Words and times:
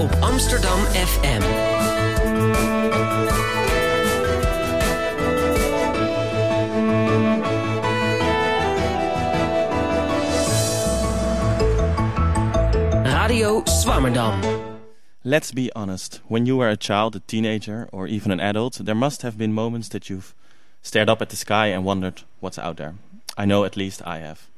op 0.00 0.16
Amsterdam 0.20 0.78
FM. 0.78 1.42
Radio 13.04 13.62
Swammerdam. 13.64 14.40
Let's 15.22 15.52
be 15.52 15.70
honest. 15.74 16.20
When 16.28 16.46
you 16.46 16.56
were 16.56 16.70
a 16.70 16.76
child, 16.76 17.16
a 17.16 17.20
teenager, 17.26 17.88
or 17.92 18.06
even 18.06 18.32
an 18.32 18.40
adult, 18.40 18.78
there 18.82 18.94
must 18.94 19.20
have 19.22 19.36
been 19.36 19.52
moments 19.52 19.88
that 19.88 20.08
you've 20.08 20.34
stared 20.82 21.10
up 21.10 21.20
at 21.20 21.28
the 21.28 21.36
sky 21.36 21.66
and 21.66 21.84
wondered 21.84 22.22
what's 22.40 22.58
out 22.58 22.76
there. 22.78 22.94
I 23.36 23.44
know 23.44 23.64
at 23.64 23.76
least 23.76 24.00
I 24.06 24.20
have. 24.20 24.48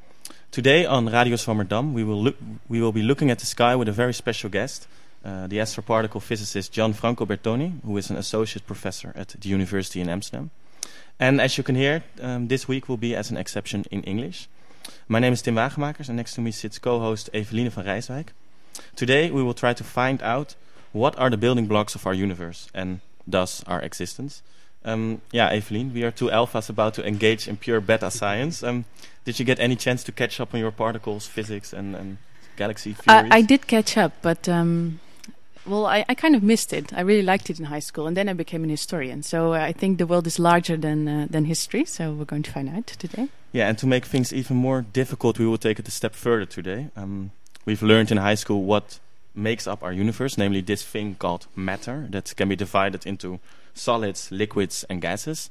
Today 0.53 0.87
on 0.87 1.06
Radio 1.06 1.37
Swammerdam, 1.37 1.93
we 1.93 2.05
will 2.05 2.23
look, 2.23 2.37
we 2.69 2.81
will 2.81 2.93
be 2.93 3.03
looking 3.03 3.31
at 3.31 3.41
the 3.41 3.47
sky 3.47 3.75
with 3.75 3.89
a 3.89 3.93
very 3.93 4.15
special 4.15 4.48
guest, 4.48 4.87
uh, 5.25 5.47
the 5.47 5.59
astroparticle 5.59 6.21
physicist 6.21 6.73
Gianfranco 6.73 7.27
Bertone, 7.27 7.83
who 7.85 7.97
is 7.97 8.11
an 8.11 8.17
associate 8.17 8.67
professor 8.67 9.12
at 9.15 9.29
the 9.29 9.48
University 9.48 10.01
in 10.01 10.09
Amsterdam. 10.09 10.51
And 11.19 11.41
as 11.41 11.57
you 11.57 11.65
can 11.65 11.77
hear, 11.77 12.03
um, 12.21 12.48
this 12.48 12.67
week 12.67 12.89
will 12.89 12.97
be 12.97 13.15
as 13.15 13.31
an 13.31 13.37
exception 13.37 13.85
in 13.91 14.03
English. 14.03 14.48
My 15.09 15.21
name 15.21 15.33
is 15.33 15.43
Tim 15.43 15.55
Wagemakers, 15.55 16.09
and 16.09 16.17
next 16.17 16.35
to 16.35 16.41
me 16.41 16.51
sits 16.51 16.79
co-host 16.79 17.31
Eveline 17.33 17.71
van 17.71 17.85
Rijswijk. 17.85 18.29
Today 18.97 19.31
we 19.31 19.43
will 19.43 19.55
try 19.55 19.75
to 19.75 19.85
find 19.85 20.23
out 20.23 20.57
what 20.93 21.17
are 21.19 21.31
the 21.31 21.37
building 21.37 21.67
blocks 21.67 21.95
of 21.95 22.07
our 22.07 22.15
universe, 22.15 22.69
and 22.75 23.01
thus 23.27 23.62
our 23.67 23.81
existence. 23.81 24.43
Um, 24.84 25.20
yeah, 25.31 25.55
Eveline, 25.55 25.93
we 25.93 26.03
are 26.03 26.11
two 26.11 26.29
alphas 26.31 26.69
about 26.69 26.95
to 26.95 27.06
engage 27.06 27.47
in 27.47 27.56
pure 27.56 27.81
beta 27.81 28.11
science. 28.11 28.62
Um, 28.62 28.84
did 29.25 29.39
you 29.39 29.45
get 29.45 29.61
any 29.61 29.77
chance 29.77 30.03
to 30.05 30.12
catch 30.12 30.41
up 30.41 30.53
on 30.55 30.61
your 30.61 30.73
particles, 30.73 31.27
physics, 31.27 31.73
and, 31.73 31.95
and 31.95 32.19
galaxy 32.56 32.93
theories? 32.93 33.31
I, 33.31 33.37
I 33.37 33.43
did 33.43 33.69
catch 33.69 33.97
up, 33.97 34.12
but 34.23 34.48
um, 34.48 34.98
well, 35.67 35.87
I, 35.87 36.05
I 36.09 36.15
kind 36.15 36.35
of 36.35 36.43
missed 36.43 36.73
it. 36.73 36.93
I 36.93 37.01
really 37.03 37.23
liked 37.23 37.51
it 37.51 37.59
in 37.59 37.67
high 37.67 37.81
school, 37.81 38.07
and 38.07 38.17
then 38.17 38.29
I 38.29 38.33
became 38.33 38.65
an 38.65 38.71
historian. 38.71 39.23
So 39.23 39.55
uh, 39.55 39.59
I 39.59 39.73
think 39.73 39.99
the 39.99 40.07
world 40.07 40.27
is 40.27 40.39
larger 40.39 40.77
than 40.77 41.09
uh, 41.09 41.27
than 41.31 41.45
history. 41.45 41.85
So 41.85 42.13
we're 42.13 42.25
going 42.25 42.43
to 42.43 42.53
find 42.53 42.69
out 42.69 42.87
today. 42.87 43.29
Yeah, 43.53 43.69
and 43.69 43.79
to 43.79 43.87
make 43.87 44.07
things 44.07 44.33
even 44.33 44.57
more 44.57 44.83
difficult, 44.83 45.39
we 45.39 45.47
will 45.47 45.59
take 45.59 45.79
it 45.79 45.87
a 45.87 45.91
step 45.91 46.15
further 46.15 46.47
today. 46.47 46.89
Um, 46.97 47.31
we've 47.65 47.83
learned 47.83 48.11
in 48.11 48.19
high 48.19 48.37
school 48.37 48.65
what 48.65 48.99
makes 49.35 49.67
up 49.67 49.83
our 49.83 49.93
universe, 49.93 50.37
namely 50.39 50.61
this 50.61 50.83
thing 50.83 51.15
called 51.15 51.47
matter 51.55 52.07
that 52.11 52.35
can 52.37 52.49
be 52.49 52.57
divided 52.57 53.07
into 53.07 53.39
solids, 53.75 54.31
liquids, 54.31 54.85
and 54.89 55.01
gases. 55.01 55.51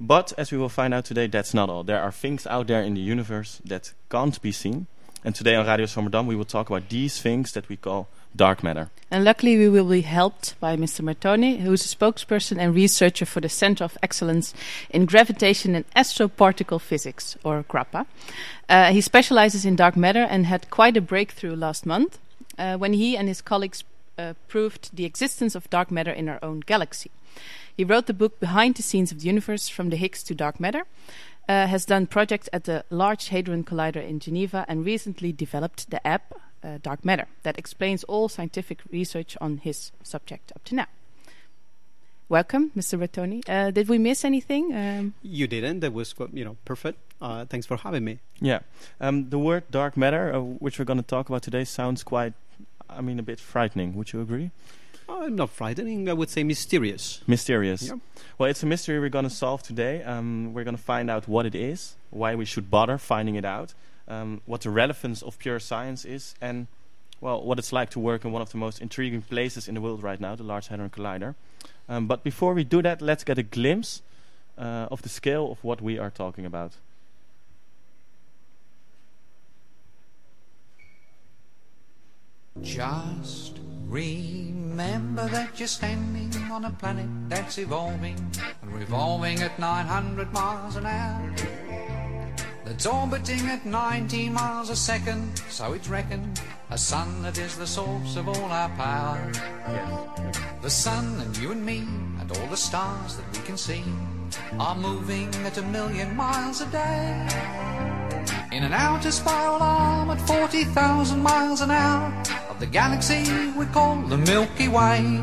But 0.00 0.32
as 0.38 0.50
we 0.50 0.58
will 0.58 0.70
find 0.70 0.94
out 0.94 1.04
today, 1.04 1.26
that's 1.26 1.52
not 1.52 1.68
all. 1.68 1.84
There 1.84 2.00
are 2.00 2.12
things 2.12 2.46
out 2.46 2.68
there 2.68 2.82
in 2.82 2.94
the 2.94 3.00
universe 3.00 3.60
that 3.64 3.92
can't 4.08 4.40
be 4.40 4.52
seen. 4.52 4.86
And 5.22 5.34
today 5.34 5.54
on 5.54 5.66
Radio 5.66 5.84
Swammerdam, 5.84 6.26
we 6.26 6.34
will 6.34 6.46
talk 6.46 6.70
about 6.70 6.88
these 6.88 7.20
things 7.20 7.52
that 7.52 7.68
we 7.68 7.76
call 7.76 8.08
dark 8.34 8.62
matter. 8.62 8.88
And 9.10 9.22
luckily, 9.22 9.58
we 9.58 9.68
will 9.68 9.88
be 9.88 10.00
helped 10.00 10.58
by 10.60 10.76
Mr. 10.76 11.04
Bertone, 11.04 11.60
who 11.60 11.72
is 11.74 11.84
a 11.84 11.94
spokesperson 11.94 12.58
and 12.58 12.74
researcher 12.74 13.26
for 13.26 13.40
the 13.40 13.48
Center 13.48 13.84
of 13.84 13.98
Excellence 14.02 14.54
in 14.88 15.04
Gravitation 15.04 15.74
and 15.74 15.84
Astroparticle 15.94 16.80
Physics, 16.80 17.36
or 17.44 17.64
GRAPPA. 17.64 18.06
Uh, 18.68 18.92
he 18.92 19.02
specializes 19.02 19.66
in 19.66 19.76
dark 19.76 19.94
matter 19.94 20.22
and 20.22 20.46
had 20.46 20.70
quite 20.70 20.96
a 20.96 21.02
breakthrough 21.02 21.54
last 21.54 21.84
month 21.84 22.18
uh, 22.58 22.78
when 22.78 22.94
he 22.94 23.14
and 23.16 23.28
his 23.28 23.42
colleagues 23.42 23.84
uh, 24.16 24.32
proved 24.48 24.96
the 24.96 25.04
existence 25.04 25.54
of 25.54 25.68
dark 25.68 25.90
matter 25.90 26.12
in 26.12 26.30
our 26.30 26.38
own 26.42 26.60
galaxy. 26.60 27.10
He 27.76 27.84
wrote 27.84 28.06
the 28.06 28.14
book 28.14 28.40
Behind 28.40 28.74
the 28.74 28.82
Scenes 28.82 29.12
of 29.12 29.20
the 29.20 29.26
Universe 29.26 29.68
from 29.68 29.90
the 29.90 29.96
Higgs 29.96 30.22
to 30.24 30.34
Dark 30.34 30.60
Matter, 30.60 30.84
uh, 31.50 31.66
has 31.66 31.84
done 31.84 32.06
projects 32.06 32.48
at 32.52 32.64
the 32.64 32.84
Large 32.90 33.28
Hadron 33.28 33.64
Collider 33.64 34.06
in 34.06 34.20
Geneva, 34.20 34.64
and 34.68 34.84
recently 34.84 35.32
developed 35.32 35.90
the 35.90 36.06
app 36.06 36.32
uh, 36.62 36.78
Dark 36.80 37.04
Matter 37.04 37.26
that 37.42 37.58
explains 37.58 38.04
all 38.04 38.28
scientific 38.28 38.78
research 38.92 39.36
on 39.40 39.58
his 39.58 39.90
subject 40.04 40.52
up 40.54 40.62
to 40.64 40.76
now. 40.76 40.86
Welcome, 42.28 42.70
Mr. 42.76 42.96
Bertone. 42.96 43.42
Uh, 43.48 43.72
did 43.72 43.88
we 43.88 43.98
miss 43.98 44.24
anything? 44.24 44.72
Um, 44.72 45.14
you 45.22 45.48
didn't. 45.48 45.80
That 45.80 45.92
was 45.92 46.14
you 46.32 46.44
know 46.44 46.56
perfect. 46.64 46.98
Uh, 47.20 47.44
thanks 47.46 47.66
for 47.66 47.76
having 47.76 48.04
me. 48.04 48.20
Yeah, 48.40 48.60
um, 49.00 49.30
the 49.30 49.38
word 49.38 49.64
dark 49.72 49.96
matter, 49.96 50.32
uh, 50.32 50.38
which 50.38 50.78
we're 50.78 50.84
going 50.84 51.02
to 51.02 51.10
talk 51.16 51.28
about 51.28 51.42
today, 51.42 51.64
sounds 51.64 52.04
quite, 52.04 52.34
I 52.88 53.00
mean, 53.00 53.18
a 53.18 53.24
bit 53.24 53.40
frightening. 53.40 53.96
Would 53.96 54.12
you 54.12 54.20
agree? 54.20 54.52
Uh, 55.10 55.28
not 55.28 55.50
frightening. 55.50 56.08
I 56.08 56.12
would 56.12 56.30
say 56.30 56.44
mysterious. 56.44 57.20
Mysterious. 57.26 57.82
Yeah. 57.82 57.94
Well, 58.38 58.48
it's 58.48 58.62
a 58.62 58.66
mystery 58.66 59.00
we're 59.00 59.08
going 59.08 59.24
to 59.24 59.30
solve 59.30 59.62
today. 59.62 60.02
Um, 60.04 60.54
we're 60.54 60.64
going 60.64 60.76
to 60.76 60.82
find 60.82 61.10
out 61.10 61.26
what 61.26 61.46
it 61.46 61.54
is, 61.54 61.96
why 62.10 62.34
we 62.34 62.44
should 62.44 62.70
bother 62.70 62.96
finding 62.96 63.34
it 63.34 63.44
out, 63.44 63.74
um, 64.06 64.40
what 64.46 64.60
the 64.60 64.70
relevance 64.70 65.20
of 65.22 65.38
pure 65.38 65.58
science 65.58 66.04
is, 66.04 66.34
and 66.40 66.68
well, 67.20 67.42
what 67.42 67.58
it's 67.58 67.72
like 67.72 67.90
to 67.90 67.98
work 67.98 68.24
in 68.24 68.32
one 68.32 68.40
of 68.40 68.50
the 68.50 68.56
most 68.56 68.80
intriguing 68.80 69.22
places 69.22 69.68
in 69.68 69.74
the 69.74 69.80
world 69.80 70.02
right 70.02 70.20
now, 70.20 70.34
the 70.36 70.44
Large 70.44 70.68
Hadron 70.68 70.90
Collider. 70.90 71.34
Um, 71.88 72.06
but 72.06 72.22
before 72.22 72.54
we 72.54 72.64
do 72.64 72.80
that, 72.82 73.02
let's 73.02 73.24
get 73.24 73.36
a 73.36 73.42
glimpse 73.42 74.02
uh, 74.56 74.86
of 74.90 75.02
the 75.02 75.08
scale 75.08 75.50
of 75.50 75.62
what 75.64 75.82
we 75.82 75.98
are 75.98 76.10
talking 76.10 76.46
about. 76.46 76.72
Just 82.62 83.58
remember 83.90 85.26
that 85.28 85.58
you're 85.58 85.66
standing 85.66 86.32
on 86.50 86.64
a 86.64 86.70
planet 86.70 87.08
that's 87.28 87.58
evolving 87.58 88.16
and 88.62 88.72
revolving 88.72 89.40
at 89.42 89.58
900 89.58 90.32
miles 90.32 90.76
an 90.76 90.86
hour. 90.86 91.34
That's 92.64 92.86
orbiting 92.86 93.48
at 93.48 93.66
90 93.66 94.30
miles 94.30 94.70
a 94.70 94.76
second, 94.76 95.36
so 95.48 95.72
it's 95.72 95.88
reckoned 95.88 96.40
a 96.70 96.78
sun 96.78 97.22
that 97.22 97.36
is 97.36 97.56
the 97.56 97.66
source 97.66 98.14
of 98.14 98.28
all 98.28 98.44
our 98.44 98.68
power. 98.70 99.32
The 100.62 100.70
sun 100.70 101.20
and 101.20 101.36
you 101.36 101.50
and 101.50 101.66
me 101.66 101.78
and 102.20 102.30
all 102.30 102.46
the 102.46 102.56
stars 102.56 103.16
that 103.16 103.36
we 103.36 103.44
can 103.44 103.56
see 103.56 103.82
are 104.60 104.76
moving 104.76 105.34
at 105.44 105.58
a 105.58 105.62
million 105.62 106.14
miles 106.14 106.60
a 106.60 106.66
day. 106.66 107.99
In 108.52 108.64
an 108.64 108.72
outer 108.72 109.10
spiral 109.10 109.62
arm 109.62 110.10
at 110.10 110.20
40,000 110.22 111.22
miles 111.22 111.60
an 111.60 111.70
hour 111.70 112.12
of 112.48 112.58
the 112.58 112.66
galaxy 112.66 113.22
we 113.52 113.64
call 113.66 113.96
the 114.02 114.18
Milky 114.18 114.68
Way. 114.68 115.22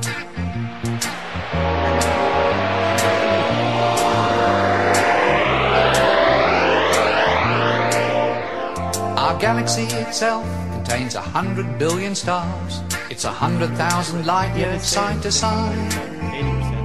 Our 9.17 9.37
galaxy 9.39 9.83
itself 9.83 10.45
contains 10.71 11.15
a 11.15 11.21
hundred 11.21 11.77
billion 11.77 12.15
stars. 12.15 12.81
It's 13.09 13.25
a 13.25 13.31
hundred 13.31 13.75
thousand 13.75 14.25
light 14.25 14.55
years 14.55 14.83
side 14.83 15.21
to 15.23 15.31
side. 15.31 16.76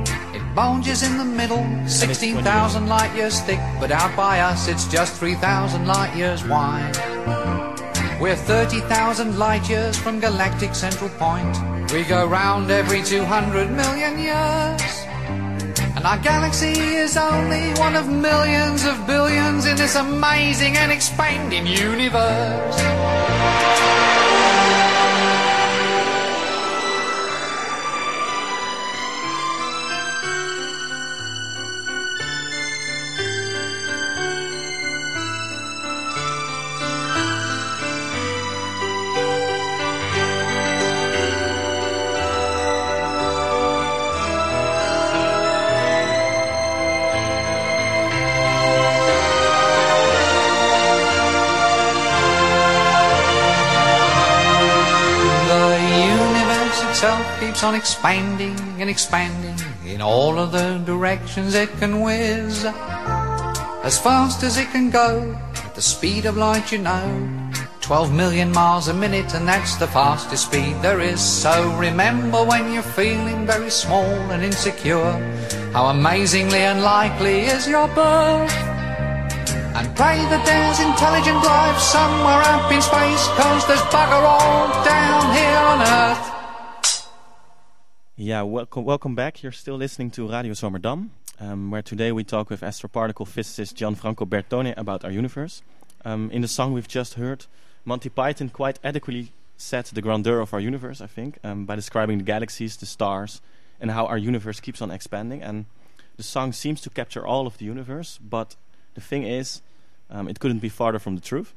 Bulges 0.54 1.02
in 1.02 1.16
the 1.16 1.24
middle, 1.24 1.66
16,000 1.88 2.86
light 2.86 3.16
years 3.16 3.40
thick, 3.40 3.58
but 3.80 3.90
out 3.90 4.14
by 4.14 4.40
us 4.40 4.68
it's 4.68 4.86
just 4.86 5.14
3,000 5.14 5.86
light 5.86 6.14
years 6.14 6.44
wide. 6.46 6.94
We're 8.20 8.36
30,000 8.36 9.38
light 9.38 9.66
years 9.70 9.96
from 9.96 10.20
galactic 10.20 10.74
central 10.74 11.08
point. 11.10 11.56
We 11.90 12.04
go 12.04 12.26
round 12.26 12.70
every 12.70 13.02
200 13.02 13.70
million 13.70 14.18
years. 14.18 14.82
And 15.96 16.04
our 16.04 16.18
galaxy 16.18 16.78
is 17.00 17.16
only 17.16 17.72
one 17.80 17.96
of 17.96 18.10
millions 18.10 18.84
of 18.84 19.06
billions 19.06 19.64
in 19.64 19.76
this 19.78 19.96
amazing 19.96 20.76
and 20.76 20.92
expanding 20.92 21.66
universe. 21.66 23.41
On 57.62 57.74
expanding 57.74 58.58
and 58.80 58.90
expanding 58.90 59.56
in 59.86 60.00
all 60.00 60.38
of 60.38 60.52
the 60.52 60.78
directions 60.84 61.54
it 61.54 61.70
can 61.78 62.00
whiz. 62.00 62.64
As 62.64 63.98
fast 63.98 64.42
as 64.42 64.58
it 64.58 64.68
can 64.70 64.90
go, 64.90 65.38
at 65.64 65.74
the 65.74 65.82
speed 65.82 66.24
of 66.26 66.36
light, 66.36 66.72
you 66.72 66.78
know. 66.78 67.50
12 67.80 68.12
million 68.12 68.52
miles 68.52 68.88
a 68.88 68.94
minute, 68.94 69.34
and 69.34 69.46
that's 69.46 69.76
the 69.76 69.86
fastest 69.86 70.46
speed 70.46 70.74
there 70.82 71.00
is. 71.00 71.20
So 71.20 71.52
remember 71.76 72.44
when 72.44 72.72
you're 72.72 72.82
feeling 72.82 73.46
very 73.46 73.70
small 73.70 74.04
and 74.30 74.42
insecure, 74.42 75.12
how 75.72 75.86
amazingly 75.86 76.62
unlikely 76.62 77.40
is 77.46 77.68
your 77.68 77.88
birth. 77.88 78.52
And 79.74 79.88
pray 79.96 80.18
that 80.30 80.44
there's 80.46 80.80
intelligent 80.80 81.42
life 81.44 81.78
somewhere 81.78 82.42
up 82.54 82.70
in 82.70 82.80
space, 82.82 83.26
cause 83.34 83.66
there's 83.66 83.82
bugger 83.90 84.22
all 84.22 84.68
down 84.84 85.34
here 85.34 85.58
on 85.58 85.80
Earth. 85.82 86.31
Yeah, 88.22 88.42
welcome, 88.42 88.84
welcome 88.84 89.16
back. 89.16 89.42
You're 89.42 89.50
still 89.50 89.74
listening 89.74 90.12
to 90.12 90.30
Radio 90.30 90.52
Swammerdam, 90.52 91.08
um, 91.40 91.72
where 91.72 91.82
today 91.82 92.12
we 92.12 92.22
talk 92.22 92.50
with 92.50 92.60
astroparticle 92.60 93.26
physicist 93.26 93.74
Gianfranco 93.74 94.28
Bertone 94.28 94.74
about 94.76 95.04
our 95.04 95.10
universe. 95.10 95.60
Um, 96.04 96.30
in 96.30 96.40
the 96.40 96.46
song 96.46 96.72
we've 96.72 96.86
just 96.86 97.14
heard, 97.14 97.46
Monty 97.84 98.08
Python 98.08 98.48
quite 98.50 98.78
adequately 98.84 99.32
set 99.56 99.86
the 99.86 100.00
grandeur 100.00 100.38
of 100.38 100.54
our 100.54 100.60
universe, 100.60 101.00
I 101.00 101.08
think, 101.08 101.40
um, 101.42 101.66
by 101.66 101.74
describing 101.74 102.18
the 102.18 102.22
galaxies, 102.22 102.76
the 102.76 102.86
stars, 102.86 103.40
and 103.80 103.90
how 103.90 104.06
our 104.06 104.18
universe 104.18 104.60
keeps 104.60 104.80
on 104.80 104.92
expanding. 104.92 105.42
And 105.42 105.66
the 106.16 106.22
song 106.22 106.52
seems 106.52 106.80
to 106.82 106.90
capture 106.90 107.26
all 107.26 107.48
of 107.48 107.58
the 107.58 107.64
universe, 107.64 108.20
but 108.22 108.54
the 108.94 109.00
thing 109.00 109.24
is, 109.24 109.62
um, 110.10 110.28
it 110.28 110.38
couldn't 110.38 110.60
be 110.60 110.68
farther 110.68 111.00
from 111.00 111.16
the 111.16 111.22
truth. 111.22 111.54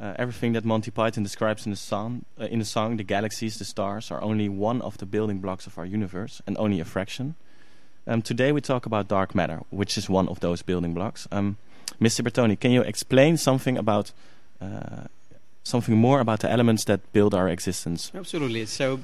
Uh, 0.00 0.14
everything 0.18 0.52
that 0.54 0.64
Monty 0.64 0.90
Python 0.90 1.22
describes 1.22 1.64
in 1.64 1.70
the 1.70 1.76
song, 1.76 2.24
uh, 2.40 2.44
in 2.44 2.58
the 2.58 2.64
song, 2.64 2.96
the 2.96 3.04
galaxies, 3.04 3.58
the 3.58 3.64
stars, 3.64 4.10
are 4.10 4.20
only 4.22 4.48
one 4.48 4.82
of 4.82 4.98
the 4.98 5.06
building 5.06 5.38
blocks 5.38 5.66
of 5.66 5.78
our 5.78 5.86
universe, 5.86 6.42
and 6.46 6.56
only 6.58 6.80
a 6.80 6.84
fraction. 6.84 7.36
Um, 8.06 8.20
today 8.20 8.50
we 8.50 8.60
talk 8.60 8.84
about 8.84 9.06
dark 9.06 9.34
matter, 9.34 9.60
which 9.70 9.96
is 9.96 10.10
one 10.10 10.28
of 10.28 10.40
those 10.40 10.62
building 10.62 10.92
blocks. 10.92 11.28
Um, 11.30 11.56
Mr. 12.00 12.26
Bertone, 12.26 12.58
can 12.58 12.72
you 12.72 12.82
explain 12.82 13.36
something 13.36 13.78
about 13.78 14.12
uh, 14.60 15.04
something 15.62 15.96
more 15.96 16.20
about 16.20 16.40
the 16.40 16.50
elements 16.50 16.84
that 16.84 17.12
build 17.12 17.32
our 17.32 17.48
existence? 17.48 18.10
Absolutely. 18.12 18.66
So, 18.66 19.00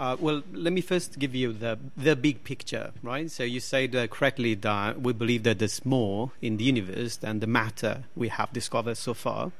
uh, 0.00 0.16
well, 0.18 0.42
let 0.52 0.72
me 0.72 0.80
first 0.80 1.18
give 1.18 1.34
you 1.34 1.52
the 1.52 1.78
the 1.96 2.16
big 2.16 2.42
picture, 2.42 2.90
right? 3.02 3.30
So 3.30 3.44
you 3.44 3.60
said 3.60 3.94
uh, 3.94 4.08
correctly 4.08 4.54
that 4.54 5.00
we 5.00 5.12
believe 5.12 5.44
that 5.44 5.60
there's 5.60 5.84
more 5.84 6.32
in 6.42 6.56
the 6.56 6.64
universe 6.64 7.16
than 7.16 7.40
the 7.40 7.46
matter 7.46 8.04
we 8.16 8.28
have 8.28 8.52
discovered 8.52 8.96
so 8.96 9.14
far. 9.14 9.52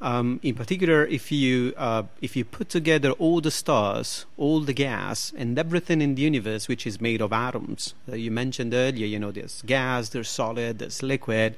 Um, 0.00 0.38
in 0.44 0.54
particular, 0.54 1.04
if 1.06 1.32
you 1.32 1.74
uh, 1.76 2.04
if 2.22 2.36
you 2.36 2.44
put 2.44 2.68
together 2.68 3.10
all 3.12 3.40
the 3.40 3.50
stars, 3.50 4.26
all 4.36 4.60
the 4.60 4.72
gas, 4.72 5.32
and 5.36 5.58
everything 5.58 6.00
in 6.00 6.14
the 6.14 6.22
universe 6.22 6.68
which 6.68 6.86
is 6.86 7.00
made 7.00 7.20
of 7.20 7.32
atoms, 7.32 7.94
uh, 8.08 8.14
you 8.14 8.30
mentioned 8.30 8.72
earlier, 8.74 9.06
you 9.06 9.18
know, 9.18 9.32
there's 9.32 9.62
gas, 9.62 10.10
there's 10.10 10.28
solid, 10.28 10.78
there's 10.78 11.02
liquid, 11.02 11.56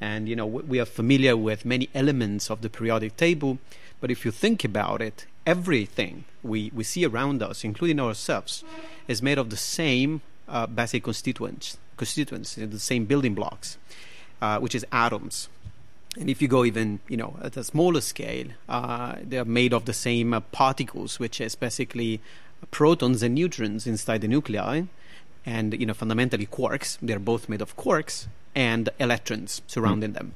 and 0.00 0.26
you 0.26 0.34
know 0.34 0.46
we 0.46 0.80
are 0.80 0.86
familiar 0.86 1.36
with 1.36 1.66
many 1.66 1.90
elements 1.94 2.50
of 2.50 2.62
the 2.62 2.70
periodic 2.70 3.16
table. 3.16 3.58
But 4.00 4.10
if 4.10 4.24
you 4.24 4.30
think 4.30 4.64
about 4.64 5.00
it, 5.00 5.26
everything 5.46 6.24
we, 6.42 6.72
we 6.74 6.82
see 6.82 7.04
around 7.04 7.42
us, 7.42 7.62
including 7.62 8.00
ourselves, 8.00 8.64
is 9.06 9.22
made 9.22 9.38
of 9.38 9.50
the 9.50 9.56
same 9.56 10.22
uh, 10.48 10.66
basic 10.66 11.04
constituents, 11.04 11.78
constituents, 11.96 12.56
the 12.56 12.80
same 12.80 13.04
building 13.04 13.34
blocks, 13.34 13.78
uh, 14.40 14.58
which 14.58 14.74
is 14.74 14.84
atoms. 14.90 15.48
And 16.18 16.28
if 16.28 16.42
you 16.42 16.48
go 16.48 16.64
even, 16.64 17.00
you 17.08 17.16
know, 17.16 17.36
at 17.42 17.56
a 17.56 17.64
smaller 17.64 18.02
scale, 18.02 18.48
uh, 18.68 19.16
they 19.22 19.38
are 19.38 19.46
made 19.46 19.72
of 19.72 19.86
the 19.86 19.94
same 19.94 20.34
uh, 20.34 20.40
particles, 20.40 21.18
which 21.18 21.40
is 21.40 21.54
basically 21.54 22.20
protons 22.70 23.22
and 23.22 23.34
neutrons 23.34 23.86
inside 23.86 24.20
the 24.20 24.28
nuclei, 24.28 24.82
and 25.46 25.78
you 25.78 25.86
know, 25.86 25.94
fundamentally 25.94 26.46
quarks. 26.46 26.98
They're 27.00 27.18
both 27.18 27.48
made 27.48 27.62
of 27.62 27.76
quarks 27.76 28.26
and 28.54 28.90
electrons 28.98 29.62
surrounding 29.66 30.10
mm. 30.10 30.14
them. 30.14 30.34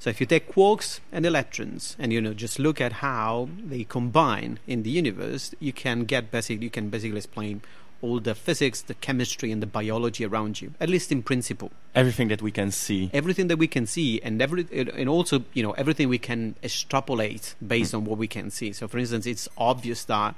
So 0.00 0.10
if 0.10 0.20
you 0.20 0.26
take 0.26 0.52
quarks 0.52 0.98
and 1.12 1.24
electrons, 1.24 1.94
and 1.96 2.12
you 2.12 2.20
know, 2.20 2.34
just 2.34 2.58
look 2.58 2.80
at 2.80 2.94
how 2.94 3.48
they 3.64 3.84
combine 3.84 4.58
in 4.66 4.82
the 4.82 4.90
universe, 4.90 5.54
you 5.60 5.72
can 5.72 6.04
get 6.04 6.32
basically, 6.32 6.64
you 6.64 6.70
can 6.70 6.90
basically 6.90 7.18
explain 7.18 7.62
all 8.02 8.20
the 8.20 8.34
physics, 8.34 8.82
the 8.82 8.94
chemistry, 8.94 9.50
and 9.52 9.62
the 9.62 9.66
biology 9.66 10.24
around 10.24 10.60
you, 10.60 10.74
at 10.80 10.90
least 10.90 11.10
in 11.10 11.22
principle. 11.22 11.70
Everything 11.94 12.28
that 12.28 12.42
we 12.42 12.50
can 12.50 12.70
see. 12.70 13.10
Everything 13.14 13.46
that 13.46 13.56
we 13.56 13.68
can 13.68 13.86
see, 13.86 14.20
and 14.22 14.42
every, 14.42 14.66
and 14.72 15.08
also 15.08 15.44
you 15.54 15.62
know 15.62 15.72
everything 15.72 16.08
we 16.08 16.18
can 16.18 16.56
extrapolate 16.62 17.54
based 17.66 17.92
mm. 17.92 17.98
on 17.98 18.04
what 18.04 18.18
we 18.18 18.26
can 18.26 18.50
see. 18.50 18.72
So, 18.72 18.88
for 18.88 18.98
instance, 18.98 19.24
it's 19.26 19.48
obvious 19.56 20.04
that 20.04 20.34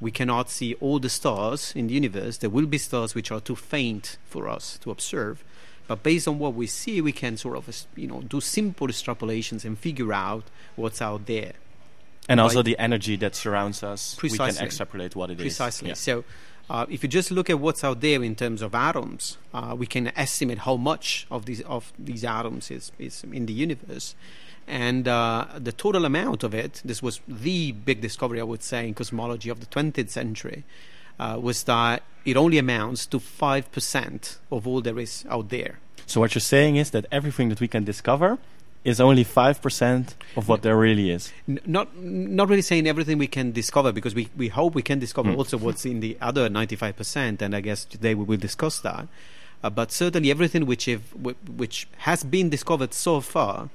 we 0.00 0.10
cannot 0.10 0.50
see 0.50 0.74
all 0.74 0.98
the 0.98 1.08
stars 1.08 1.72
in 1.74 1.88
the 1.88 1.94
universe. 1.94 2.36
There 2.36 2.50
will 2.50 2.66
be 2.66 2.78
stars 2.78 3.14
which 3.14 3.32
are 3.32 3.40
too 3.40 3.56
faint 3.56 4.16
for 4.26 4.48
us 4.48 4.78
to 4.82 4.90
observe. 4.90 5.42
But 5.88 6.02
based 6.02 6.28
on 6.28 6.38
what 6.38 6.54
we 6.54 6.66
see, 6.66 7.00
we 7.00 7.12
can 7.12 7.36
sort 7.38 7.56
of 7.56 7.86
you 7.96 8.06
know 8.06 8.20
do 8.20 8.40
simple 8.40 8.88
extrapolations 8.88 9.64
and 9.64 9.78
figure 9.78 10.12
out 10.12 10.44
what's 10.76 11.00
out 11.00 11.26
there. 11.26 11.54
And 12.28 12.40
also 12.40 12.62
the 12.62 12.78
energy 12.78 13.16
that 13.16 13.34
surrounds 13.34 13.82
us, 13.82 14.14
Precisely. 14.16 14.46
we 14.46 14.52
can 14.52 14.66
extrapolate 14.66 15.16
what 15.16 15.30
it 15.30 15.38
Precisely. 15.38 15.90
is. 15.90 15.98
Precisely. 15.98 16.22
So 16.22 16.24
uh, 16.70 16.86
if 16.88 17.02
you 17.02 17.08
just 17.08 17.30
look 17.30 17.48
at 17.48 17.58
what's 17.58 17.82
out 17.82 18.00
there 18.00 18.22
in 18.22 18.34
terms 18.34 18.60
of 18.60 18.74
atoms, 18.74 19.38
uh, 19.54 19.74
we 19.76 19.86
can 19.86 20.08
estimate 20.16 20.58
how 20.58 20.76
much 20.76 21.26
of 21.30 21.46
these 21.46 21.62
of 21.62 21.92
these 21.98 22.24
atoms 22.24 22.70
is, 22.70 22.92
is 22.98 23.24
in 23.32 23.46
the 23.46 23.52
universe, 23.52 24.14
and 24.66 25.08
uh, 25.08 25.46
the 25.56 25.72
total 25.72 26.04
amount 26.04 26.42
of 26.42 26.54
it. 26.54 26.82
This 26.84 27.02
was 27.02 27.20
the 27.26 27.72
big 27.72 28.00
discovery, 28.00 28.40
I 28.40 28.44
would 28.44 28.62
say, 28.62 28.86
in 28.86 28.94
cosmology 28.94 29.48
of 29.48 29.60
the 29.60 29.66
20th 29.66 30.10
century, 30.10 30.64
uh, 31.18 31.38
was 31.40 31.64
that 31.64 32.02
it 32.26 32.36
only 32.36 32.58
amounts 32.58 33.06
to 33.06 33.18
five 33.18 33.72
percent 33.72 34.38
of 34.52 34.66
all 34.66 34.82
there 34.82 34.98
is 34.98 35.24
out 35.30 35.48
there. 35.48 35.78
So 36.06 36.20
what 36.20 36.34
you're 36.34 36.40
saying 36.40 36.76
is 36.76 36.90
that 36.90 37.06
everything 37.10 37.48
that 37.48 37.60
we 37.60 37.68
can 37.68 37.84
discover 37.84 38.38
is 38.88 39.00
only 39.00 39.24
5% 39.24 40.14
of 40.36 40.48
what 40.48 40.62
there 40.62 40.76
really 40.76 41.10
is. 41.10 41.32
N- 41.48 41.60
not 41.66 41.96
not 41.96 42.48
really 42.48 42.62
saying 42.62 42.86
everything 42.86 43.18
we 43.18 43.26
can 43.26 43.52
discover 43.52 43.92
because 43.92 44.14
we, 44.14 44.28
we 44.36 44.48
hope 44.48 44.74
we 44.74 44.82
can 44.82 44.98
discover 44.98 45.30
mm. 45.30 45.38
also 45.38 45.56
what's 45.58 45.84
in 45.84 46.00
the 46.00 46.16
other 46.20 46.48
95% 46.48 47.42
and 47.42 47.54
I 47.54 47.60
guess 47.60 47.84
today 47.84 48.14
we 48.14 48.24
will 48.24 48.38
discuss 48.38 48.80
that. 48.80 49.06
Uh, 49.62 49.70
but 49.70 49.90
certainly 49.90 50.30
everything 50.30 50.66
which 50.66 50.86
if, 50.88 51.14
which 51.14 51.88
has 51.98 52.24
been 52.24 52.48
discovered 52.48 52.94
so 52.94 53.20
far 53.20 53.70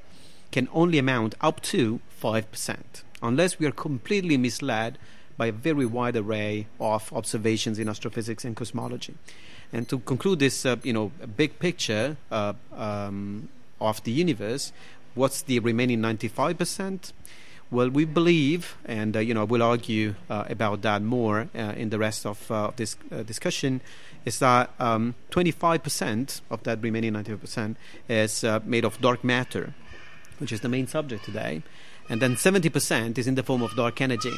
can 0.51 0.67
only 0.73 0.97
amount 0.97 1.35
up 1.41 1.61
to 1.61 1.99
5% 2.21 2.75
unless 3.21 3.59
we 3.59 3.65
are 3.65 3.71
completely 3.71 4.37
misled 4.37 4.97
by 5.37 5.47
a 5.47 5.51
very 5.51 5.85
wide 5.85 6.15
array 6.15 6.67
of 6.79 7.11
observations 7.13 7.79
in 7.79 7.89
astrophysics 7.89 8.45
and 8.45 8.55
cosmology. 8.55 9.15
And 9.71 9.89
to 9.89 9.99
conclude 9.99 10.39
this, 10.39 10.65
uh, 10.65 10.75
you 10.83 10.93
know, 10.93 11.11
big 11.35 11.57
picture 11.57 12.17
uh, 12.31 12.53
um, 12.75 13.49
of 13.81 14.03
the 14.03 14.11
universe. 14.11 14.71
What's 15.15 15.43
the 15.43 15.59
remaining 15.59 15.99
95%? 15.99 17.13
Well, 17.69 17.89
we 17.89 18.05
believe, 18.05 18.77
and 18.85 19.15
uh, 19.15 19.19
you 19.19 19.33
know, 19.33 19.45
we'll 19.45 19.63
argue 19.63 20.15
uh, 20.29 20.45
about 20.49 20.81
that 20.83 21.01
more 21.01 21.49
uh, 21.55 21.73
in 21.75 21.89
the 21.89 21.99
rest 21.99 22.25
of 22.25 22.51
uh, 22.51 22.71
this 22.75 22.97
uh, 23.11 23.23
discussion, 23.23 23.81
is 24.25 24.39
that 24.39 24.71
um, 24.79 25.15
25% 25.31 26.41
of 26.49 26.63
that 26.63 26.81
remaining 26.81 27.13
95% 27.13 27.75
is 28.09 28.43
uh, 28.43 28.59
made 28.63 28.85
of 28.85 28.99
dark 29.01 29.23
matter, 29.23 29.73
which 30.39 30.51
is 30.51 30.61
the 30.61 30.69
main 30.69 30.87
subject 30.87 31.25
today, 31.25 31.61
and 32.09 32.21
then 32.21 32.35
70% 32.35 33.17
is 33.17 33.27
in 33.27 33.35
the 33.35 33.43
form 33.43 33.61
of 33.61 33.75
dark 33.75 34.01
energy. 34.01 34.33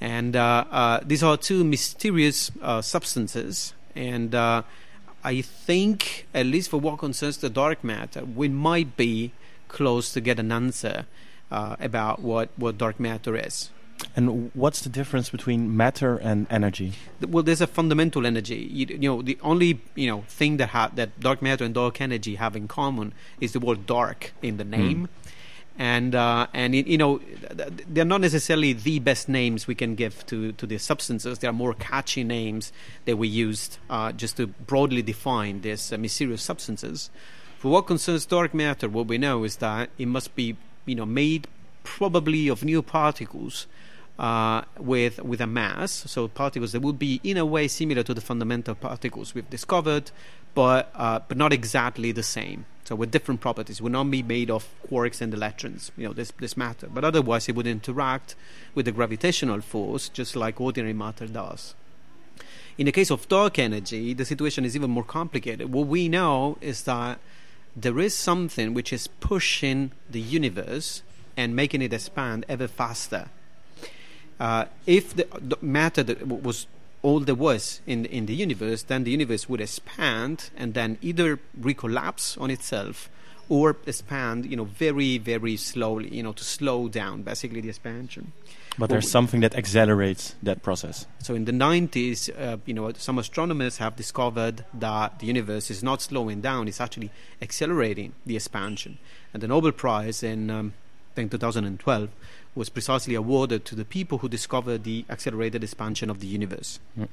And 0.00 0.34
these 1.06 1.22
are 1.22 1.36
two 1.36 1.64
mysterious 1.64 2.50
substances, 2.80 3.74
and 3.94 4.34
I 4.34 5.40
think, 5.40 6.26
at 6.34 6.44
least 6.44 6.68
for 6.70 6.78
what 6.78 6.98
concerns 6.98 7.38
the 7.38 7.48
dark 7.48 7.82
matter, 7.82 8.24
we 8.24 8.48
might 8.48 8.96
be 8.96 9.32
close 9.74 10.12
to 10.12 10.20
get 10.20 10.38
an 10.38 10.50
answer 10.50 11.04
uh, 11.50 11.76
about 11.80 12.22
what, 12.22 12.48
what 12.56 12.78
dark 12.78 12.98
matter 12.98 13.36
is. 13.36 13.70
And 14.16 14.50
what's 14.54 14.80
the 14.80 14.88
difference 14.88 15.28
between 15.30 15.76
matter 15.76 16.16
and 16.16 16.46
energy? 16.50 16.92
Well, 17.20 17.42
there's 17.42 17.60
a 17.60 17.66
fundamental 17.66 18.26
energy. 18.26 18.56
You, 18.56 18.86
you 18.86 19.08
know, 19.08 19.22
the 19.22 19.38
only 19.40 19.80
you 19.94 20.08
know 20.08 20.24
thing 20.28 20.56
that 20.58 20.70
ha- 20.70 20.90
that 20.94 21.20
dark 21.20 21.40
matter 21.40 21.64
and 21.64 21.72
dark 21.72 22.00
energy 22.00 22.34
have 22.34 22.56
in 22.56 22.66
common 22.66 23.14
is 23.40 23.52
the 23.52 23.60
word 23.60 23.86
dark 23.86 24.32
in 24.42 24.56
the 24.56 24.64
name. 24.64 25.06
Mm 25.06 25.24
and 25.76 26.14
uh, 26.14 26.46
and 26.54 26.74
it, 26.74 26.86
you 26.86 26.98
know 26.98 27.20
they're 27.88 28.04
not 28.04 28.20
necessarily 28.20 28.72
the 28.72 29.00
best 29.00 29.28
names 29.28 29.66
we 29.66 29.74
can 29.74 29.94
give 29.94 30.24
to 30.26 30.52
to 30.52 30.66
these 30.66 30.82
substances. 30.82 31.40
They 31.40 31.48
are 31.48 31.52
more 31.52 31.74
catchy 31.74 32.22
names 32.22 32.72
that 33.06 33.16
we 33.16 33.28
used 33.28 33.78
uh, 33.90 34.12
just 34.12 34.36
to 34.36 34.46
broadly 34.46 35.02
define 35.02 35.62
these 35.62 35.92
uh, 35.92 35.98
mysterious 35.98 36.42
substances. 36.42 37.10
For 37.64 37.70
what 37.70 37.86
concerns 37.86 38.26
dark 38.26 38.52
matter, 38.52 38.90
what 38.90 39.06
we 39.06 39.16
know 39.16 39.42
is 39.42 39.56
that 39.56 39.88
it 39.96 40.06
must 40.06 40.36
be 40.36 40.54
you 40.84 40.94
know 40.94 41.06
made 41.06 41.48
probably 41.82 42.48
of 42.48 42.62
new 42.62 42.82
particles. 42.82 43.66
Uh, 44.18 44.62
with 44.78 45.18
with 45.22 45.40
a 45.40 45.46
mass, 45.46 45.90
so 45.90 46.28
particles 46.28 46.72
that 46.72 46.80
would 46.80 46.98
be 46.98 47.20
in 47.24 47.38
a 47.38 47.46
way 47.46 47.66
similar 47.66 48.02
to 48.02 48.12
the 48.12 48.20
fundamental 48.20 48.74
particles 48.74 49.34
we've 49.34 49.48
discovered, 49.48 50.10
but 50.54 50.90
uh, 50.94 51.20
but 51.26 51.38
not 51.38 51.54
exactly 51.54 52.12
the 52.12 52.22
same. 52.22 52.66
So 52.84 52.94
with 52.96 53.10
different 53.10 53.40
properties, 53.40 53.80
would 53.80 53.92
not 53.92 54.10
be 54.10 54.22
made 54.22 54.50
of 54.50 54.68
quarks 54.86 55.22
and 55.22 55.32
electrons, 55.32 55.90
you 55.96 56.06
know, 56.06 56.12
this, 56.12 56.32
this 56.38 56.58
matter. 56.58 56.86
But 56.86 57.02
otherwise, 57.02 57.48
it 57.48 57.56
would 57.56 57.66
interact 57.66 58.34
with 58.74 58.84
the 58.84 58.92
gravitational 58.92 59.62
force 59.62 60.10
just 60.10 60.36
like 60.36 60.60
ordinary 60.60 60.92
matter 60.92 61.26
does. 61.26 61.74
In 62.76 62.86
the 62.86 62.92
case 62.92 63.10
of 63.10 63.26
dark 63.28 63.58
energy, 63.58 64.12
the 64.12 64.26
situation 64.26 64.66
is 64.66 64.76
even 64.76 64.90
more 64.90 65.04
complicated. 65.04 65.72
What 65.72 65.86
we 65.86 66.10
know 66.10 66.58
is 66.60 66.82
that 66.82 67.18
there 67.76 67.98
is 67.98 68.14
something 68.14 68.74
which 68.74 68.92
is 68.92 69.06
pushing 69.06 69.92
the 70.08 70.20
universe 70.20 71.02
and 71.36 71.56
making 71.56 71.82
it 71.82 71.92
expand 71.92 72.44
ever 72.48 72.68
faster. 72.68 73.28
Uh, 74.38 74.66
if 74.86 75.14
the, 75.14 75.26
the 75.40 75.56
matter 75.60 76.02
that 76.02 76.26
was 76.26 76.66
all 77.02 77.20
there 77.20 77.34
was 77.34 77.80
in 77.86 78.06
in 78.06 78.26
the 78.26 78.34
universe, 78.34 78.82
then 78.82 79.04
the 79.04 79.10
universe 79.10 79.48
would 79.48 79.60
expand 79.60 80.50
and 80.56 80.74
then 80.74 80.98
either 81.02 81.38
recollapse 81.60 82.40
on 82.40 82.50
itself 82.50 83.10
or 83.48 83.76
expand, 83.86 84.46
you 84.46 84.56
know, 84.56 84.64
very, 84.64 85.18
very 85.18 85.56
slowly, 85.56 86.08
you 86.08 86.22
know, 86.22 86.32
to 86.32 86.44
slow 86.44 86.88
down 86.88 87.22
basically 87.22 87.60
the 87.60 87.68
expansion. 87.68 88.32
But 88.76 88.90
there's 88.90 89.10
something 89.10 89.40
that 89.40 89.54
accelerates 89.54 90.34
that 90.42 90.62
process. 90.62 91.06
So 91.20 91.34
in 91.34 91.44
the 91.44 91.52
90s, 91.52 92.28
uh, 92.36 92.56
you 92.66 92.74
know, 92.74 92.92
some 92.94 93.18
astronomers 93.18 93.78
have 93.78 93.94
discovered 93.94 94.64
that 94.74 95.20
the 95.20 95.26
universe 95.26 95.70
is 95.70 95.82
not 95.82 96.02
slowing 96.02 96.40
down; 96.40 96.66
it's 96.66 96.80
actually 96.80 97.10
accelerating 97.40 98.14
the 98.26 98.36
expansion. 98.36 98.98
And 99.32 99.42
the 99.42 99.48
Nobel 99.48 99.72
Prize 99.72 100.22
in, 100.22 100.50
um, 100.50 100.74
I 101.12 101.14
think, 101.14 101.30
2012 101.30 102.08
was 102.54 102.68
precisely 102.68 103.14
awarded 103.14 103.64
to 103.66 103.74
the 103.74 103.84
people 103.84 104.18
who 104.18 104.28
discovered 104.28 104.84
the 104.84 105.04
accelerated 105.08 105.62
expansion 105.62 106.10
of 106.10 106.20
the 106.20 106.26
universe. 106.26 106.78
Mm. 106.98 107.08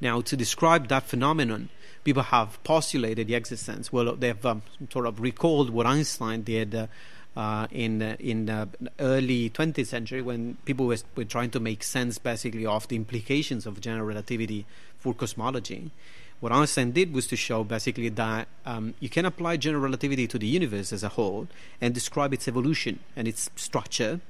Now, 0.00 0.20
to 0.20 0.36
describe 0.36 0.88
that 0.88 1.04
phenomenon, 1.04 1.70
people 2.02 2.24
have 2.24 2.62
postulated 2.64 3.28
the 3.28 3.34
existence. 3.34 3.92
Well, 3.92 4.14
they've 4.16 4.44
um, 4.46 4.62
sort 4.90 5.06
of 5.06 5.20
recalled 5.20 5.70
what 5.70 5.86
Einstein 5.86 6.42
did. 6.42 6.74
Uh, 6.74 6.86
uh, 7.36 7.66
in 7.70 8.00
uh, 8.00 8.16
in 8.18 8.46
the 8.46 8.68
early 9.00 9.50
20th 9.50 9.86
century, 9.86 10.22
when 10.22 10.56
people 10.64 10.86
was, 10.86 11.04
were 11.16 11.24
trying 11.24 11.50
to 11.50 11.60
make 11.60 11.82
sense 11.82 12.18
basically 12.18 12.64
of 12.64 12.86
the 12.88 12.96
implications 12.96 13.66
of 13.66 13.80
general 13.80 14.06
relativity 14.06 14.66
for 14.98 15.14
cosmology, 15.14 15.90
what 16.40 16.52
Einstein 16.52 16.92
did 16.92 17.12
was 17.12 17.26
to 17.28 17.36
show 17.36 17.64
basically 17.64 18.08
that 18.10 18.48
um, 18.66 18.94
you 19.00 19.08
can 19.08 19.24
apply 19.24 19.56
general 19.56 19.82
relativity 19.82 20.26
to 20.26 20.38
the 20.38 20.46
universe 20.46 20.92
as 20.92 21.02
a 21.02 21.08
whole 21.10 21.48
and 21.80 21.94
describe 21.94 22.34
its 22.34 22.46
evolution 22.46 23.00
and 23.16 23.26
its 23.26 23.50
structure. 23.56 24.20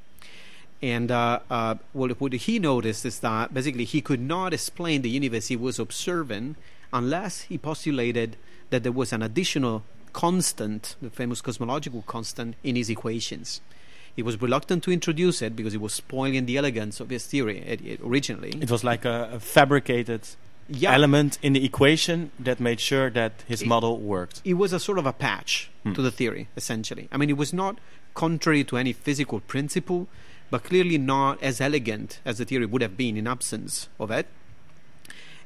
And 0.81 1.11
uh, 1.11 1.41
uh, 1.51 1.77
what, 1.93 2.21
what 2.21 2.33
he 2.33 2.59
noticed 2.59 3.05
is 3.05 3.21
that 3.21 3.53
basically 3.53 3.85
he 3.85 4.01
could 4.01 4.21
not 4.21 4.53
explain 4.53 5.03
the 5.03 5.11
universe 5.11 5.49
he 5.49 5.57
was 5.57 5.79
observing 5.79 6.57
unless 6.93 7.43
he 7.43 7.59
postulated 7.59 8.37
that 8.71 8.83
there 8.83 8.93
was 8.93 9.13
an 9.13 9.23
additional 9.23 9.83
constant, 10.15 10.97
the 11.03 11.11
famous 11.11 11.43
cosmological 11.43 12.03
constant, 12.07 12.55
in 12.65 12.77
his 12.77 12.89
equations. 12.89 13.61
He 14.17 14.23
was 14.23 14.41
reluctant 14.41 14.83
to 14.85 14.91
introduce 14.93 15.43
it 15.43 15.55
because 15.57 15.75
it 15.75 15.81
was 15.81 15.93
spoiling 15.93 16.47
the 16.47 16.57
elegance 16.57 17.01
of 17.01 17.11
his 17.11 17.27
theory 17.27 17.59
it, 17.59 17.85
it 17.85 18.01
originally. 18.03 18.51
It 18.61 18.71
was 18.71 18.83
like 18.85 19.05
a, 19.05 19.31
a 19.35 19.41
fabricated 19.41 20.23
yeah, 20.69 20.95
element 20.95 21.37
in 21.43 21.53
the 21.53 21.65
equation 21.65 22.31
that 22.39 22.59
made 22.61 22.81
sure 22.81 23.11
that 23.11 23.33
his 23.47 23.61
It- 23.63 23.69
model 23.69 23.99
worked. 23.99 24.41
it 24.45 24.55
was 24.55 24.73
a 24.73 24.81
sort 24.81 24.99
of 24.99 25.05
a 25.07 25.13
patch 25.13 25.69
Hmm. 25.83 25.93
to 25.95 26.01
the 26.01 26.11
theory, 26.11 26.49
essentially. 26.57 27.09
I 27.13 27.17
mean, 27.19 27.29
it 27.29 27.37
was 27.37 27.53
not 27.53 27.75
contrary 28.15 28.65
to 28.65 28.77
any 28.79 28.93
physical 28.95 29.41
principle, 29.41 30.07
but 30.51 30.63
clearly 30.65 30.97
not 30.97 31.43
as 31.43 31.61
elegant 31.61 32.21
as 32.25 32.39
the 32.39 32.45
theory 32.47 32.65
would 32.67 32.81
have 32.83 32.97
been 32.97 33.17
in 33.17 33.27
absence 33.27 33.89
of 33.99 34.11
it. 34.11 34.27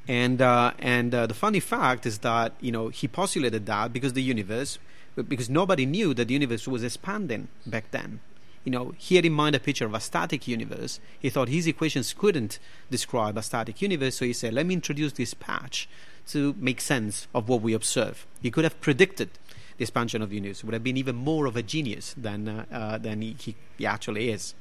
And 0.09 0.41
uh, 0.41 0.73
and 0.79 1.15
uh, 1.15 1.27
the 1.27 1.35
funny 1.35 1.61
fact 1.61 2.07
is 2.07 2.19
that 2.21 2.55
you 2.61 2.73
know 2.73 2.89
he 2.89 3.07
postulated 3.07 3.67
that 3.67 3.93
because 3.93 4.15
the 4.15 4.23
universe, 4.23 4.79
because 5.15 5.51
nobody 5.51 5.85
knew 5.85 6.15
that 6.15 6.29
the 6.29 6.35
universe 6.35 6.67
was 6.67 6.83
expanding 6.83 7.49
back 7.67 7.91
then. 7.91 8.21
You 8.65 8.73
know, 8.73 8.95
he 8.97 9.17
had 9.17 9.25
in 9.25 9.33
mind 9.33 9.55
a 9.55 9.61
picture 9.61 9.87
of 9.87 9.95
a 9.95 10.01
static 10.01 10.49
universe. 10.49 10.99
He 11.21 11.31
thought 11.31 11.49
his 11.49 11.67
equations 11.67 12.15
couldn't 12.15 12.59
describe 12.91 13.37
a 13.37 13.43
static 13.43 13.81
universe, 13.83 14.17
so 14.17 14.25
he 14.25 14.33
said, 14.33 14.55
"Let 14.55 14.67
me 14.67 14.75
introduce 14.75 15.13
this 15.13 15.35
patch 15.35 15.89
to 16.29 16.55
make 16.59 16.81
sense 16.81 17.29
of 17.35 17.49
what 17.51 17.61
we 17.61 17.75
observe." 17.75 18.27
He 18.41 18.51
could 18.51 18.65
have 18.65 18.81
predicted 18.81 19.29
the 19.77 19.85
expansion 19.85 20.23
of 20.23 20.31
the 20.31 20.37
universe. 20.37 20.65
Would 20.65 20.75
have 20.75 20.85
been 20.85 20.97
even 20.97 21.17
more 21.17 21.45
of 21.45 21.55
a 21.55 21.63
genius 21.63 22.15
than 22.17 22.49
uh, 22.49 22.65
uh, 22.73 22.99
than 22.99 23.21
he, 23.21 23.37
he, 23.39 23.57
he 23.77 23.85
actually 23.85 24.31
is. 24.31 24.55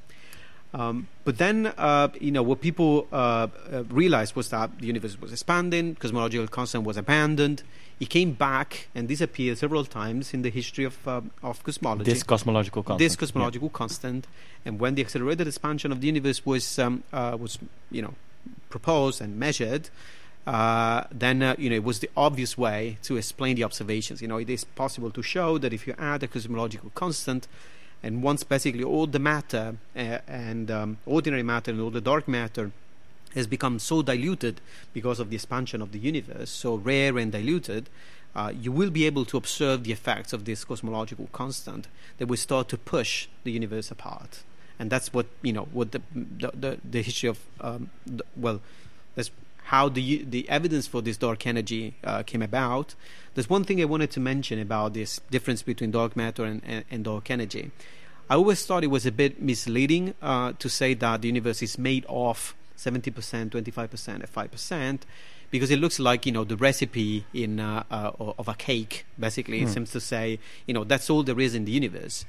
Um, 0.78 1.08
but 1.24 1.40
then, 1.40 1.74
uh, 1.78 2.10
you 2.22 2.32
know, 2.32 2.44
what 2.44 2.62
people 2.62 3.08
uh, 3.12 3.48
uh, 3.72 3.84
realized 3.90 4.36
was 4.36 4.50
that 4.50 4.78
the 4.78 4.86
universe 4.86 5.20
was 5.20 5.32
expanding, 5.32 5.96
cosmological 5.96 6.48
constant 6.48 6.84
was 6.84 6.98
abandoned. 6.98 7.64
It 8.00 8.12
came 8.12 8.34
back 8.34 8.88
and 8.94 9.08
disappeared 9.08 9.58
several 9.58 9.84
times 9.84 10.36
in 10.36 10.44
the 10.44 10.52
history 10.52 10.84
of 10.86 10.96
um, 11.08 11.32
of 11.42 11.64
cosmology. 11.64 12.12
This 12.12 12.22
cosmological 12.22 12.84
constant. 12.84 13.00
This 13.00 13.16
cosmological 13.16 13.70
constant, 13.70 14.28
and 14.66 14.80
when 14.80 14.94
the 14.94 15.02
accelerated 15.02 15.48
expansion 15.48 15.92
of 15.92 16.00
the 16.00 16.06
universe 16.06 16.46
was 16.46 16.78
um, 16.78 17.04
uh, 17.12 17.36
was 17.40 17.58
you 17.90 18.04
know 18.04 18.14
proposed 18.70 19.20
and 19.20 19.40
measured, 19.40 19.90
uh, 20.46 21.06
then 21.12 21.42
uh, 21.42 21.56
you 21.58 21.72
know 21.72 21.76
it 21.76 21.84
was 21.84 22.00
the 22.00 22.10
obvious 22.16 22.56
way 22.56 23.00
to 23.02 23.18
explain 23.18 23.56
the 23.56 23.64
observations. 23.64 24.22
You 24.22 24.28
know, 24.28 24.38
it 24.38 24.50
is 24.50 24.64
possible 24.64 25.10
to 25.10 25.24
show 25.24 25.58
that 25.58 25.74
if 25.74 25.88
you 25.88 25.96
add 25.98 26.22
a 26.22 26.28
cosmological 26.28 26.92
constant, 26.94 27.48
and 28.08 28.24
once 28.24 28.44
basically 28.44 28.86
all 28.86 29.06
the 29.06 29.20
matter 29.20 29.76
uh, 29.96 30.20
and 30.28 30.72
um, 30.72 30.98
ordinary 31.06 31.44
matter 31.44 31.72
and 31.72 31.82
all 31.82 31.90
the 31.90 32.00
dark 32.00 32.26
matter 32.26 32.72
has 33.36 33.48
become 33.48 33.80
so 33.80 34.02
diluted 34.02 34.62
because 34.94 35.20
of 35.20 35.30
the 35.30 35.36
expansion 35.36 35.82
of 35.82 35.92
the 35.92 36.00
universe, 36.00 36.50
so 36.50 36.76
rare 36.76 37.18
and 37.18 37.34
diluted, 37.34 37.90
uh, 38.34 38.52
you 38.58 38.72
will 38.72 38.90
be 38.90 39.06
able 39.06 39.26
to 39.26 39.36
observe 39.36 39.84
the 39.84 39.92
effects 39.92 40.32
of 40.32 40.46
this 40.46 40.64
cosmological 40.64 41.28
constant 41.34 41.88
that 42.18 42.28
will 42.28 42.38
start 42.38 42.70
to 42.70 42.78
push 42.78 43.28
the 43.44 43.52
universe 43.52 43.92
apart. 43.92 44.44
And 44.80 44.90
that's 44.90 45.12
what 45.12 45.26
you 45.42 45.52
know. 45.54 45.68
What 45.74 45.92
the 45.92 46.02
the, 46.14 46.78
the, 46.84 47.02
history 47.02 47.30
of 47.30 47.40
um, 47.60 47.90
the, 48.06 48.24
well, 48.36 48.62
that's 49.16 49.32
how 49.66 49.90
the 49.90 50.24
the 50.24 50.48
evidence 50.50 50.86
for 50.86 51.02
this 51.02 51.18
dark 51.18 51.48
energy 51.48 51.96
uh, 52.04 52.22
came 52.22 52.44
about. 52.44 52.94
There's 53.34 53.50
one 53.50 53.64
thing 53.64 53.82
I 53.82 53.86
wanted 53.86 54.12
to 54.12 54.20
mention 54.20 54.60
about 54.60 54.94
this 54.94 55.20
difference 55.32 55.64
between 55.64 55.90
dark 55.92 56.16
matter 56.16 56.46
and, 56.46 56.62
and, 56.64 56.86
and 56.92 57.04
dark 57.04 57.32
energy. 57.32 57.72
I 58.30 58.36
always 58.36 58.66
thought 58.66 58.84
it 58.84 58.88
was 58.88 59.06
a 59.06 59.12
bit 59.12 59.42
misleading 59.42 60.14
uh, 60.22 60.54
to 60.60 60.70
say 60.70 60.94
that 60.96 61.22
the 61.22 61.30
universe 61.30 61.62
is 61.62 61.78
made 61.78 62.06
of 62.10 62.56
70%, 62.78 63.12
25%, 63.50 64.08
and 64.16 64.24
5%, 64.32 65.00
because 65.50 65.72
it 65.72 65.80
looks 65.80 65.98
like 65.98 66.26
you 66.26 66.32
know 66.34 66.44
the 66.44 66.58
recipe 66.58 67.26
in 67.34 67.60
uh, 67.60 67.84
uh, 67.90 68.12
of 68.38 68.48
a 68.50 68.54
cake. 68.54 69.06
Basically, 69.18 69.62
it 69.62 69.68
Hmm. 69.68 69.74
seems 69.74 69.92
to 69.92 70.02
say 70.02 70.40
you 70.66 70.74
know 70.74 70.84
that's 70.84 71.10
all 71.10 71.24
there 71.24 71.40
is 71.40 71.56
in 71.56 71.64
the 71.66 71.72
universe, 71.72 72.26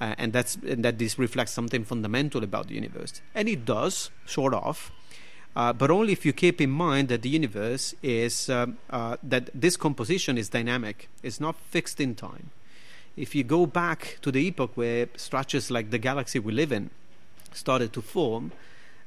uh, 0.00 0.14
and 0.18 0.32
that's 0.32 0.54
and 0.56 0.84
that 0.84 0.98
this 0.98 1.18
reflects 1.18 1.52
something 1.52 1.84
fundamental 1.84 2.44
about 2.44 2.68
the 2.68 2.74
universe, 2.74 3.20
and 3.34 3.48
it 3.48 3.64
does 3.64 4.10
sort 4.26 4.54
of. 4.54 4.92
Uh, 5.56 5.72
but 5.72 5.90
only 5.90 6.12
if 6.12 6.24
you 6.24 6.32
keep 6.32 6.60
in 6.60 6.70
mind 6.70 7.08
that 7.08 7.22
the 7.22 7.28
universe 7.28 7.92
is 8.04 8.48
um, 8.48 8.78
uh, 8.90 9.16
that 9.20 9.50
this 9.52 9.76
composition 9.76 10.38
is 10.38 10.48
dynamic, 10.48 11.08
it's 11.24 11.40
not 11.40 11.56
fixed 11.56 12.00
in 12.00 12.14
time. 12.14 12.50
If 13.16 13.34
you 13.34 13.44
go 13.44 13.66
back 13.66 14.18
to 14.22 14.30
the 14.30 14.46
epoch 14.46 14.72
where 14.76 15.08
structures 15.16 15.70
like 15.70 15.90
the 15.90 15.98
galaxy 15.98 16.38
we 16.38 16.52
live 16.52 16.72
in 16.72 16.90
started 17.52 17.92
to 17.92 18.02
form, 18.02 18.52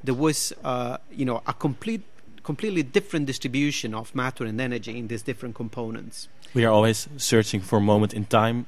there 0.03 0.13
was 0.13 0.53
uh, 0.63 0.98
you 1.12 1.25
know 1.25 1.41
a 1.48 1.53
complete, 1.53 2.03
completely 2.43 2.83
different 2.83 3.25
distribution 3.25 3.93
of 3.93 4.13
matter 4.13 4.45
and 4.45 4.60
energy 4.60 4.98
in 4.98 5.07
these 5.07 5.24
different 5.24 5.55
components. 5.55 6.27
We 6.53 6.65
are 6.65 6.72
always 6.72 7.07
searching 7.17 7.62
for 7.62 7.77
a 7.77 7.81
moment 7.81 8.13
in 8.13 8.25
time 8.25 8.65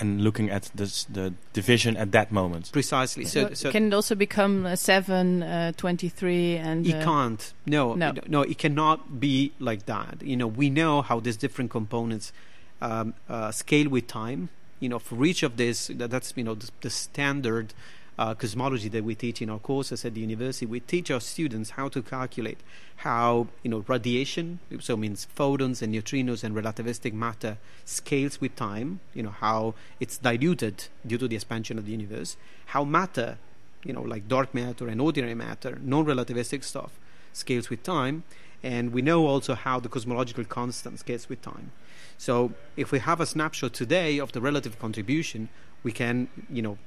and 0.00 0.22
looking 0.22 0.50
at 0.50 0.70
this, 0.74 1.04
the 1.04 1.34
division 1.52 1.96
at 1.96 2.12
that 2.12 2.32
moment. 2.32 2.72
Precisely. 2.72 3.24
So, 3.26 3.48
But 3.48 3.58
so 3.58 3.70
can 3.70 3.88
it 3.88 3.94
also 3.94 4.14
become 4.14 4.64
uh, 4.64 4.76
7, 4.76 5.42
uh, 5.42 5.72
23, 5.76 6.56
and 6.56 6.86
It 6.86 6.94
uh, 6.94 7.04
can't. 7.04 7.52
No, 7.66 7.94
No. 7.94 8.12
no, 8.12 8.20
no, 8.26 8.42
it 8.42 8.58
cannot 8.58 9.20
be 9.20 9.52
like 9.58 9.86
that. 9.86 10.22
You 10.22 10.36
know, 10.36 10.46
we 10.46 10.70
know 10.70 11.02
how 11.02 11.20
these 11.20 11.36
different 11.36 11.70
components 11.70 12.32
um, 12.80 13.14
uh, 13.28 13.50
scale 13.50 13.88
with 13.88 14.06
time. 14.06 14.48
You 14.78 14.88
know, 14.88 14.98
for 14.98 15.24
each 15.24 15.42
of 15.42 15.56
this, 15.56 15.88
that, 15.88 16.10
that's 16.10 16.32
you 16.36 16.44
know 16.44 16.54
the, 16.54 16.70
the 16.80 16.90
standard 16.90 17.74
uh, 18.18 18.34
cosmology 18.34 18.88
that 18.90 19.02
we 19.02 19.14
teach 19.14 19.40
in 19.40 19.48
our 19.48 19.58
courses 19.58 20.04
at 20.04 20.14
the 20.14 20.20
university. 20.20 20.66
We 20.66 20.80
teach 20.80 21.10
our 21.10 21.20
students 21.20 21.70
how 21.70 21.88
to 21.88 22.02
calculate 22.02 22.58
how 22.96 23.48
you 23.62 23.70
know 23.70 23.84
radiation, 23.88 24.60
so 24.78 24.96
means 24.96 25.24
photons 25.24 25.80
and 25.80 25.94
neutrinos 25.94 26.44
and 26.44 26.54
relativistic 26.54 27.14
matter 27.14 27.56
scales 27.84 28.40
with 28.40 28.56
time. 28.56 29.00
You 29.14 29.22
know 29.22 29.30
how 29.30 29.74
it's 30.00 30.18
diluted 30.18 30.88
due 31.06 31.18
to 31.18 31.26
the 31.26 31.36
expansion 31.36 31.78
of 31.78 31.86
the 31.86 31.92
universe. 31.92 32.36
How 32.66 32.84
matter, 32.84 33.38
you 33.84 33.94
know, 33.94 34.02
like 34.02 34.28
dark 34.28 34.54
matter 34.54 34.88
and 34.88 35.00
ordinary 35.00 35.34
matter, 35.34 35.78
non-relativistic 35.82 36.62
stuff, 36.62 36.98
scales 37.32 37.70
with 37.70 37.82
time, 37.82 38.22
and 38.62 38.92
we 38.92 39.02
know 39.02 39.26
also 39.26 39.54
how 39.54 39.80
the 39.80 39.88
cosmological 39.88 40.44
constant 40.44 40.98
scales 40.98 41.28
with 41.28 41.40
time. 41.42 41.72
So 42.18 42.52
if 42.76 42.92
we 42.92 42.98
have 42.98 43.20
a 43.20 43.26
snapshot 43.26 43.72
today 43.72 44.18
of 44.18 44.32
the 44.32 44.40
relative 44.40 44.78
contribution, 44.78 45.48
we 45.82 45.92
can, 45.92 46.28
you 46.50 46.62
know, 46.62 46.78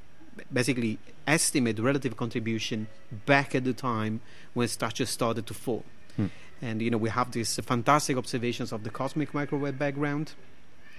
basically 0.51 0.99
estimate 1.27 1.75
the 1.75 1.83
relative 1.83 2.17
contribution 2.17 2.87
back 3.25 3.55
at 3.55 3.63
the 3.63 3.73
time 3.73 4.21
when 4.53 4.67
structures 4.67 5.09
started 5.09 5.45
to 5.47 5.53
form. 5.53 5.83
Hmm. 6.15 6.27
And 6.61 6.81
you 6.81 6.91
know, 6.91 6.97
we 6.97 7.09
have 7.09 7.31
these 7.31 7.55
fantastic 7.57 8.17
observations 8.17 8.71
of 8.71 8.83
the 8.83 8.89
cosmic 8.89 9.33
microwave 9.33 9.77
background 9.77 10.33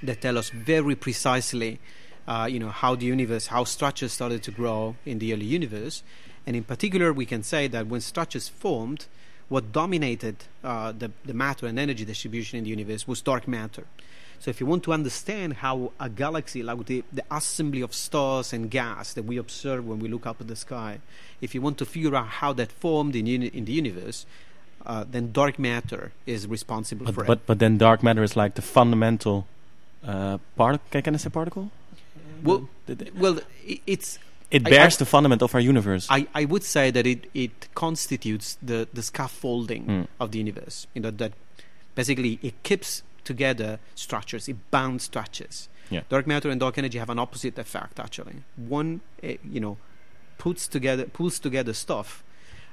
that 0.02 0.20
tell 0.20 0.36
us 0.36 0.50
very 0.50 0.94
precisely, 0.94 1.80
uh, 2.26 2.48
you 2.50 2.58
know, 2.58 2.70
how 2.70 2.94
the 2.94 3.06
universe, 3.06 3.46
how 3.46 3.64
structures 3.64 4.12
started 4.12 4.42
to 4.42 4.50
grow 4.50 4.96
in 5.04 5.18
the 5.18 5.32
early 5.32 5.46
universe. 5.46 6.02
And 6.46 6.54
in 6.56 6.64
particular, 6.64 7.12
we 7.12 7.24
can 7.24 7.42
say 7.42 7.68
that 7.68 7.86
when 7.86 8.00
structures 8.00 8.48
formed, 8.48 9.06
what 9.48 9.72
dominated 9.72 10.36
uh, 10.62 10.92
the, 10.92 11.10
the 11.24 11.34
matter 11.34 11.66
and 11.66 11.78
energy 11.78 12.04
distribution 12.04 12.58
in 12.58 12.64
the 12.64 12.70
universe 12.70 13.06
was 13.06 13.20
dark 13.20 13.46
matter. 13.46 13.84
So, 14.40 14.50
if 14.50 14.60
you 14.60 14.66
want 14.66 14.82
to 14.84 14.92
understand 14.92 15.54
how 15.54 15.92
a 15.98 16.08
galaxy, 16.10 16.62
like 16.62 16.84
the, 16.86 17.02
the 17.12 17.24
assembly 17.30 17.80
of 17.80 17.94
stars 17.94 18.52
and 18.52 18.70
gas 18.70 19.14
that 19.14 19.24
we 19.24 19.38
observe 19.38 19.86
when 19.86 20.00
we 20.00 20.08
look 20.08 20.26
up 20.26 20.40
at 20.40 20.48
the 20.48 20.56
sky, 20.56 20.98
if 21.40 21.54
you 21.54 21.62
want 21.62 21.78
to 21.78 21.86
figure 21.86 22.14
out 22.14 22.26
how 22.26 22.52
that 22.52 22.70
formed 22.70 23.16
in, 23.16 23.26
uni- 23.26 23.46
in 23.46 23.64
the 23.64 23.72
universe, 23.72 24.26
uh, 24.84 25.04
then 25.10 25.32
dark 25.32 25.58
matter 25.58 26.12
is 26.26 26.46
responsible 26.46 27.06
But, 27.06 27.14
for 27.14 27.24
it. 27.24 27.26
but 27.26 27.46
but 27.46 27.58
then 27.58 27.78
dark 27.78 28.02
matter 28.02 28.22
is 28.22 28.36
like 28.36 28.54
the 28.54 28.62
fundamental 28.62 29.46
uh, 30.06 30.38
particle. 30.56 31.00
Can 31.00 31.14
I 31.14 31.18
say 31.18 31.30
particle? 31.30 31.70
Well, 32.42 32.68
well, 33.16 33.38
it's 33.86 34.18
it 34.50 34.64
bears 34.64 34.94
I- 34.96 34.98
the 34.98 35.06
fundament 35.06 35.42
of 35.42 35.54
our 35.54 35.60
universe. 35.60 36.06
I, 36.10 36.26
I 36.34 36.44
would 36.44 36.62
say 36.62 36.90
that 36.90 37.06
it, 37.06 37.28
it 37.34 37.68
constitutes 37.74 38.56
the, 38.62 38.88
the 38.92 39.02
scaffolding 39.02 39.86
Mm. 39.86 40.06
of 40.20 40.30
the 40.32 40.38
universe. 40.38 40.86
You 40.94 41.02
know 41.02 41.10
that 41.10 41.32
basically 41.94 42.38
it 42.42 42.54
keeps 42.62 43.02
together 43.24 43.78
structures, 43.94 44.48
it 44.48 44.56
bounds 44.70 45.04
structures. 45.04 45.68
Yeah. 45.90 46.02
Dark 46.08 46.26
matter 46.26 46.50
and 46.50 46.58
dark 46.60 46.78
energy 46.78 46.98
have 46.98 47.10
an 47.10 47.18
opposite 47.18 47.58
effect. 47.58 47.98
Actually, 48.00 48.36
one 48.56 49.00
eh, 49.22 49.36
you 49.44 49.60
know 49.60 49.76
puts 50.38 50.66
together 50.68 51.04
pulls 51.04 51.38
together 51.38 51.72
stuff. 51.72 52.22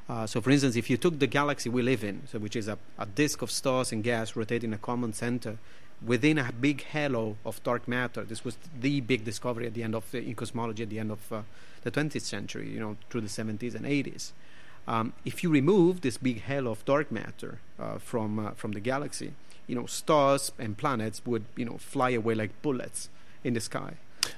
Uh, 0.10 0.26
so, 0.28 0.42
for 0.42 0.50
instance, 0.52 0.76
if 0.76 0.90
you 0.90 0.98
took 0.98 1.20
the 1.20 1.28
galaxy 1.28 1.70
we 1.70 1.82
live 1.82 2.04
in, 2.04 2.22
so 2.30 2.38
which 2.40 2.56
is 2.56 2.68
a, 2.68 2.78
a 2.98 3.06
disk 3.06 3.42
of 3.42 3.50
stars 3.52 3.92
and 3.94 4.04
gas 4.04 4.36
rotating 4.36 4.74
a 4.74 4.78
common 4.78 5.14
center, 5.14 5.58
within 6.06 6.38
a 6.38 6.52
big 6.52 6.84
halo 6.84 7.38
of 7.46 7.62
dark 7.64 7.88
matter, 7.88 8.24
this 8.24 8.44
was 8.44 8.58
the 8.80 9.02
big 9.02 9.24
discovery 9.24 9.68
at 9.68 9.74
the 9.74 9.84
end 9.84 9.96
of 9.96 10.14
uh, 10.14 10.18
in 10.18 10.36
cosmology 10.36 10.84
at 10.84 10.90
the 10.90 11.00
end 11.00 11.12
of 11.12 11.32
uh, 11.32 11.42
the 11.84 11.92
20th 11.92 12.22
century, 12.22 12.70
you 12.70 12.80
know, 12.80 12.98
through 13.10 13.22
the 13.22 13.28
70s 13.28 13.76
and 13.76 13.86
80s. 13.86 14.32
Um, 14.88 15.14
if 15.26 15.44
you 15.44 15.50
remove 15.50 16.02
this 16.02 16.18
big 16.18 16.42
halo 16.42 16.72
of 16.72 16.84
dark 16.86 17.12
matter 17.12 17.60
uh, 17.80 17.98
from 18.00 18.40
uh, 18.40 18.52
from 18.52 18.72
the 18.72 18.80
galaxy, 18.80 19.34
you 19.68 19.76
know, 19.76 19.86
stars 19.86 20.52
and 20.58 20.76
planets 20.76 21.22
would 21.26 21.46
you 21.56 21.66
know 21.66 21.78
fly 21.78 22.10
away 22.10 22.34
like 22.34 22.50
bullets 22.62 23.10
in 23.44 23.54
the 23.54 23.62
sky. 23.62 23.94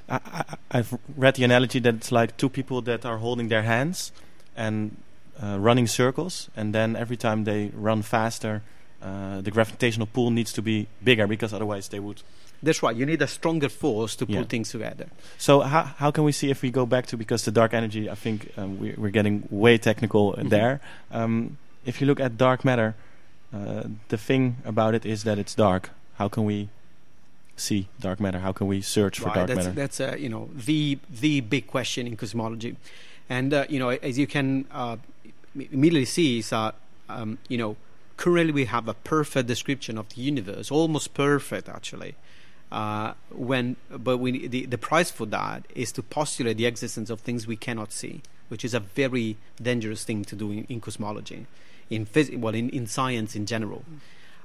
I, 0.09 0.43
I've 0.71 0.97
read 1.15 1.35
the 1.35 1.43
analogy 1.43 1.79
that 1.79 1.95
it's 1.95 2.11
like 2.11 2.37
two 2.37 2.49
people 2.49 2.81
that 2.83 3.05
are 3.05 3.17
holding 3.17 3.47
their 3.47 3.63
hands 3.63 4.11
and 4.55 4.97
uh, 5.41 5.57
running 5.59 5.87
circles, 5.87 6.49
and 6.55 6.75
then 6.75 6.95
every 6.95 7.17
time 7.17 7.45
they 7.45 7.71
run 7.73 8.01
faster, 8.01 8.63
uh, 9.03 9.41
the 9.41 9.51
gravitational 9.51 10.07
pull 10.07 10.31
needs 10.31 10.53
to 10.53 10.61
be 10.61 10.87
bigger 11.03 11.27
because 11.27 11.53
otherwise 11.53 11.89
they 11.89 11.99
would. 11.99 12.21
That's 12.61 12.81
right. 12.81 12.95
You 12.95 13.05
need 13.05 13.21
a 13.21 13.27
stronger 13.27 13.67
force 13.67 14.15
to 14.15 14.25
pull 14.25 14.45
things 14.45 14.71
together. 14.71 15.07
So 15.37 15.59
how 15.59 15.83
how 15.83 16.11
can 16.11 16.23
we 16.23 16.31
see 16.31 16.49
if 16.49 16.61
we 16.61 16.71
go 16.71 16.85
back 16.85 17.05
to 17.07 17.17
because 17.17 17.43
the 17.43 17.51
dark 17.51 17.73
energy? 17.73 18.09
I 18.09 18.15
think 18.15 18.51
um, 18.57 18.79
we, 18.79 18.93
we're 18.97 19.11
getting 19.11 19.43
way 19.49 19.77
technical 19.77 20.33
Mhm. 20.33 20.49
there. 20.49 20.79
Um, 21.11 21.57
if 21.85 21.99
you 21.99 22.07
look 22.07 22.21
at 22.21 22.37
dark 22.37 22.63
matter, 22.63 22.95
uh, 23.53 23.83
the 24.07 24.17
thing 24.17 24.55
about 24.63 24.95
it 24.95 25.05
is 25.05 25.23
that 25.25 25.37
it's 25.37 25.53
dark. 25.53 25.89
How 26.17 26.29
can 26.29 26.45
we 26.45 26.69
see 27.57 27.87
dark 27.99 28.19
matter? 28.21 28.39
How 28.39 28.53
can 28.53 28.67
we 28.67 28.79
search 28.81 29.19
for 29.19 29.27
right. 29.27 29.35
dark 29.35 29.47
that's 29.47 29.65
matter? 29.65 29.71
that's 29.71 29.99
uh, 29.99 30.15
you 30.17 30.29
know 30.29 30.49
the 30.55 30.99
the 31.09 31.41
big 31.41 31.67
question 31.67 32.07
in 32.07 32.15
cosmology, 32.15 32.77
and 33.29 33.53
uh, 33.53 33.65
you 33.67 33.79
know 33.79 33.89
as 33.89 34.17
you 34.17 34.27
can 34.27 34.65
uh, 34.71 34.95
immediately 35.53 36.05
see 36.05 36.39
is 36.39 36.53
um, 36.53 37.37
you 37.49 37.57
know 37.57 37.75
currently 38.17 38.53
we 38.53 38.65
have 38.65 38.87
a 38.87 38.93
perfect 38.93 39.47
description 39.47 39.97
of 39.97 40.09
the 40.09 40.21
universe, 40.21 40.71
almost 40.71 41.13
perfect 41.13 41.69
actually. 41.69 42.15
Uh, 42.71 43.13
when 43.29 43.75
but 43.89 44.17
we 44.17 44.47
the, 44.47 44.65
the 44.65 44.77
price 44.79 45.11
for 45.11 45.27
that 45.27 45.63
is 45.75 45.91
to 45.91 46.01
postulate 46.01 46.57
the 46.57 46.65
existence 46.65 47.11
of 47.11 47.19
things 47.21 47.45
we 47.45 47.55
cannot 47.55 47.91
see, 47.91 48.21
which 48.47 48.65
is 48.65 48.73
a 48.73 48.79
very 48.79 49.37
dangerous 49.61 50.03
thing 50.03 50.25
to 50.25 50.35
do 50.35 50.51
in, 50.51 50.65
in 50.69 50.81
cosmology, 50.81 51.45
in 51.91 52.05
phys- 52.05 52.35
well 52.35 52.55
in, 52.55 52.69
in 52.69 52.87
science 52.87 53.35
in 53.35 53.45
general. 53.45 53.83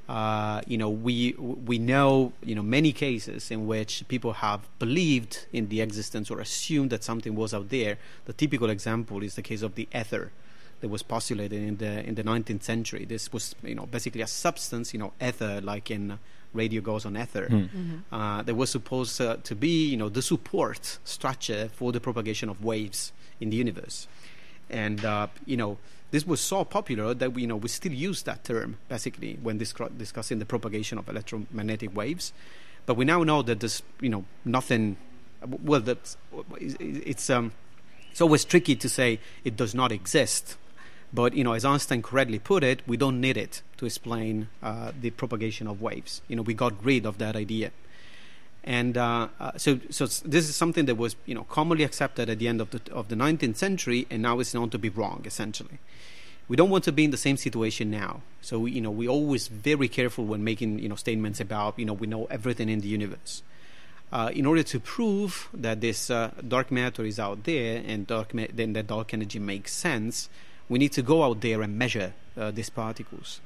Uh, 0.08 0.60
you 0.66 0.76
know, 0.76 0.90
we 0.90 1.32
we 1.38 1.78
know 1.78 2.32
you 2.42 2.54
know 2.54 2.62
many 2.62 2.92
cases 2.92 3.50
in 3.50 3.66
which 3.66 4.06
people 4.08 4.34
have 4.34 4.60
believed 4.78 5.46
in 5.52 5.68
the 5.68 5.80
existence 5.80 6.30
or 6.30 6.38
assumed 6.40 6.90
that 6.90 7.02
something 7.02 7.34
was 7.34 7.54
out 7.54 7.70
there. 7.70 7.96
The 8.26 8.34
typical 8.34 8.68
example 8.68 9.22
is 9.22 9.36
the 9.36 9.42
case 9.42 9.62
of 9.62 9.74
the 9.74 9.88
ether 9.94 10.32
that 10.80 10.88
was 10.88 11.02
postulated 11.02 11.62
in 11.62 11.76
the 11.78 12.06
in 12.06 12.14
the 12.14 12.24
19th 12.24 12.62
century. 12.62 13.04
This 13.04 13.32
was 13.32 13.54
you 13.62 13.74
know 13.74 13.86
basically 13.86 14.22
a 14.22 14.26
substance, 14.26 14.92
you 14.92 14.98
know, 14.98 15.12
ether, 15.20 15.60
like 15.60 15.90
in 15.90 16.18
radio 16.54 16.80
goes 16.80 17.04
on 17.04 17.16
ether. 17.16 17.46
Hmm. 17.46 17.96
Uh, 18.10 18.42
that 18.42 18.54
was 18.54 18.70
supposed 18.70 19.20
uh, 19.20 19.36
to 19.42 19.54
be 19.54 19.88
you 19.88 19.96
know 19.96 20.08
the 20.08 20.22
support 20.22 20.98
structure 21.04 21.70
for 21.74 21.92
the 21.92 22.00
propagation 22.00 22.48
of 22.48 22.64
waves 22.64 23.12
in 23.40 23.50
the 23.50 23.56
universe 23.56 24.08
and 24.70 25.04
uh, 25.04 25.26
you 25.46 25.56
know 25.56 25.78
this 26.10 26.26
was 26.26 26.40
so 26.40 26.64
popular 26.64 27.14
that 27.14 27.32
we 27.32 27.42
you 27.42 27.48
know 27.48 27.56
we 27.56 27.68
still 27.68 27.92
use 27.92 28.22
that 28.22 28.44
term 28.44 28.78
basically 28.88 29.38
when 29.42 29.58
discro- 29.58 29.96
discussing 29.96 30.38
the 30.38 30.46
propagation 30.46 30.98
of 30.98 31.08
electromagnetic 31.08 31.94
waves 31.94 32.32
but 32.86 32.94
we 32.94 33.04
now 33.04 33.22
know 33.22 33.42
that 33.42 33.60
there's 33.60 33.82
you 34.00 34.08
know 34.08 34.24
nothing 34.44 34.96
well 35.62 35.80
that's 35.80 36.16
it's 36.80 37.30
um 37.30 37.52
it's 38.10 38.20
always 38.20 38.44
tricky 38.44 38.74
to 38.74 38.88
say 38.88 39.20
it 39.44 39.56
does 39.56 39.74
not 39.74 39.92
exist 39.92 40.56
but 41.12 41.34
you 41.34 41.44
know 41.44 41.52
as 41.52 41.64
einstein 41.64 42.02
correctly 42.02 42.38
put 42.38 42.62
it 42.62 42.82
we 42.86 42.96
don't 42.96 43.20
need 43.20 43.36
it 43.36 43.62
to 43.76 43.86
explain 43.86 44.48
uh, 44.62 44.92
the 45.00 45.10
propagation 45.10 45.66
of 45.66 45.80
waves 45.80 46.22
you 46.28 46.36
know 46.36 46.42
we 46.42 46.54
got 46.54 46.72
rid 46.84 47.06
of 47.06 47.18
that 47.18 47.34
idea 47.36 47.70
and 48.68 48.98
uh, 48.98 49.28
uh, 49.40 49.52
so, 49.56 49.80
so 49.88 50.06
this 50.06 50.46
is 50.46 50.54
something 50.54 50.84
that 50.84 50.96
was, 50.96 51.16
you 51.24 51.34
know, 51.34 51.44
commonly 51.44 51.84
accepted 51.84 52.28
at 52.28 52.38
the 52.38 52.48
end 52.48 52.60
of 52.60 52.70
the 52.70 52.80
of 52.92 53.08
the 53.08 53.16
19th 53.16 53.56
century, 53.56 54.06
and 54.10 54.20
now 54.20 54.40
it's 54.40 54.52
known 54.52 54.68
to 54.68 54.78
be 54.78 54.90
wrong. 54.90 55.22
Essentially, 55.24 55.78
we 56.48 56.56
don't 56.56 56.68
want 56.68 56.84
to 56.84 56.92
be 56.92 57.04
in 57.04 57.10
the 57.10 57.16
same 57.16 57.38
situation 57.38 57.90
now. 57.90 58.20
So, 58.42 58.58
we, 58.58 58.72
you 58.72 58.82
know, 58.82 58.90
we're 58.90 59.08
always 59.08 59.48
very 59.48 59.88
careful 59.88 60.26
when 60.26 60.44
making, 60.44 60.80
you 60.80 60.88
know, 60.90 60.96
statements 60.96 61.40
about, 61.40 61.78
you 61.78 61.86
know, 61.86 61.94
we 61.94 62.06
know 62.06 62.26
everything 62.26 62.68
in 62.68 62.80
the 62.80 62.88
universe. 62.88 63.42
Uh, 64.12 64.30
in 64.34 64.44
order 64.44 64.62
to 64.62 64.78
prove 64.80 65.48
that 65.54 65.80
this 65.80 66.10
uh, 66.10 66.30
dark 66.46 66.70
matter 66.70 67.04
is 67.04 67.18
out 67.18 67.44
there 67.44 67.82
and 67.86 68.06
dark 68.06 68.32
ma- 68.34 68.46
then 68.52 68.74
that 68.74 68.86
dark 68.86 69.14
energy 69.14 69.38
makes 69.38 69.72
sense, 69.72 70.28
we 70.68 70.78
need 70.78 70.92
to 70.92 71.02
go 71.02 71.22
out 71.22 71.40
there 71.40 71.62
and 71.62 71.78
measure 71.78 72.12
uh, 72.36 72.50
these 72.50 72.70
particles. 72.70 73.40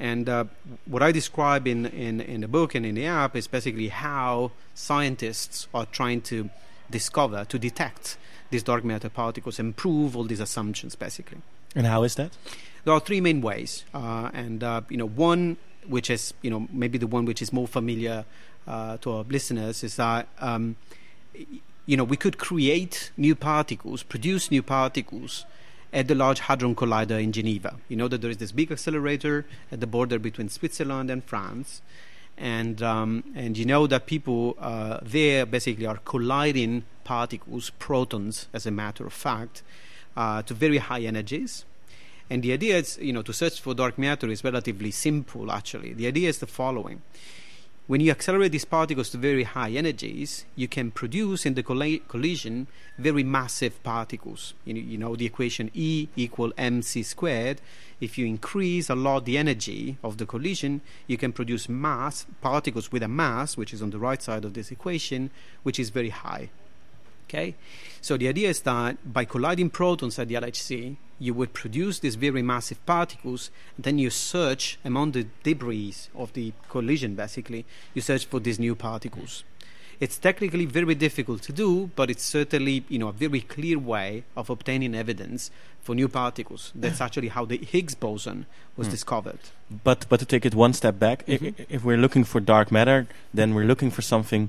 And 0.00 0.28
uh, 0.28 0.44
what 0.86 1.02
I 1.02 1.12
describe 1.12 1.66
in, 1.66 1.86
in, 1.86 2.20
in 2.20 2.40
the 2.40 2.48
book 2.48 2.74
and 2.74 2.84
in 2.84 2.96
the 2.96 3.06
app 3.06 3.36
is 3.36 3.46
basically 3.46 3.88
how 3.88 4.50
scientists 4.74 5.68
are 5.72 5.86
trying 5.86 6.20
to 6.22 6.50
discover, 6.90 7.44
to 7.44 7.58
detect 7.58 8.16
these 8.50 8.62
dark 8.62 8.84
matter 8.84 9.08
particles 9.08 9.58
and 9.58 9.76
prove 9.76 10.16
all 10.16 10.24
these 10.24 10.40
assumptions, 10.40 10.94
basically. 10.96 11.38
And 11.74 11.86
how 11.86 12.02
is 12.02 12.16
that? 12.16 12.36
There 12.84 12.92
are 12.92 13.00
three 13.00 13.20
main 13.20 13.40
ways, 13.40 13.84
uh, 13.94 14.30
and 14.32 14.62
uh, 14.62 14.82
you 14.88 14.96
know, 14.96 15.08
one 15.08 15.56
which 15.86 16.08
is 16.10 16.34
you 16.42 16.50
know 16.50 16.66
maybe 16.72 16.98
the 16.98 17.06
one 17.06 17.24
which 17.24 17.42
is 17.42 17.52
more 17.52 17.66
familiar 17.66 18.24
uh, 18.66 18.96
to 18.98 19.10
our 19.12 19.24
listeners 19.24 19.84
is 19.84 19.96
that 19.96 20.28
um, 20.38 20.76
you 21.86 21.96
know 21.96 22.04
we 22.04 22.16
could 22.16 22.38
create 22.38 23.10
new 23.16 23.34
particles, 23.34 24.02
produce 24.02 24.50
new 24.50 24.62
particles 24.62 25.44
at 25.94 26.08
the 26.08 26.14
Large 26.14 26.40
Hadron 26.40 26.74
Collider 26.74 27.22
in 27.22 27.32
Geneva. 27.32 27.76
You 27.88 27.96
know 27.96 28.08
that 28.08 28.20
there 28.20 28.30
is 28.30 28.38
this 28.38 28.50
big 28.50 28.72
accelerator 28.72 29.46
at 29.70 29.80
the 29.80 29.86
border 29.86 30.18
between 30.18 30.48
Switzerland 30.48 31.08
and 31.08 31.24
France, 31.24 31.80
and 32.36 32.82
um, 32.82 33.22
and 33.34 33.56
you 33.56 33.64
know 33.64 33.86
that 33.86 34.06
people 34.06 34.56
uh, 34.58 34.98
there 35.00 35.46
basically 35.46 35.86
are 35.86 35.98
colliding 36.04 36.84
particles, 37.04 37.70
protons, 37.78 38.48
as 38.52 38.66
a 38.66 38.72
matter 38.72 39.06
of 39.06 39.12
fact, 39.12 39.62
uh, 40.16 40.42
to 40.42 40.52
very 40.52 40.78
high 40.78 41.02
energies. 41.02 41.64
And 42.28 42.42
the 42.42 42.52
idea 42.52 42.78
is, 42.78 42.98
you 43.00 43.12
know, 43.12 43.22
to 43.22 43.32
search 43.32 43.60
for 43.60 43.74
dark 43.74 43.98
matter 43.98 44.28
is 44.30 44.42
relatively 44.42 44.90
simple. 44.90 45.52
Actually, 45.52 45.92
the 45.92 46.08
idea 46.08 46.28
is 46.28 46.38
the 46.38 46.48
following: 46.48 47.02
when 47.86 48.00
you 48.00 48.10
accelerate 48.10 48.52
these 48.52 48.64
particles 48.64 49.10
to 49.10 49.18
very 49.18 49.42
high 49.42 49.70
energies, 49.70 50.46
you 50.56 50.66
can 50.66 50.90
produce 50.90 51.44
in 51.44 51.52
the 51.52 51.62
colla- 51.62 51.98
collision 52.08 52.66
very 52.96 53.22
massive 53.22 53.82
particles. 53.82 54.54
You 54.64 54.74
know, 54.74 54.80
you 54.80 54.98
know 54.98 55.16
the 55.16 55.26
equation 55.26 55.70
E 55.74 56.08
equal 56.16 56.52
mc 56.56 57.02
squared. 57.02 57.60
If 58.00 58.16
you 58.16 58.26
increase 58.26 58.88
a 58.88 58.94
lot 58.94 59.26
the 59.26 59.36
energy 59.36 59.98
of 60.02 60.16
the 60.16 60.24
collision, 60.24 60.80
you 61.06 61.18
can 61.18 61.32
produce 61.32 61.68
mass 61.68 62.24
particles 62.40 62.90
with 62.90 63.02
a 63.02 63.08
mass, 63.08 63.56
which 63.56 63.74
is 63.74 63.82
on 63.82 63.90
the 63.90 63.98
right 63.98 64.22
side 64.22 64.46
of 64.46 64.54
this 64.54 64.70
equation, 64.70 65.30
which 65.62 65.78
is 65.78 65.90
very 65.90 66.08
high. 66.08 66.48
Okay, 67.28 67.54
so 68.00 68.16
the 68.16 68.28
idea 68.28 68.48
is 68.48 68.60
that 68.62 69.12
by 69.12 69.24
colliding 69.24 69.70
protons 69.70 70.18
at 70.18 70.28
the 70.28 70.34
LHC, 70.34 70.96
you 71.18 71.32
would 71.34 71.52
produce 71.52 72.00
these 72.00 72.16
very 72.16 72.42
massive 72.42 72.84
particles. 72.86 73.50
And 73.76 73.84
then 73.84 73.98
you 73.98 74.10
search 74.10 74.78
among 74.84 75.12
the 75.12 75.26
debris 75.42 75.94
of 76.14 76.32
the 76.32 76.52
collision. 76.68 77.14
Basically, 77.14 77.64
you 77.94 78.02
search 78.02 78.26
for 78.26 78.40
these 78.40 78.58
new 78.58 78.74
particles. 78.74 79.44
It's 80.00 80.18
technically 80.18 80.66
very 80.66 80.94
difficult 80.96 81.42
to 81.42 81.52
do, 81.52 81.90
but 81.94 82.10
it's 82.10 82.24
certainly 82.24 82.84
you 82.88 82.98
know 82.98 83.08
a 83.08 83.12
very 83.12 83.40
clear 83.40 83.78
way 83.78 84.24
of 84.36 84.50
obtaining 84.50 84.94
evidence 84.94 85.50
for 85.82 85.94
new 85.94 86.08
particles. 86.08 86.72
That's 86.74 87.00
actually 87.00 87.28
how 87.28 87.44
the 87.44 87.58
Higgs 87.58 87.94
boson 87.94 88.46
was 88.76 88.88
Hmm. 88.88 88.92
discovered. 88.92 89.38
But 89.84 90.06
but 90.08 90.18
to 90.20 90.26
take 90.26 90.44
it 90.44 90.54
one 90.54 90.72
step 90.72 90.98
back, 90.98 91.22
i- 91.28 91.38
Mhm. 91.38 91.54
i- 91.60 91.66
if 91.68 91.84
we're 91.84 91.96
looking 92.04 92.24
for 92.24 92.40
dark 92.40 92.72
matter, 92.72 93.06
then 93.32 93.54
we're 93.54 93.66
looking 93.66 93.90
for 93.92 94.02
something 94.02 94.48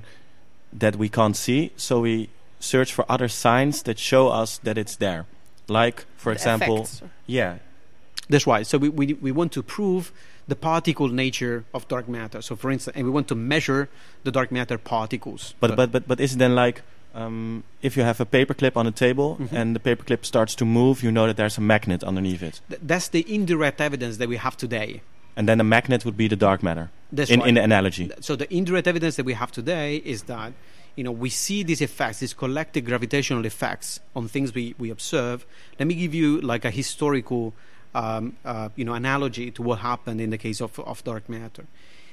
that 0.72 0.96
we 0.96 1.08
can't 1.08 1.36
see. 1.36 1.70
So 1.76 2.00
we 2.00 2.28
search 2.58 2.92
for 2.92 3.04
other 3.08 3.28
signs 3.28 3.82
that 3.84 3.98
show 3.98 4.28
us 4.28 4.58
that 4.64 4.76
it's 4.76 4.96
there. 4.96 5.26
Like, 5.68 6.04
for 6.16 6.32
The 6.32 6.36
example, 6.38 6.76
effects. 6.82 7.02
yeah, 7.26 7.58
That's 8.28 8.46
right. 8.46 8.66
So 8.66 8.78
we, 8.78 8.88
we, 8.88 9.14
we 9.14 9.32
want 9.32 9.52
to 9.52 9.62
prove 9.62 10.12
the 10.48 10.56
particle 10.56 11.08
nature 11.08 11.64
of 11.74 11.86
dark 11.88 12.08
matter. 12.08 12.40
So 12.42 12.56
for 12.56 12.70
instance, 12.70 12.96
and 12.96 13.04
we 13.04 13.10
want 13.10 13.28
to 13.28 13.34
measure 13.34 13.88
the 14.24 14.30
dark 14.30 14.50
matter 14.52 14.78
particles. 14.78 15.54
but 15.60 15.74
but 15.76 15.90
but 15.92 16.06
but 16.08 16.20
is 16.20 16.32
it 16.34 16.38
then 16.38 16.54
like 16.54 16.82
um, 17.14 17.62
if 17.82 17.96
you 17.96 18.02
have 18.04 18.20
a 18.20 18.26
paperclip 18.26 18.76
on 18.76 18.86
a 18.86 18.92
table 18.92 19.36
Mhm. 19.40 19.52
and 19.52 19.74
the 19.76 19.80
paperclip 19.80 20.24
starts 20.24 20.54
to 20.56 20.64
move, 20.64 21.02
you 21.02 21.10
know 21.10 21.26
that 21.26 21.36
there's 21.36 21.58
a 21.58 21.60
magnet 21.62 22.04
underneath 22.04 22.42
it, 22.42 22.60
th- 22.68 22.80
that's 22.86 23.08
the 23.08 23.24
indirect 23.28 23.80
evidence 23.80 24.18
that 24.18 24.28
we 24.28 24.36
have 24.36 24.56
today. 24.56 25.00
and 25.38 25.46
then 25.48 25.58
the 25.58 25.64
magnet 25.64 26.04
would 26.04 26.16
be 26.16 26.28
the 26.28 26.36
dark 26.48 26.62
matter 26.62 26.88
That's 27.12 27.30
in 27.30 27.40
right. 27.40 27.48
in 27.48 27.54
the 27.56 27.62
analogy. 27.62 28.10
so 28.20 28.36
the 28.36 28.46
indirect 28.52 28.86
evidence 28.86 29.16
that 29.16 29.26
we 29.26 29.34
have 29.34 29.50
today 29.50 29.96
is 30.04 30.22
that 30.24 30.52
you 30.96 31.04
know, 31.04 31.12
we 31.12 31.28
see 31.28 31.62
these 31.62 31.82
effects, 31.82 32.20
these 32.20 32.34
collective 32.34 32.84
gravitational 32.86 33.44
effects 33.44 34.00
on 34.16 34.28
things 34.28 34.54
we, 34.54 34.74
we 34.78 34.90
observe. 34.90 35.46
Let 35.78 35.86
me 35.86 35.94
give 35.94 36.14
you 36.14 36.40
like 36.40 36.64
a 36.64 36.70
historical, 36.70 37.52
um, 37.94 38.36
uh, 38.44 38.70
you 38.74 38.84
know, 38.84 38.94
analogy 38.94 39.50
to 39.52 39.62
what 39.62 39.80
happened 39.80 40.20
in 40.20 40.30
the 40.30 40.38
case 40.38 40.60
of, 40.60 40.80
of 40.80 41.04
dark 41.04 41.28
matter. 41.28 41.66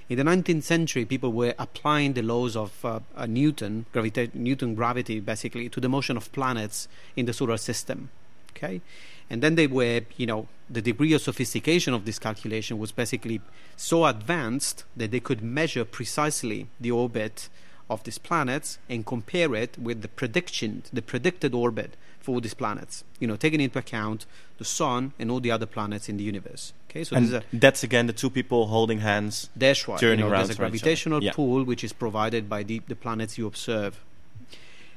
In 0.09 0.17
the 0.17 0.23
19th 0.23 0.63
century, 0.63 1.05
people 1.05 1.31
were 1.31 1.55
applying 1.57 2.13
the 2.13 2.21
laws 2.21 2.57
of 2.57 2.83
uh, 2.83 2.99
uh, 3.15 3.25
Newton, 3.25 3.85
gravita- 3.93 4.35
Newton 4.35 4.75
gravity, 4.75 5.21
basically, 5.21 5.69
to 5.69 5.79
the 5.79 5.87
motion 5.87 6.17
of 6.17 6.29
planets 6.33 6.89
in 7.15 7.25
the 7.25 7.33
solar 7.33 7.57
system. 7.57 8.09
Okay, 8.55 8.81
and 9.29 9.41
then 9.41 9.55
they 9.55 9.65
were, 9.65 10.01
you 10.17 10.27
know, 10.27 10.47
the 10.69 10.81
degree 10.81 11.13
of 11.13 11.21
sophistication 11.21 11.93
of 11.93 12.05
this 12.05 12.19
calculation 12.19 12.77
was 12.77 12.91
basically 12.91 13.41
so 13.75 14.05
advanced 14.05 14.83
that 14.95 15.09
they 15.11 15.19
could 15.19 15.41
measure 15.41 15.85
precisely 15.85 16.67
the 16.79 16.91
orbit 16.91 17.49
of 17.89 18.03
these 18.03 18.17
planets 18.17 18.77
and 18.89 19.05
compare 19.05 19.53
it 19.55 19.77
with 19.77 20.01
the 20.01 20.07
prediction, 20.07 20.83
the 20.91 21.01
predicted 21.01 21.53
orbit 21.53 21.95
for 22.19 22.39
these 22.41 22.53
planets. 22.53 23.03
You 23.19 23.27
know, 23.27 23.35
taking 23.35 23.61
into 23.61 23.79
account 23.79 24.25
the 24.57 24.65
sun 24.65 25.13
and 25.19 25.29
all 25.29 25.39
the 25.39 25.51
other 25.51 25.65
planets 25.65 26.09
in 26.09 26.17
the 26.17 26.23
universe. 26.23 26.73
Okay, 26.89 27.03
so 27.03 27.15
a 27.15 27.41
that's 27.51 27.83
again 27.83 28.07
the 28.07 28.13
two 28.13 28.29
people 28.29 28.67
holding 28.67 28.99
hands. 28.99 29.49
that's 29.55 29.87
right. 29.87 29.99
turning 29.99 30.19
you 30.19 30.25
know, 30.25 30.31
around 30.31 30.47
there's 30.47 30.51
a 30.51 30.53
to 30.53 30.53
each 30.53 30.59
other. 30.59 30.69
gravitational 30.69 31.23
Yeah. 31.23 31.31
pull 31.33 31.63
which 31.63 31.83
is 31.83 31.91
provided 31.91 32.47
by 32.47 32.63
the, 32.63 32.81
the 32.87 32.95
planets 32.95 33.37
you 33.37 33.47
observe. 33.47 33.99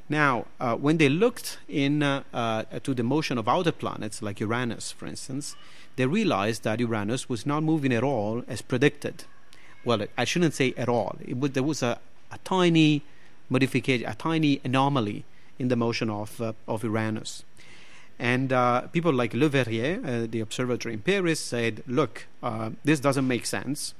Now, 0.09 0.47
uh, 0.61 0.77
when 0.77 0.99
they 0.99 1.09
looked 1.09 1.59
in 1.69 2.03
uh, 2.03 2.23
uh, 2.33 2.63
to 2.81 2.95
the 2.95 3.03
motion 3.03 3.39
of 3.39 3.49
outer 3.49 3.73
planets, 3.73 4.23
like 4.23 4.39
Uranus, 4.39 4.93
for 4.93 5.07
instance, 5.07 5.57
they 5.97 6.07
realized 6.07 6.63
that 6.63 6.79
Uranus 6.79 7.29
was 7.29 7.45
not 7.45 7.65
moving 7.65 7.93
at 7.93 8.05
all 8.05 8.45
as 8.47 8.63
predicted. 8.63 9.25
Well, 9.85 10.07
I 10.17 10.25
shouldn't 10.25 10.55
say 10.55 10.75
at 10.77 10.89
all. 10.89 11.17
It 11.27 11.41
was, 11.41 11.53
there 11.53 11.63
was 11.63 11.83
a, 11.83 11.99
a 12.31 12.39
tiny 12.39 13.03
modification, 13.49 14.09
a 14.09 14.15
tiny 14.15 14.61
anomaly 14.65 15.25
in 15.59 15.69
the 15.69 15.77
motion 15.77 16.11
of 16.11 16.41
uh, 16.41 16.53
of 16.67 16.85
Uranus. 16.85 17.45
And 18.19 18.53
uh, 18.53 18.83
people 18.89 19.13
like 19.13 19.35
Le 19.35 19.49
Verrier, 19.49 20.01
uh, 20.05 20.27
the 20.29 20.41
observatory 20.41 20.95
in 20.95 21.01
Paris, 21.01 21.39
said, 21.41 21.83
"Look, 21.87 22.27
uh, 22.43 22.71
this 22.85 23.01
doesn't 23.01 23.27
make 23.27 23.45
sense. 23.47 23.95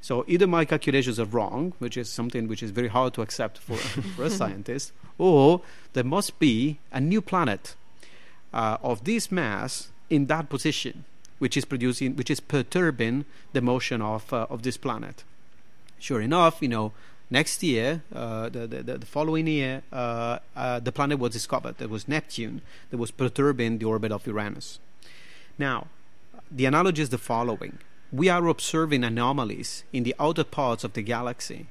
So 0.00 0.24
either 0.26 0.46
my 0.46 0.64
calculations 0.64 1.20
are 1.20 1.24
wrong, 1.26 1.74
which 1.78 1.96
is 1.96 2.10
something 2.10 2.48
which 2.48 2.62
is 2.62 2.72
very 2.72 2.88
hard 2.88 3.14
to 3.14 3.22
accept 3.22 3.58
for, 3.58 3.76
for 4.16 4.24
a 4.24 4.30
scientist, 4.40 4.92
or 5.16 5.62
there 5.92 6.04
must 6.04 6.38
be 6.38 6.78
a 6.92 7.00
new 7.00 7.22
planet 7.22 7.76
uh, 8.52 8.78
of 8.82 9.04
this 9.04 9.30
mass 9.30 9.88
in 10.10 10.26
that 10.26 10.50
position, 10.50 11.04
which 11.38 11.56
is 11.56 11.64
producing, 11.64 12.16
which 12.16 12.30
is 12.30 12.40
perturbing 12.40 13.24
the 13.52 13.62
motion 13.62 14.02
of 14.02 14.32
uh, 14.32 14.46
of 14.50 14.62
this 14.62 14.76
planet." 14.76 15.24
Sure 15.98 16.20
enough, 16.20 16.60
you 16.60 16.68
know, 16.68 16.92
next 17.32 17.62
year, 17.62 18.02
uh, 18.14 18.48
the, 18.50 18.66
the 18.66 18.98
the 18.98 19.06
following 19.06 19.46
year, 19.46 19.82
uh, 19.92 20.38
uh, 20.54 20.78
the 20.78 20.92
planet 20.92 21.18
was 21.18 21.32
discovered. 21.32 21.78
There 21.78 21.88
was 21.88 22.06
Neptune 22.06 22.60
that 22.90 22.98
was 22.98 23.10
perturbing 23.10 23.78
the 23.78 23.86
orbit 23.86 24.12
of 24.12 24.26
Uranus. 24.26 24.78
Now, 25.58 25.86
the 26.50 26.66
analogy 26.66 27.02
is 27.02 27.08
the 27.08 27.18
following: 27.18 27.78
we 28.12 28.28
are 28.28 28.46
observing 28.46 29.02
anomalies 29.02 29.84
in 29.92 30.02
the 30.04 30.14
outer 30.20 30.44
parts 30.44 30.84
of 30.84 30.92
the 30.92 31.02
galaxy 31.02 31.66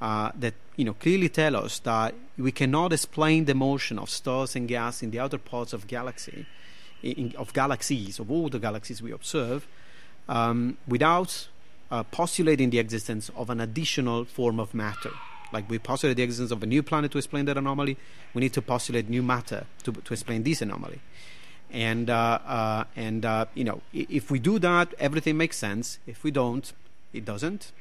uh, 0.00 0.30
that 0.38 0.54
you 0.76 0.84
know 0.84 0.94
clearly 0.94 1.28
tell 1.28 1.56
us 1.56 1.78
that 1.80 2.14
we 2.36 2.52
cannot 2.52 2.92
explain 2.92 3.46
the 3.46 3.54
motion 3.54 3.98
of 3.98 4.08
stars 4.10 4.54
and 4.54 4.68
gas 4.68 5.02
in 5.02 5.10
the 5.10 5.18
outer 5.18 5.38
parts 5.38 5.72
of 5.72 5.86
galaxy, 5.86 6.46
in, 7.02 7.34
of 7.36 7.52
galaxies, 7.52 8.18
of 8.18 8.30
all 8.30 8.48
the 8.48 8.58
galaxies 8.58 9.02
we 9.02 9.10
observe, 9.10 9.66
um, 10.28 10.76
without 10.86 11.48
uh, 11.90 12.02
postulating 12.04 12.70
the 12.70 12.78
existence 12.78 13.30
of 13.36 13.50
an 13.50 13.60
additional 13.60 14.24
form 14.24 14.60
of 14.60 14.74
matter. 14.74 15.10
Like 15.52 15.68
we 15.70 15.78
postulate 15.78 16.16
the 16.16 16.22
existence 16.22 16.50
of 16.50 16.62
a 16.62 16.66
new 16.66 16.82
planet 16.82 17.10
to 17.12 17.18
explain 17.18 17.46
that 17.46 17.56
anomaly, 17.56 17.96
we 18.34 18.40
need 18.40 18.52
to 18.52 18.62
postulate 18.62 19.08
new 19.08 19.22
matter 19.22 19.64
to, 19.84 19.92
to 19.92 20.12
explain 20.12 20.42
this 20.42 20.60
anomaly. 20.60 21.00
And 21.70 22.08
uh, 22.10 22.38
uh, 22.46 22.84
and 22.96 23.24
uh, 23.24 23.46
you 23.54 23.64
know, 23.64 23.80
if 23.92 24.30
we 24.30 24.38
do 24.38 24.58
that, 24.58 24.94
everything 24.98 25.36
makes 25.36 25.56
sense. 25.56 25.98
If 26.06 26.24
we 26.24 26.30
don't, 26.30 26.70
it 27.12 27.24
doesn't. 27.24 27.72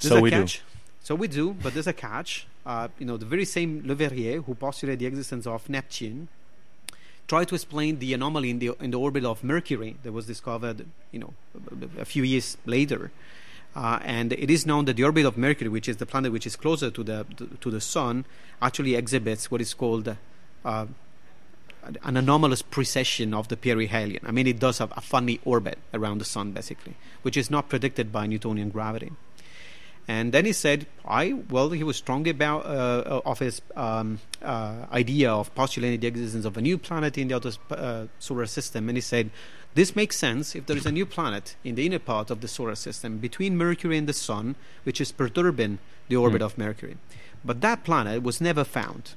There's 0.00 0.12
So 0.12 0.18
a 0.18 0.20
we 0.20 0.30
do. 0.30 0.40
catch. 0.40 0.62
So 1.02 1.14
we 1.14 1.28
do, 1.28 1.54
but 1.54 1.74
there's 1.74 1.86
a 1.86 1.92
catch. 1.92 2.46
Uh, 2.66 2.88
you 2.98 3.06
know, 3.06 3.16
the 3.16 3.26
very 3.26 3.44
same 3.44 3.82
Le 3.84 3.94
Verrier 3.94 4.40
who 4.42 4.54
postulated 4.54 5.00
the 5.00 5.06
existence 5.06 5.46
of 5.46 5.68
Neptune 5.68 6.28
tried 7.26 7.48
to 7.48 7.54
explain 7.54 7.98
the 7.98 8.12
anomaly 8.14 8.50
in 8.50 8.58
the 8.58 8.72
in 8.80 8.90
the 8.90 8.98
orbit 8.98 9.24
of 9.24 9.42
Mercury 9.42 9.96
that 10.02 10.12
was 10.12 10.26
discovered, 10.26 10.86
you 11.10 11.18
know, 11.18 11.34
a- 11.98 12.04
few 12.04 12.22
years 12.22 12.56
later. 12.66 13.10
Uh, 13.76 13.98
and 14.04 14.32
it 14.32 14.50
is 14.50 14.64
known 14.64 14.84
that 14.84 14.94
the 14.96 15.02
orbit 15.02 15.26
of 15.26 15.36
Mercury, 15.36 15.68
which 15.68 15.88
is 15.88 15.96
the 15.96 16.06
planet 16.06 16.30
which 16.30 16.46
is 16.46 16.54
closer 16.54 16.90
to 16.90 17.02
the 17.02 17.26
to 17.60 17.70
the 17.70 17.80
Sun, 17.80 18.24
actually 18.62 18.94
exhibits 18.94 19.50
what 19.50 19.60
is 19.60 19.74
called 19.74 20.16
uh, 20.64 20.86
an 22.02 22.16
anomalous 22.16 22.62
precession 22.62 23.34
of 23.34 23.48
the 23.48 23.56
perihelion. 23.56 24.20
I 24.24 24.30
mean, 24.30 24.46
it 24.46 24.58
does 24.58 24.78
have 24.78 24.92
a 24.96 25.00
funny 25.00 25.40
orbit 25.44 25.78
around 25.92 26.18
the 26.18 26.24
Sun, 26.24 26.52
basically, 26.52 26.94
which 27.22 27.36
is 27.36 27.50
not 27.50 27.68
predicted 27.68 28.12
by 28.12 28.26
Newtonian 28.26 28.70
gravity. 28.70 29.12
And 30.06 30.32
then 30.32 30.44
he 30.44 30.52
said, 30.52 30.86
"I 31.06 31.32
well, 31.50 31.70
he 31.70 31.82
was 31.82 31.96
strong 31.96 32.28
about 32.28 32.66
uh, 32.66 33.22
of 33.24 33.38
his 33.38 33.62
um, 33.74 34.20
uh, 34.42 34.84
idea 34.92 35.32
of 35.32 35.54
postulating 35.54 36.00
the 36.00 36.06
existence 36.06 36.44
of 36.44 36.56
a 36.56 36.60
new 36.60 36.76
planet 36.76 37.16
in 37.16 37.28
the 37.28 37.36
outer 37.36 37.52
uh, 37.70 38.06
solar 38.18 38.46
system." 38.46 38.88
And 38.90 38.98
he 38.98 39.00
said, 39.00 39.30
"This 39.74 39.96
makes 39.96 40.16
sense 40.18 40.54
if 40.54 40.66
there 40.66 40.76
is 40.76 40.84
a 40.84 40.92
new 40.92 41.06
planet 41.06 41.56
in 41.64 41.74
the 41.74 41.86
inner 41.86 41.98
part 41.98 42.30
of 42.30 42.40
the 42.42 42.48
solar 42.48 42.74
system 42.74 43.16
between 43.18 43.56
Mercury 43.56 43.96
and 43.96 44.06
the 44.06 44.12
Sun, 44.12 44.56
which 44.84 45.00
is 45.00 45.10
perturbing 45.10 45.78
the 46.08 46.16
orbit 46.16 46.42
Hmm. 46.42 46.46
of 46.46 46.58
Mercury. 46.58 46.96
But 47.42 47.62
that 47.62 47.82
planet 47.84 48.22
was 48.22 48.40
never 48.42 48.64
found. 48.64 49.14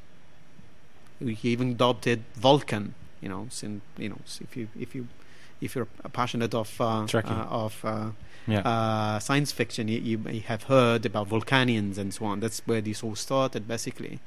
He 1.20 1.50
even 1.50 1.76
dubbed 1.76 2.08
it 2.08 2.22
Vulcan. 2.36 2.94
You 3.22 3.30
know, 3.30 3.48
sin, 3.50 3.82
you 3.98 4.10
know, 4.10 4.20
if 4.40 4.56
you 4.56 4.68
if 4.80 4.94
you 4.96 5.08
if 5.62 5.76
you're 5.76 5.88
passionate 6.14 6.54
of 6.54 6.80
uh, 6.80 7.06
uh, 7.14 7.48
of 7.50 7.84
uh, 7.86 8.10
Yeah. 8.48 8.62
uh, 8.62 9.20
science 9.20 9.52
fiction, 9.52 9.88
you, 9.88 10.00
you 10.00 10.18
may 10.18 10.40
have 10.40 10.64
heard 10.64 11.06
about 11.06 11.28
Vulcanians 11.30 11.98
and 11.98 12.14
so 12.14 12.26
on. 12.26 12.40
That's 12.40 12.62
where 12.66 12.82
this 12.82 13.04
all 13.04 13.16
started, 13.16 13.68
basically. 13.68 14.20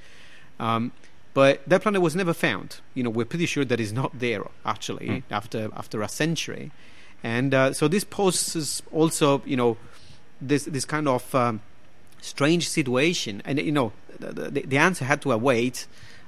Um, 0.59 0.93
but 1.33 1.63
that 1.67 1.83
planet 1.83 2.03
was 2.03 2.15
never 2.17 2.35
found. 2.35 2.81
You 2.95 3.03
know, 3.05 3.11
we're 3.11 3.25
pretty 3.25 3.47
sure 3.47 3.65
that 3.65 3.81
it's 3.81 3.93
not 3.93 4.19
there 4.19 4.43
actually 4.67 5.09
Mm. 5.09 5.23
after 5.31 5.71
after 5.77 6.03
a 6.03 6.09
century, 6.09 6.71
and 7.23 7.55
uh, 7.55 7.73
so 7.73 7.89
this 7.89 8.05
poses 8.05 8.83
also, 8.93 9.41
you 9.47 9.57
know, 9.57 9.77
this 10.41 10.65
this 10.65 10.85
kind 10.85 11.07
of 11.09 11.35
um, 11.35 11.61
strange 12.21 12.69
situation. 12.69 13.41
And 13.45 13.59
you 13.59 13.73
know, 13.73 13.93
the, 14.19 14.51
the, 14.51 14.61
the 14.63 14.77
answer 14.79 15.05
had 15.07 15.23
to 15.23 15.33
await 15.33 15.87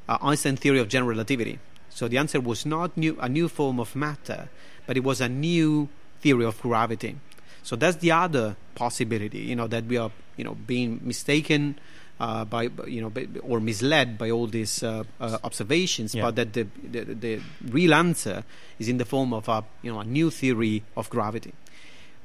uh, 0.09 0.19
Einstein 0.23 0.57
theory 0.57 0.79
of 0.79 0.89
general 0.89 1.11
relativity. 1.11 1.59
So 1.91 2.09
the 2.09 2.17
answer 2.17 2.41
was 2.41 2.65
not 2.65 2.97
new, 2.97 3.19
a 3.21 3.29
new 3.29 3.49
form 3.49 3.79
of 3.79 3.95
matter, 3.95 4.49
but 4.87 4.97
it 4.97 5.05
was 5.05 5.21
a 5.21 5.29
new 5.29 5.89
theory 6.21 6.45
of 6.45 6.61
gravity. 6.61 7.17
So 7.63 7.77
that's 7.77 7.99
the 7.99 8.11
other 8.13 8.57
possibility, 8.75 9.39
you 9.39 9.57
know, 9.57 9.67
that 9.69 9.85
we 9.85 9.97
are, 9.97 10.11
you 10.37 10.45
know, 10.45 10.55
being 10.55 11.01
mistaken 11.03 11.79
uh, 12.21 12.45
by, 12.45 12.69
you 12.87 13.01
know, 13.01 13.13
or 13.43 13.61
misled 13.61 14.19
by 14.19 14.31
all 14.31 14.47
these 14.47 14.83
uh, 14.83 15.05
uh, 15.21 15.39
observations, 15.45 16.15
Yeah. 16.15 16.23
but 16.23 16.37
that 16.37 16.53
the, 16.53 16.67
the 16.91 17.05
the 17.15 17.41
real 17.71 17.95
answer 17.95 18.45
is 18.79 18.89
in 18.89 18.99
the 18.99 19.05
form 19.05 19.33
of 19.33 19.49
a, 19.49 19.65
you 19.83 19.93
know, 19.93 20.01
a 20.01 20.05
new 20.05 20.31
theory 20.31 20.83
of 20.97 21.09
gravity. 21.11 21.53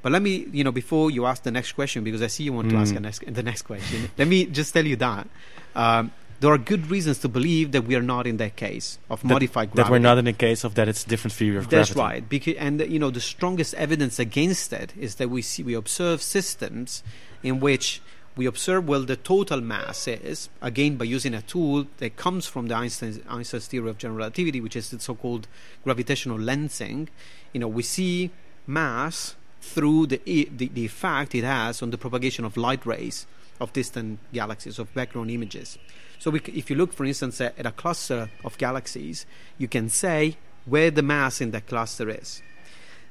But 0.04 0.12
let 0.12 0.22
me, 0.22 0.46
you 0.52 0.64
know, 0.64 0.72
before 0.72 1.10
you 1.12 1.26
ask 1.26 1.42
the 1.44 1.52
next 1.52 1.72
question, 1.74 2.04
because 2.04 2.22
I 2.22 2.28
see 2.28 2.44
you 2.44 2.54
want 2.54 2.70
to 2.70 2.78
ask 2.78 2.94
Mm. 2.94 3.02
next, 3.02 3.24
the 3.34 3.44
next 3.44 3.64
question, 3.64 4.10
let 4.18 4.28
me 4.28 4.46
just 4.46 4.74
tell 4.74 4.86
you 4.86 4.96
that 4.98 5.28
um, 5.76 6.12
there 6.40 6.52
are 6.52 6.58
good 6.58 6.90
reasons 6.92 7.18
to 7.20 7.28
believe 7.28 7.72
that 7.72 7.84
we 7.86 7.96
are 7.96 8.02
not 8.02 8.28
in 8.28 8.38
that 8.38 8.56
case 8.56 9.00
of 9.10 9.22
That- 9.22 9.28
modified 9.28 9.72
gravity. 9.72 9.84
That 9.84 9.92
we're 9.92 10.00
not 10.00 10.18
in 10.18 10.28
a 10.28 10.34
case 10.34 10.64
of 10.64 10.76
that 10.76 10.88
it's 10.88 11.04
different 11.04 11.34
theory 11.34 11.58
of 11.58 11.70
That's 11.70 11.94
gravity. 11.94 12.16
right. 12.22 12.30
Because, 12.30 12.56
and 12.56 12.80
you 12.82 13.00
know, 13.00 13.10
the 13.10 13.22
strongest 13.22 13.74
evidence 13.74 14.20
against 14.20 14.72
it 14.74 14.94
is 14.98 15.16
that 15.16 15.30
we 15.30 15.42
see 15.42 15.64
we 15.64 15.74
observe 15.74 16.22
systems 16.22 17.04
in 17.44 17.60
which 17.60 18.02
we 18.36 18.46
observe 18.46 18.88
well 18.88 19.02
the 19.02 19.16
total 19.16 19.62
mass 19.62 20.08
is 20.08 20.50
again 20.62 20.96
by 20.96 21.06
using 21.06 21.34
a 21.34 21.42
tool 21.42 21.88
that 21.98 22.18
comes 22.18 22.46
from 22.46 22.68
the 22.68 22.76
Einstein's, 22.76 23.20
Einstein's 23.28 23.66
theory 23.66 23.90
of 23.90 23.98
general 23.98 24.20
relativity, 24.20 24.62
which 24.62 24.76
is 24.76 24.92
the 24.92 25.00
so-called 25.00 25.48
gravitational 25.84 26.38
lensing. 26.38 27.08
You 27.52 27.62
know, 27.62 27.68
we 27.68 27.82
see 27.82 28.30
mass 28.68 29.36
through 29.60 30.06
the, 30.08 30.22
the 30.26 30.68
the 30.72 30.86
effect 30.86 31.34
it 31.34 31.44
has 31.44 31.82
on 31.82 31.90
the 31.90 31.98
propagation 31.98 32.46
of 32.46 32.56
light 32.58 32.86
rays 32.86 33.26
of 33.60 33.74
distant 33.74 34.20
galaxies 34.32 34.78
of 34.78 34.94
background 34.94 35.32
images. 35.32 35.80
So, 36.20 36.32
we, 36.32 36.40
if 36.48 36.70
you 36.70 36.76
look, 36.76 36.94
for 36.94 37.06
instance, 37.06 37.40
at, 37.42 37.66
a 37.66 37.72
cluster 37.72 38.30
of 38.44 38.58
galaxies, 38.58 39.26
you 39.58 39.68
can 39.68 39.90
say 39.90 40.38
where 40.66 40.92
the 40.92 41.02
mass 41.04 41.42
in 41.42 41.52
that 41.52 41.68
cluster 41.68 42.10
is. 42.10 42.42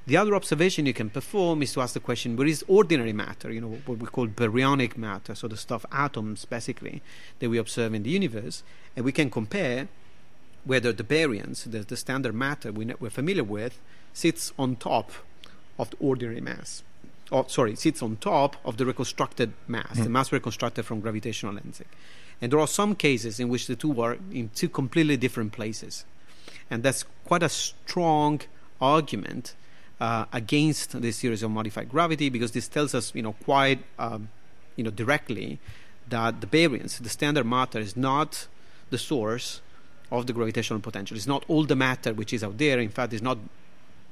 The 0.07 0.17
other 0.17 0.37
observation 0.37 0.87
you 0.87 0.95
can 0.95 1.11
perform 1.11 1.63
is 1.63 1.73
to 1.73 1.81
ask 1.81 1.95
the 1.95 2.01
question 2.01 2.37
where 2.37 2.47
is 2.47 2.65
ordinary 2.69 3.13
matter, 3.13 3.51
you 3.51 3.61
know, 3.61 3.79
what 3.87 3.99
we 3.99 4.07
call 4.07 4.29
baryonic 4.29 4.97
matter, 4.97 5.35
so 5.35 5.49
the 5.49 5.57
stuff, 5.57 5.85
atoms 5.91 6.45
basically, 6.45 7.03
that 7.41 7.51
we 7.51 7.59
observe 7.59 7.93
in 7.93 8.05
the 8.05 8.11
universe, 8.11 8.63
and 8.95 9.05
we 9.05 9.11
can 9.11 9.31
compare 9.31 9.89
whether 10.65 10.93
the 10.93 11.03
baryons, 11.03 11.69
the, 11.71 11.81
the 11.81 11.97
standard 11.97 12.35
matter 12.35 12.71
we, 12.71 12.93
we're 13.01 13.11
familiar 13.11 13.43
with, 13.43 13.81
sits 14.13 14.53
on 14.59 14.77
top 14.77 15.11
of 15.79 15.91
the 15.91 15.97
ordinary 15.99 16.41
mass. 16.41 16.85
or 17.31 17.49
sorry, 17.49 17.75
sits 17.75 18.03
on 18.03 18.17
top 18.17 18.57
of 18.65 18.77
the 18.77 18.87
reconstructed 18.87 19.53
mass, 19.67 19.97
the 19.97 20.03
mm-hmm. 20.03 20.13
mass 20.13 20.33
reconstructed 20.33 20.85
from 20.85 21.01
gravitational 21.01 21.55
lensing. 21.55 21.87
And 22.41 22.53
there 22.53 22.61
are 22.61 22.67
some 22.67 22.95
cases 22.95 23.41
in 23.41 23.49
which 23.49 23.67
the 23.67 23.77
two 23.77 24.01
are 24.01 24.19
in 24.31 24.51
two 24.55 24.69
completely 24.69 25.17
different 25.17 25.53
places. 25.53 26.05
And 26.71 26.83
that's 26.83 27.05
quite 27.25 27.43
a 27.43 27.49
strong 27.49 28.41
argument 28.81 29.55
uh, 30.01 30.27
against 30.33 31.01
this 31.01 31.17
series 31.17 31.43
of 31.43 31.51
modified 31.51 31.89
gravity 31.89 32.29
because 32.29 32.53
this 32.53 32.69
tells 32.69 32.95
us, 32.95 33.15
you 33.15 33.23
know, 33.23 33.33
quite, 33.45 33.83
um, 33.99 34.29
you 34.77 34.85
know, 34.85 34.91
directly 34.91 35.59
that 36.09 36.41
the 36.41 36.47
baryons, 36.47 36.99
the 36.99 37.09
standard 37.09 37.47
matter, 37.47 37.79
is 37.79 37.97
not 37.97 38.47
the 38.91 38.99
source 38.99 39.61
of 40.13 40.27
the 40.27 40.33
gravitational 40.33 40.81
potential. 40.81 41.17
It's 41.17 41.27
not 41.27 41.45
all 41.49 41.65
the 41.65 41.77
matter 41.77 42.13
which 42.13 42.33
is 42.33 42.45
out 42.45 42.59
there. 42.59 42.79
In 42.79 42.91
fact, 42.91 43.13
it's 43.13 43.23
not, 43.23 43.39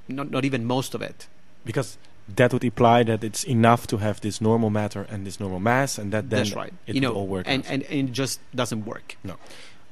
not, 0.09 0.31
not 0.31 0.45
even 0.45 0.65
most 0.65 0.95
of 0.95 1.03
it. 1.03 1.29
Because 1.65 1.99
that 2.29 2.53
would 2.53 2.65
imply 2.65 3.03
that 3.03 3.23
it's 3.23 3.45
enough 3.45 3.87
to 3.89 3.99
have 3.99 4.21
this 4.21 4.41
normal 4.41 4.71
matter 4.71 5.07
and 5.11 5.27
this 5.27 5.39
normal 5.39 5.61
mass, 5.61 5.99
and 5.99 6.13
that 6.13 6.31
then 6.31 6.45
That's 6.45 6.57
right. 6.57 6.73
it 6.87 6.95
you 6.95 7.01
know, 7.01 7.13
all 7.13 7.27
work 7.27 7.47
and, 7.49 7.65
out. 7.65 7.71
and, 7.71 7.83
and 7.85 8.09
it 8.09 8.13
just 8.13 8.41
doesn't 8.55 8.85
work. 8.85 9.17
No. 9.23 9.37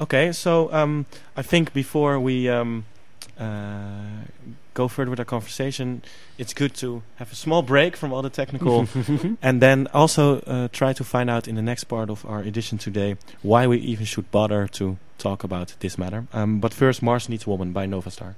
Okay, 0.01 0.33
so 0.33 0.73
um, 0.73 1.07
I 1.37 1.43
think 1.43 1.73
before 1.73 2.19
we 2.19 2.49
um, 2.49 2.87
uh, 3.39 4.25
go 4.75 4.89
further 4.89 5.11
with 5.11 5.19
our 5.19 5.25
conversation, 5.25 6.03
it's 6.39 6.55
good 6.55 6.75
to 6.75 7.03
have 7.17 7.31
a 7.31 7.35
small 7.35 7.63
break 7.63 7.97
from 7.97 8.13
all 8.13 8.23
the 8.23 8.31
technical, 8.31 8.89
and 9.43 9.61
then 9.61 9.87
also 9.93 10.41
uh, 10.41 10.69
try 10.73 10.93
to 10.95 11.05
find 11.05 11.29
out 11.29 11.47
in 11.47 11.55
the 11.55 11.63
next 11.63 11.85
part 11.85 12.11
of 12.11 12.25
our 12.27 12.41
edition 12.41 12.79
today 12.79 13.17
why 13.43 13.67
we 13.67 13.79
even 13.79 14.07
should 14.07 14.31
bother 14.31 14.67
to 14.69 14.97
talk 15.19 15.45
about 15.45 15.75
this 15.81 15.99
matter. 15.99 16.27
Um, 16.33 16.61
but 16.61 16.73
first, 16.73 17.03
Mars 17.03 17.29
Needs 17.29 17.47
a 17.47 17.51
Woman 17.51 17.73
by 17.73 17.87
Nova 17.87 18.11
Star. 18.11 18.35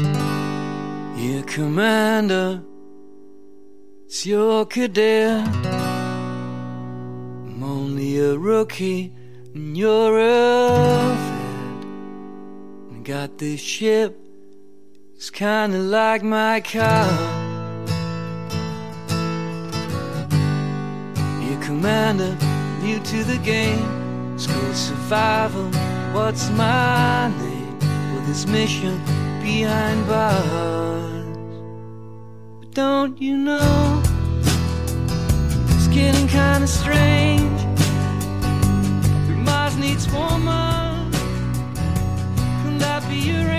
Yeah, 0.00 1.42
Commander, 1.46 2.62
it's 4.06 4.24
your 4.24 4.64
cadet. 4.64 5.44
I'm 7.46 7.62
only 7.64 8.20
a 8.20 8.38
rookie, 8.38 9.12
and 9.54 9.76
you're 9.76 10.20
a 10.20 11.16
vet. 11.24 11.86
I 12.94 13.00
got 13.02 13.38
this 13.38 13.60
ship, 13.60 14.16
it's 15.16 15.30
kinda 15.30 15.78
like 15.78 16.22
my 16.22 16.60
car. 16.60 17.10
Yeah, 21.42 21.58
Commander, 21.60 22.36
new 22.82 23.00
to 23.00 23.24
the 23.24 23.38
game, 23.38 24.38
school 24.38 24.74
survival. 24.74 25.68
What's 26.12 26.50
my 26.50 27.32
name 27.40 27.80
for 27.80 28.20
this 28.26 28.46
mission 28.46 29.02
behind 29.42 30.06
bars? 30.06 31.26
But 32.60 32.70
don't 32.74 33.20
you 33.20 33.36
know 33.36 34.02
it's 35.74 35.88
getting 35.88 36.28
kinda 36.28 36.66
strange? 36.66 37.60
Mars 39.46 39.76
needs 39.76 40.06
woman. 40.12 41.10
Can 42.62 42.78
that 42.78 43.02
be 43.08 43.20
arranged? 43.30 43.57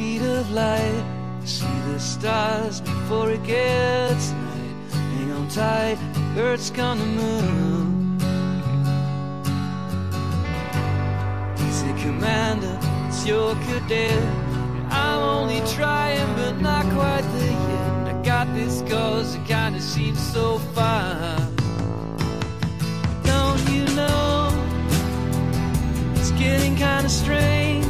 Speed 0.00 0.22
of 0.22 0.50
light. 0.52 1.04
See 1.44 1.78
the 1.92 2.00
stars 2.00 2.80
before 2.80 3.30
it 3.32 3.42
gets 3.42 4.30
night. 4.30 4.76
Hang 4.92 5.30
on 5.32 5.48
tight, 5.48 5.98
Earth's 6.38 6.70
gonna 6.70 7.04
move. 7.04 8.22
Easy, 11.66 11.92
Commander, 12.02 12.78
it's 13.08 13.26
your 13.26 13.54
cadet. 13.66 14.22
I'm 14.90 15.20
only 15.36 15.60
trying, 15.76 16.30
but 16.34 16.54
not 16.62 16.84
quite 16.96 17.26
there 17.34 17.58
yet. 17.68 18.14
I 18.14 18.22
got 18.22 18.46
this 18.54 18.80
cause 18.90 19.34
it 19.34 19.44
kinda 19.44 19.80
seems 19.80 20.20
so 20.32 20.58
far. 20.74 21.36
Don't 23.30 23.62
you 23.74 23.84
know? 23.98 24.48
It's 26.14 26.30
getting 26.42 26.74
kinda 26.76 27.10
strange. 27.10 27.89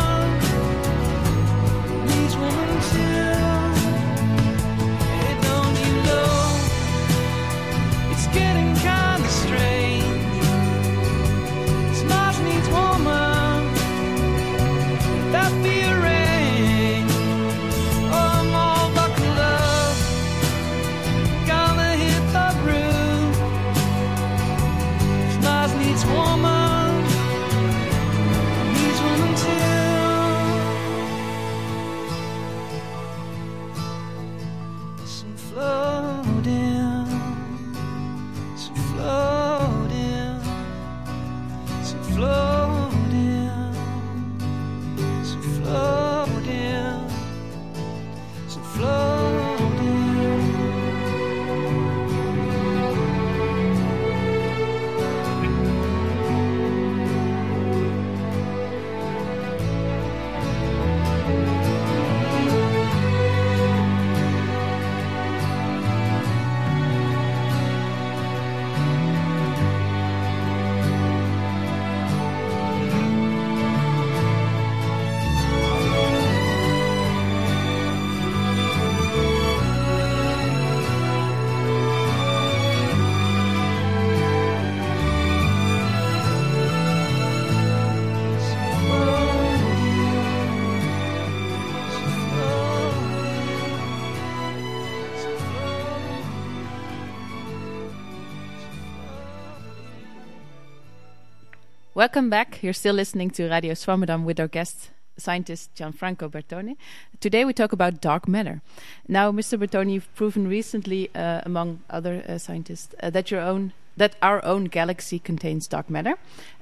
Welcome 102.01 102.31
back. 102.31 102.63
You're 102.63 102.73
still 102.73 102.95
listening 102.95 103.29
to 103.37 103.47
Radio 103.47 103.75
Swammerdam 103.75 104.23
with 104.23 104.39
our 104.39 104.47
guest 104.47 104.89
scientist 105.17 105.75
Gianfranco 105.75 106.31
Bertone. 106.31 106.75
Today 107.19 107.45
we 107.45 107.53
talk 107.53 107.73
about 107.73 108.01
dark 108.01 108.27
matter. 108.27 108.63
Now, 109.07 109.31
Mr. 109.31 109.55
Bertone, 109.55 109.93
you've 109.93 110.11
proven 110.15 110.47
recently, 110.47 111.11
uh, 111.13 111.41
among 111.45 111.81
other 111.91 112.23
uh, 112.27 112.39
scientists, 112.39 112.95
uh, 113.03 113.11
that 113.11 113.29
your 113.29 113.41
own 113.41 113.73
that 114.01 114.15
our 114.19 114.43
own 114.43 114.65
galaxy 114.65 115.19
contains 115.19 115.67
dark 115.67 115.87
matter. 115.87 116.15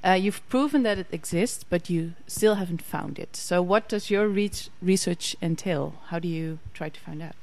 Uh, 0.04 0.12
you've 0.12 0.46
proven 0.50 0.82
that 0.82 0.98
it 0.98 1.06
exists, 1.10 1.64
but 1.64 1.88
you 1.88 2.12
still 2.26 2.56
haven't 2.56 2.82
found 2.82 3.18
it. 3.18 3.34
So, 3.34 3.62
what 3.62 3.88
does 3.88 4.10
your 4.10 4.28
re- 4.28 4.50
research 4.82 5.34
entail? 5.40 5.94
How 6.08 6.18
do 6.18 6.28
you 6.28 6.58
try 6.74 6.90
to 6.90 7.00
find 7.00 7.22
out? 7.22 7.34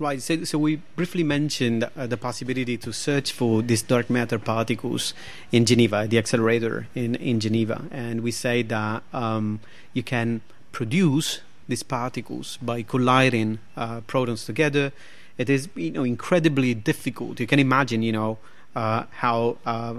Right. 0.00 0.20
So, 0.20 0.42
so 0.42 0.58
we 0.58 0.82
briefly 0.96 1.22
mentioned 1.22 1.88
uh, 1.96 2.08
the 2.08 2.16
possibility 2.16 2.76
to 2.78 2.92
search 2.92 3.30
for 3.30 3.62
these 3.62 3.82
dark 3.82 4.10
matter 4.10 4.40
particles 4.40 5.14
in 5.52 5.64
Geneva, 5.64 6.08
the 6.08 6.18
accelerator 6.18 6.88
in, 6.96 7.14
in 7.14 7.38
Geneva. 7.38 7.84
And 7.92 8.22
we 8.22 8.32
say 8.32 8.62
that 8.62 9.04
um, 9.12 9.60
you 9.92 10.02
can 10.02 10.40
produce 10.72 11.42
these 11.68 11.84
particles 11.84 12.58
by 12.60 12.82
colliding 12.82 13.60
uh, 13.76 14.00
protons 14.00 14.44
together. 14.44 14.92
It 15.38 15.48
is 15.48 15.68
you 15.76 15.92
know 15.92 16.02
incredibly 16.02 16.74
difficult. 16.74 17.38
You 17.38 17.46
can 17.46 17.60
imagine 17.60 18.02
you 18.02 18.12
know 18.12 18.38
uh, 18.74 19.04
how 19.10 19.56
uh, 19.66 19.94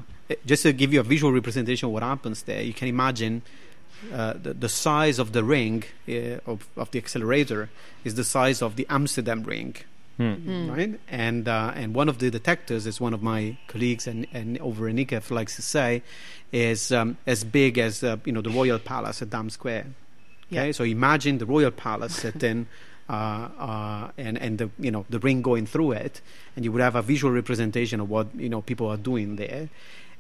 just 0.46 0.64
to 0.64 0.74
give 0.74 0.94
you 0.94 1.00
a 1.00 1.04
visual 1.04 1.32
representation 1.32 1.88
of 1.88 1.94
what 1.94 2.04
happens 2.04 2.44
there. 2.44 2.62
You 2.62 2.74
can 2.74 2.88
imagine 2.88 3.42
uh, 4.14 4.34
the, 4.42 4.54
the 4.54 4.70
size 4.70 5.20
of 5.20 5.32
the 5.34 5.44
ring 5.44 5.84
uh, 6.10 6.40
of, 6.46 6.68
of 6.76 6.92
the 6.92 7.00
accelerator 7.00 7.70
is 8.04 8.16
the 8.16 8.24
size 8.24 8.62
of 8.62 8.76
the 8.76 8.86
Amsterdam 8.90 9.44
ring. 9.44 9.76
Hmm. 10.18 10.70
Right, 10.72 10.98
and 11.10 11.46
uh, 11.46 11.74
and 11.76 11.94
one 11.94 12.08
of 12.08 12.20
the 12.20 12.32
detectors, 12.32 12.88
as 12.88 13.02
one 13.02 13.14
of 13.14 13.22
my 13.22 13.58
colleagues 13.68 14.08
and, 14.08 14.26
and 14.32 14.58
over 14.60 14.88
in 14.88 14.96
Nikhef 14.96 15.30
likes 15.30 15.58
to 15.58 15.62
say, 15.62 16.04
is 16.54 16.90
um, 16.94 17.18
as 17.28 17.44
big 17.44 17.78
as 17.78 18.02
uh, 18.02 18.16
you 18.24 18.32
know 18.32 18.40
the 18.42 18.50
Royal 18.50 18.80
Palace 18.80 19.22
at 19.22 19.30
Dam 19.30 19.50
Square. 19.50 19.88
Okay, 20.48 20.68
Yeah. 20.68 20.72
so 20.72 20.86
imagine 20.86 21.38
the 21.40 21.46
Royal 21.46 21.70
Palace 21.72 22.16
sitting, 22.16 22.62
uh, 22.62 22.66
uh, 23.10 24.10
and 24.18 24.38
and 24.38 24.58
the 24.58 24.70
you 24.80 24.92
know 24.92 25.06
the 25.10 25.20
ring 25.20 25.42
going 25.42 25.66
through 25.66 25.94
it, 25.94 26.22
and 26.56 26.66
you 26.66 26.72
would 26.72 26.82
have 26.82 26.96
a 26.96 27.02
visual 27.02 27.34
representation 27.34 28.00
of 28.00 28.10
what 28.10 28.28
you 28.36 28.50
know 28.50 28.62
people 28.62 28.88
are 28.88 28.98
doing 28.98 29.36
there. 29.36 29.70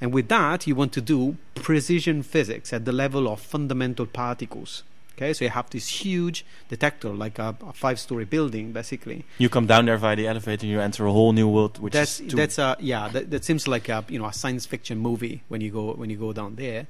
And 0.01 0.13
with 0.13 0.27
that, 0.27 0.67
you 0.67 0.75
want 0.75 0.91
to 0.93 1.01
do 1.01 1.37
precision 1.55 2.21
physics 2.21 2.73
at 2.73 2.83
the 2.85 2.91
level 2.91 3.27
of 3.27 3.39
fundamental 3.39 4.05
particles. 4.05 4.83
Okay, 5.15 5.31
so 5.31 5.45
you 5.45 5.51
have 5.51 5.69
this 5.69 5.87
huge 5.87 6.45
detector, 6.67 7.07
like 7.09 7.39
a, 7.39 7.55
a 7.65 7.71
five-story 7.71 8.25
building, 8.25 8.73
basically. 8.73 9.23
You 9.37 9.47
come 9.47 9.65
down 9.65 9.85
there 9.85 9.95
via 9.95 10.17
the 10.17 10.27
elevator, 10.27 10.63
and 10.63 10.71
you 10.71 10.81
enter 10.81 11.05
a 11.05 11.11
whole 11.11 11.31
new 11.31 11.47
world, 11.47 11.79
which 11.79 11.93
that's 11.93 12.19
is 12.19 12.33
that's 12.33 12.57
a 12.57 12.75
yeah. 12.81 13.07
That, 13.07 13.31
that 13.31 13.45
seems 13.45 13.65
like 13.65 13.87
a 13.87 14.03
you 14.09 14.19
know 14.19 14.25
a 14.25 14.33
science 14.33 14.65
fiction 14.65 14.97
movie 14.99 15.43
when 15.47 15.61
you 15.61 15.71
go 15.71 15.93
when 15.93 16.09
you 16.09 16.17
go 16.17 16.33
down 16.33 16.55
there. 16.55 16.87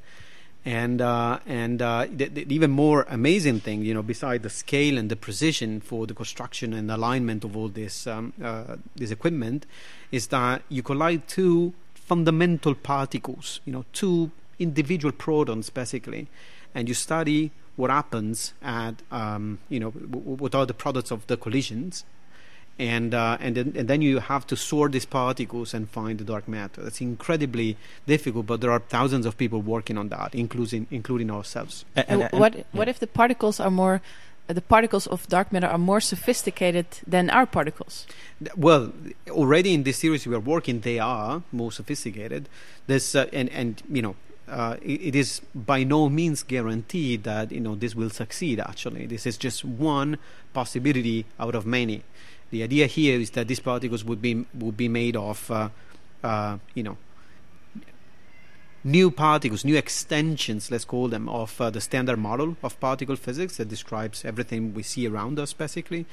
And 0.66 1.00
uh, 1.00 1.40
and 1.46 1.80
uh, 1.80 2.08
the, 2.10 2.26
the 2.26 2.54
even 2.54 2.72
more 2.72 3.06
amazing 3.08 3.60
thing, 3.60 3.84
you 3.84 3.94
know, 3.94 4.02
beside 4.02 4.42
the 4.42 4.50
scale 4.50 4.98
and 4.98 5.12
the 5.12 5.16
precision 5.16 5.80
for 5.80 6.08
the 6.08 6.16
construction 6.16 6.74
and 6.74 6.90
alignment 6.90 7.44
of 7.44 7.56
all 7.56 7.70
this 7.70 8.08
um, 8.08 8.34
uh, 8.44 8.78
this 8.96 9.12
equipment, 9.12 9.68
is 10.12 10.28
that 10.28 10.64
you 10.70 10.82
collide 10.82 11.28
two 11.28 11.76
fundamental 11.94 12.74
particles, 12.74 13.62
you 13.66 13.74
know, 13.74 13.86
two 13.94 14.32
individual 14.58 15.12
protons 15.12 15.70
basically, 15.70 16.28
and 16.74 16.88
you 16.88 16.96
study 16.96 17.52
what 17.76 17.92
happens 17.92 18.54
at 18.64 18.96
um, 19.12 19.60
you 19.70 19.80
know 19.80 19.92
w- 19.92 20.36
what 20.38 20.56
are 20.56 20.66
the 20.66 20.74
products 20.74 21.12
of 21.12 21.28
the 21.28 21.38
collisions, 21.38 22.06
and 22.78 23.14
uh, 23.14 23.38
and 23.40 23.56
then 23.56 23.74
and 23.78 23.88
then 23.88 24.02
you 24.02 24.20
have 24.20 24.46
to 24.48 24.56
sort 24.58 24.92
these 24.92 25.06
particles 25.06 25.74
and 25.74 25.90
find 25.90 26.20
the 26.20 26.26
dark 26.26 26.48
matter. 26.48 26.84
That's 26.84 27.02
incredibly 27.02 27.78
difficult, 28.06 28.46
but 28.48 28.60
there 28.62 28.72
are 28.72 28.80
thousands 28.80 29.26
of 29.26 29.38
people 29.38 29.62
working 29.62 29.98
on 29.98 30.10
that, 30.10 30.36
including 30.36 30.88
including 30.92 31.32
ourselves. 31.32 31.86
A- 31.96 32.00
And 32.00 32.22
and- 32.22 32.32
and- 32.34 32.40
what 32.42 32.56
yeah. 32.56 32.64
what 32.74 32.88
if 32.88 33.00
the 33.00 33.08
particles 33.08 33.60
are 33.60 33.72
more 33.72 34.02
uh, 34.50 34.54
the 34.54 34.62
particles 34.62 35.08
of 35.08 35.28
dark 35.30 35.52
matter 35.54 35.68
are 35.68 35.78
more 35.78 36.02
sophisticated 36.02 36.86
than 37.08 37.30
our 37.30 37.46
particles? 37.46 38.06
Well, 38.58 38.92
already 39.30 39.74
in 39.74 39.84
this 39.84 39.98
series 39.98 40.28
we 40.28 40.36
are 40.36 40.40
working, 40.56 40.82
they 40.82 41.00
are 41.00 41.44
more 41.52 41.72
sophisticated. 41.72 42.50
This 42.88 43.16
uh, 43.16 43.30
and 43.32 43.50
and 43.50 43.82
you 43.90 44.02
know. 44.02 44.16
Uh, 44.48 44.78
it, 44.84 45.02
it 45.02 45.16
is 45.16 45.42
by 45.56 45.84
no 45.84 46.08
means 46.08 46.44
guaranteed 46.44 47.24
that 47.24 47.52
you 47.52 47.60
know 47.60 47.74
this 47.74 47.96
will 47.96 48.12
succeed. 48.12 48.60
Actually, 48.60 49.08
this 49.08 49.26
is 49.26 49.38
just 49.38 49.66
one 49.66 50.20
possibility 50.54 51.26
out 51.40 51.56
of 51.56 51.66
many. 51.66 52.04
The 52.52 52.64
idea 52.64 52.88
here 52.88 53.20
is 53.20 53.32
that 53.32 53.48
these 53.48 53.60
particles 53.60 54.04
would 54.04 54.22
be 54.22 54.46
would 54.54 54.78
be 54.78 54.88
made 54.88 55.16
of, 55.16 55.50
uh, 55.52 55.70
uh, 56.24 56.58
you 56.74 56.84
know, 56.84 56.98
new 58.84 59.10
particles, 59.12 59.66
new 59.66 59.76
extensions, 59.76 60.70
let's 60.70 60.86
call 60.86 61.08
them, 61.08 61.28
of 61.28 61.60
uh, 61.60 61.70
the 61.70 61.82
standard 61.82 62.18
model 62.18 62.56
of 62.62 62.80
particle 62.80 63.16
physics 63.16 63.58
that 63.58 63.68
describes 63.68 64.24
everything 64.24 64.74
we 64.74 64.84
see 64.84 65.08
around 65.08 65.40
us, 65.40 65.54
basically. 65.54 66.06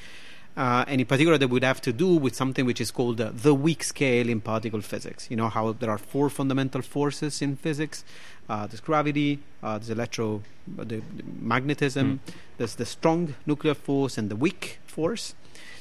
Uh, 0.55 0.85
and 0.87 1.01
in 1.01 1.07
particular, 1.07 1.39
they 1.39 1.47
would 1.47 1.65
have 1.65 1.81
to 1.81 1.93
do 1.93 2.15
with 2.15 2.35
something 2.35 2.67
which 2.67 2.81
is 2.81 2.91
called 2.91 3.21
uh, 3.21 3.31
the 3.33 3.55
weak 3.55 3.83
scale 3.83 4.29
in 4.29 4.41
particle 4.41 4.83
physics. 4.83 5.31
You 5.31 5.37
know 5.37 5.49
how 5.49 5.73
there 5.73 5.91
are 5.91 5.99
four 5.99 6.29
fundamental 6.29 6.83
forces 6.83 7.41
in 7.41 7.57
physics: 7.57 8.05
uh, 8.51 8.67
there's 8.67 8.81
gravity, 8.81 9.39
uh, 9.63 9.79
there's 9.79 9.89
electro, 9.89 10.43
uh, 10.79 10.85
the, 10.85 10.97
the 10.97 11.25
magnetism, 11.41 12.21
there's 12.59 12.75
the 12.75 12.85
strong 12.85 13.35
nuclear 13.47 13.75
force, 13.75 14.19
and 14.19 14.29
the 14.29 14.37
weak 14.37 14.79
force. 14.85 15.35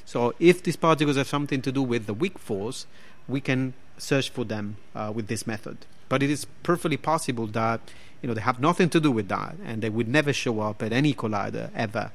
So, 0.05 0.33
if 0.39 0.63
these 0.63 0.75
particles 0.75 1.17
have 1.17 1.27
something 1.27 1.61
to 1.61 1.71
do 1.71 1.81
with 1.81 2.05
the 2.05 2.13
weak 2.13 2.37
force, 2.39 2.85
we 3.27 3.39
can 3.41 3.73
search 3.97 4.29
for 4.29 4.43
them 4.45 4.77
uh, 4.95 5.11
with 5.13 5.27
this 5.27 5.45
method. 5.47 5.77
But 6.09 6.21
it 6.23 6.29
is 6.29 6.45
perfectly 6.63 6.97
possible 6.97 7.47
that 7.47 7.79
you 8.21 8.27
know 8.27 8.33
they 8.33 8.41
have 8.41 8.59
nothing 8.59 8.89
to 8.89 8.99
do 8.99 9.11
with 9.11 9.27
that, 9.29 9.55
and 9.65 9.81
they 9.81 9.89
would 9.89 10.07
never 10.07 10.33
show 10.33 10.59
up 10.61 10.83
at 10.83 10.91
any 10.91 11.13
collider 11.13 11.69
ever. 11.75 12.11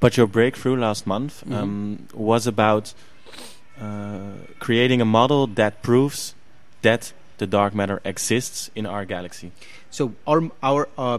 But 0.00 0.16
your 0.16 0.26
breakthrough 0.26 0.76
last 0.76 1.06
month 1.06 1.42
Mhm. 1.46 1.54
um, 1.54 2.06
was 2.14 2.46
about 2.46 2.94
uh, 3.80 4.32
creating 4.58 5.00
a 5.00 5.04
model 5.04 5.46
that 5.46 5.82
proves 5.82 6.34
that 6.82 7.12
the 7.38 7.46
dark 7.46 7.74
matter 7.74 8.00
exists 8.04 8.70
in 8.74 8.86
our 8.86 9.04
galaxy. 9.04 9.50
So 9.90 10.12
our 10.26 10.50
our 10.62 10.88
uh, 10.98 11.18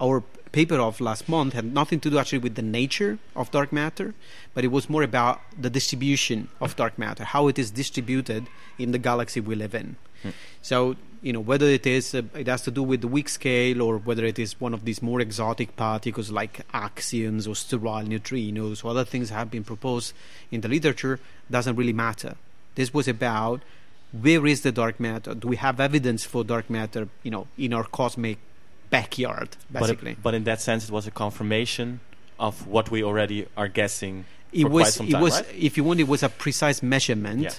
our 0.00 0.22
paper 0.54 0.78
of 0.88 1.00
last 1.00 1.28
month 1.28 1.52
had 1.52 1.66
nothing 1.80 2.00
to 2.00 2.08
do 2.10 2.16
actually 2.18 2.42
with 2.46 2.54
the 2.54 2.68
nature 2.80 3.18
of 3.34 3.50
dark 3.50 3.72
matter, 3.72 4.14
but 4.54 4.62
it 4.64 4.70
was 4.76 4.88
more 4.88 5.02
about 5.02 5.40
the 5.64 5.70
distribution 5.78 6.48
of 6.60 6.76
dark 6.76 6.94
matter, 6.96 7.24
how 7.24 7.48
it 7.48 7.58
is 7.58 7.72
distributed 7.82 8.46
in 8.78 8.92
the 8.92 8.98
galaxy 9.08 9.40
we 9.40 9.56
live 9.56 9.74
in. 9.74 9.96
Hmm. 10.22 10.30
So 10.62 10.96
you 11.22 11.32
know 11.32 11.40
whether 11.40 11.66
it 11.66 11.86
is 11.86 12.14
uh, 12.14 12.22
it 12.42 12.46
has 12.46 12.62
to 12.68 12.70
do 12.70 12.82
with 12.82 13.00
the 13.00 13.08
weak 13.08 13.28
scale 13.28 13.82
or 13.82 13.98
whether 13.98 14.24
it 14.32 14.38
is 14.38 14.60
one 14.60 14.74
of 14.74 14.84
these 14.84 15.00
more 15.02 15.20
exotic 15.20 15.74
particles 15.74 16.30
like 16.30 16.54
axions 16.72 17.48
or 17.48 17.54
sterile 17.54 18.06
neutrinos 18.12 18.84
or 18.84 18.88
other 18.90 19.06
things 19.12 19.30
have 19.30 19.50
been 19.50 19.64
proposed 19.64 20.12
in 20.50 20.60
the 20.60 20.68
literature 20.68 21.18
doesn't 21.50 21.76
really 21.76 21.98
matter. 22.06 22.36
This 22.74 22.92
was 22.92 23.08
about 23.08 23.62
where 24.24 24.46
is 24.46 24.60
the 24.60 24.70
dark 24.70 25.00
matter? 25.00 25.34
Do 25.34 25.48
we 25.48 25.56
have 25.56 25.80
evidence 25.80 26.24
for 26.24 26.44
dark 26.44 26.70
matter? 26.70 27.08
You 27.24 27.32
know, 27.32 27.46
in 27.58 27.72
our 27.72 27.84
cosmic 27.84 28.38
backyard, 28.98 29.50
But, 29.70 29.80
basically. 29.80 30.12
it, 30.12 30.22
but 30.26 30.32
in 30.38 30.44
that 30.50 30.60
sense, 30.68 30.80
it 30.88 30.92
was 30.98 31.04
a 31.12 31.14
confirmation 31.24 31.88
of 32.46 32.54
what 32.74 32.86
we 32.94 32.98
already 33.08 33.40
are 33.60 33.68
guessing. 33.80 34.14
it 34.64 34.68
was, 34.78 34.88
it 35.00 35.10
time, 35.10 35.20
was, 35.26 35.34
right? 35.34 35.46
if 35.68 35.72
you 35.76 35.82
want, 35.88 35.98
it 36.04 36.08
was 36.14 36.22
a 36.22 36.28
precise 36.44 36.78
measurement 36.94 37.42
Yeah. 37.42 37.52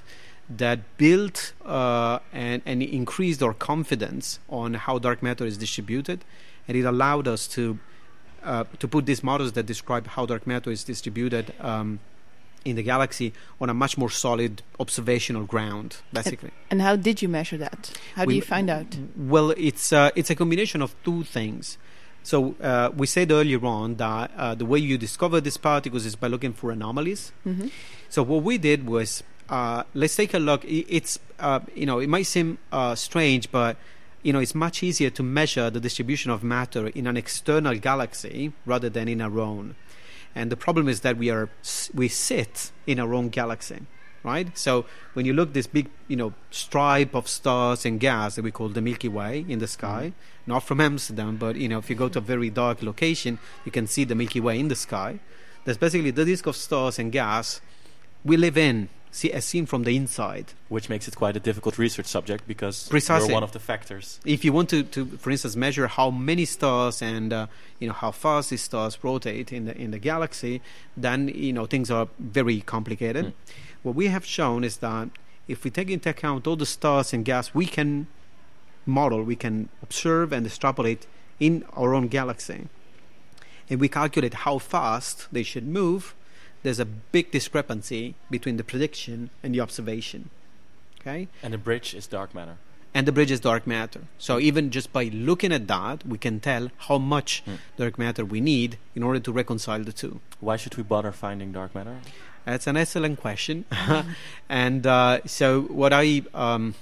that 0.64 0.80
built 1.04 1.40
uh, 1.66 2.20
and 2.46 2.60
and 2.70 2.78
increased 3.02 3.42
our 3.46 3.56
confidence 3.72 4.26
on 4.62 4.70
how 4.86 4.96
dark 5.08 5.20
matter 5.28 5.46
is 5.52 5.56
distributed, 5.66 6.20
and 6.68 6.74
it 6.80 6.86
allowed 6.94 7.26
us 7.36 7.42
to 7.56 7.64
uh, 8.52 8.64
to 8.82 8.86
put 8.96 9.02
these 9.12 9.22
models 9.32 9.52
that 9.58 9.66
describe 9.74 10.06
how 10.16 10.24
dark 10.32 10.44
matter 10.54 10.72
is 10.78 10.82
distributed. 10.94 11.46
Um, 11.72 11.90
in 12.66 12.76
the 12.76 12.84
galaxy 12.84 13.32
on 13.62 13.70
a 13.70 13.74
much 13.74 13.98
more 13.98 14.10
solid 14.10 14.64
observational 14.80 15.44
ground, 15.46 15.98
basically. 16.12 16.52
And 16.72 16.82
how 16.82 16.96
did 16.96 17.22
you 17.22 17.30
measure 17.30 17.58
that? 17.58 17.94
How 18.16 18.26
do 18.26 18.34
you 18.34 18.42
find 18.42 18.70
out? 18.70 18.98
Well, 19.16 19.52
it's 19.52 19.94
uh, 19.94 20.10
it's 20.16 20.30
a 20.32 20.36
combination 20.36 20.82
of 20.82 20.96
two 21.04 21.24
things. 21.24 21.78
So 22.24 22.56
uh, 22.60 22.90
we 22.98 23.06
said 23.06 23.32
earlier 23.32 23.64
on 23.64 23.96
that 23.96 24.32
uh, 24.36 24.56
the 24.56 24.66
way 24.66 24.80
you 24.80 24.98
discover 24.98 25.40
these 25.40 25.58
particles 25.58 26.08
is 26.08 26.16
by 26.16 26.28
looking 26.28 26.54
for 26.54 26.72
anomalies. 26.72 27.32
hmm 27.44 27.68
So 28.10 28.24
what 28.24 28.42
we 28.44 28.58
did 28.58 28.88
was 28.88 29.22
uh, 29.50 29.84
let's 29.94 30.16
take 30.16 30.34
a 30.34 30.40
look. 30.40 30.66
It's 30.66 31.20
uh, 31.40 31.60
you 31.76 31.86
know 31.86 32.00
it 32.00 32.10
might 32.10 32.26
seem 32.26 32.58
uh, 32.72 32.96
strange, 32.96 33.52
but 33.52 33.78
you 34.24 34.34
know 34.34 34.40
it's 34.40 34.56
much 34.56 34.82
easier 34.82 35.12
to 35.12 35.22
measure 35.22 35.70
the 35.70 35.80
distribution 35.80 36.32
of 36.32 36.44
matter 36.44 36.88
in 36.88 37.06
an 37.06 37.16
external 37.16 37.76
galaxy 37.78 38.54
rather 38.66 38.90
than 38.90 39.08
in 39.08 39.22
our 39.22 39.40
own. 39.40 39.76
And 40.36 40.52
the 40.52 40.58
problem 40.58 40.90
is 40.90 41.02
that 41.02 41.18
we 41.18 41.30
are 41.30 41.50
we 41.94 42.08
sit 42.10 42.72
in 42.86 43.00
our 43.00 43.14
own 43.14 43.30
galaxy, 43.30 43.80
right? 44.24 44.56
So 44.58 44.86
when 45.14 45.26
you 45.26 45.34
look 45.34 45.54
this 45.54 45.68
big 45.68 45.90
you 46.08 46.18
know 46.18 46.34
stripe 46.52 47.16
of 47.16 47.28
stars 47.28 47.86
and 47.86 48.00
gas 48.00 48.36
that 48.36 48.44
we 48.44 48.52
call 48.52 48.70
the 48.70 48.82
Milky 48.82 49.08
Way 49.08 49.46
in 49.48 49.60
the 49.60 49.68
sky, 49.68 50.12
mm-hmm. 50.12 50.52
not 50.52 50.64
from 50.64 50.82
Amsterdam, 50.82 51.38
but 51.38 51.56
you 51.56 51.70
know 51.70 51.80
if 51.80 51.90
you 51.90 51.96
go 51.96 52.10
to 52.10 52.20
a 52.20 52.22
very 52.22 52.50
dark 52.50 52.84
location, 52.84 53.40
you 53.64 53.72
can 53.72 53.88
see 53.88 54.04
the 54.04 54.16
Milky 54.16 54.42
Way 54.42 54.60
in 54.60 54.68
the 54.68 54.76
sky. 54.76 55.20
That's 55.64 55.78
basically 55.78 56.12
the 56.12 56.26
disk 56.26 56.46
of 56.46 56.56
stars 56.56 57.00
and 57.00 57.12
gas 57.12 57.62
we 58.26 58.38
live 58.38 58.58
in, 58.58 58.90
see, 59.16 59.32
as 59.32 59.46
seen 59.46 59.66
from 59.66 59.84
the 59.84 59.96
inside. 59.96 60.48
which 60.68 60.90
makes 60.90 61.08
it 61.08 61.16
quite 61.16 61.36
a 61.38 61.40
difficult 61.40 61.78
research 61.78 62.06
subject 62.06 62.48
because 62.48 62.88
Precisely. 62.90 63.30
we're 63.30 63.36
one 63.36 63.44
of 63.44 63.54
the 63.54 63.60
factors. 63.60 64.20
If 64.26 64.44
you 64.44 64.52
want 64.52 64.70
to, 64.70 64.84
to 64.84 65.06
for 65.06 65.32
instance, 65.32 65.56
measure 65.56 65.88
how 65.88 66.10
many 66.12 66.46
stars 66.46 67.02
and 67.02 67.32
uh, 67.32 67.48
you 67.80 67.88
know 67.88 67.94
how 67.94 68.12
fast 68.12 68.50
these 68.50 68.62
stars 68.62 68.98
rotate 69.04 69.54
in 69.54 69.66
the 69.66 69.76
in 69.78 69.92
the 69.92 70.00
galaxy, 70.00 70.62
then 70.98 71.30
you 71.30 71.54
know 71.54 71.66
things 71.66 71.90
are 71.90 72.08
very 72.20 72.62
complicated. 72.62 73.26
Mm. 73.26 73.34
What 73.84 73.96
we 73.96 74.08
have 74.08 74.26
shown 74.26 74.64
is 74.64 74.78
that 74.78 75.10
if 75.48 75.64
we 75.64 75.70
take 75.72 75.90
into 75.90 76.10
account 76.10 76.48
all 76.48 76.56
the 76.56 76.66
stars 76.66 77.14
and 77.14 77.24
gas 77.24 77.54
we 77.54 77.66
can 77.66 78.08
model 78.88 79.24
we 79.24 79.36
can 79.36 79.70
observe 79.82 80.32
and 80.32 80.46
extrapolate 80.46 81.08
in 81.40 81.64
our 81.74 81.94
own 81.94 82.08
galaxy, 82.08 82.68
and 83.70 83.80
we 83.80 83.88
calculate 83.88 84.34
how 84.46 84.58
fast 84.58 85.28
they 85.32 85.44
should 85.44 85.68
move, 85.68 86.16
there's 86.66 86.80
a 86.80 86.86
big 86.86 87.30
discrepancy 87.30 88.16
between 88.32 88.58
the 88.58 88.64
prediction 88.64 89.30
and 89.44 89.54
the 89.54 89.62
observation. 89.62 90.32
Okay? 91.00 91.28
And 91.44 91.54
the 91.54 91.60
bridge 91.60 91.94
is 91.94 92.08
dark 92.08 92.34
matter. 92.34 92.58
And 92.92 93.08
the 93.08 93.12
bridge 93.12 93.30
is 93.30 93.40
dark 93.40 93.68
matter. 93.68 94.02
So 94.18 94.40
even 94.40 94.72
just 94.72 94.92
by 94.92 95.04
looking 95.14 95.52
at 95.52 95.68
that, 95.68 96.08
we 96.08 96.18
can 96.18 96.40
tell 96.40 96.72
how 96.88 96.98
much 96.98 97.44
Hmm. 97.46 97.56
dark 97.78 98.00
matter 98.00 98.26
we 98.26 98.42
need 98.42 98.80
in 98.96 99.04
order 99.04 99.20
to 99.20 99.32
reconcile 99.32 99.84
the 99.84 99.94
two. 99.94 100.22
Why 100.40 100.58
should 100.58 100.76
we 100.76 100.82
bother 100.82 101.12
finding 101.12 101.52
dark 101.52 101.76
matter? 101.76 101.98
That's 102.46 102.66
an 102.66 102.78
excellent 102.78 103.20
question. 103.20 103.66
and 104.50 104.88
uh, 104.88 105.20
so, 105.28 105.62
what 105.64 105.94
I 105.94 106.24
um, 106.34 106.74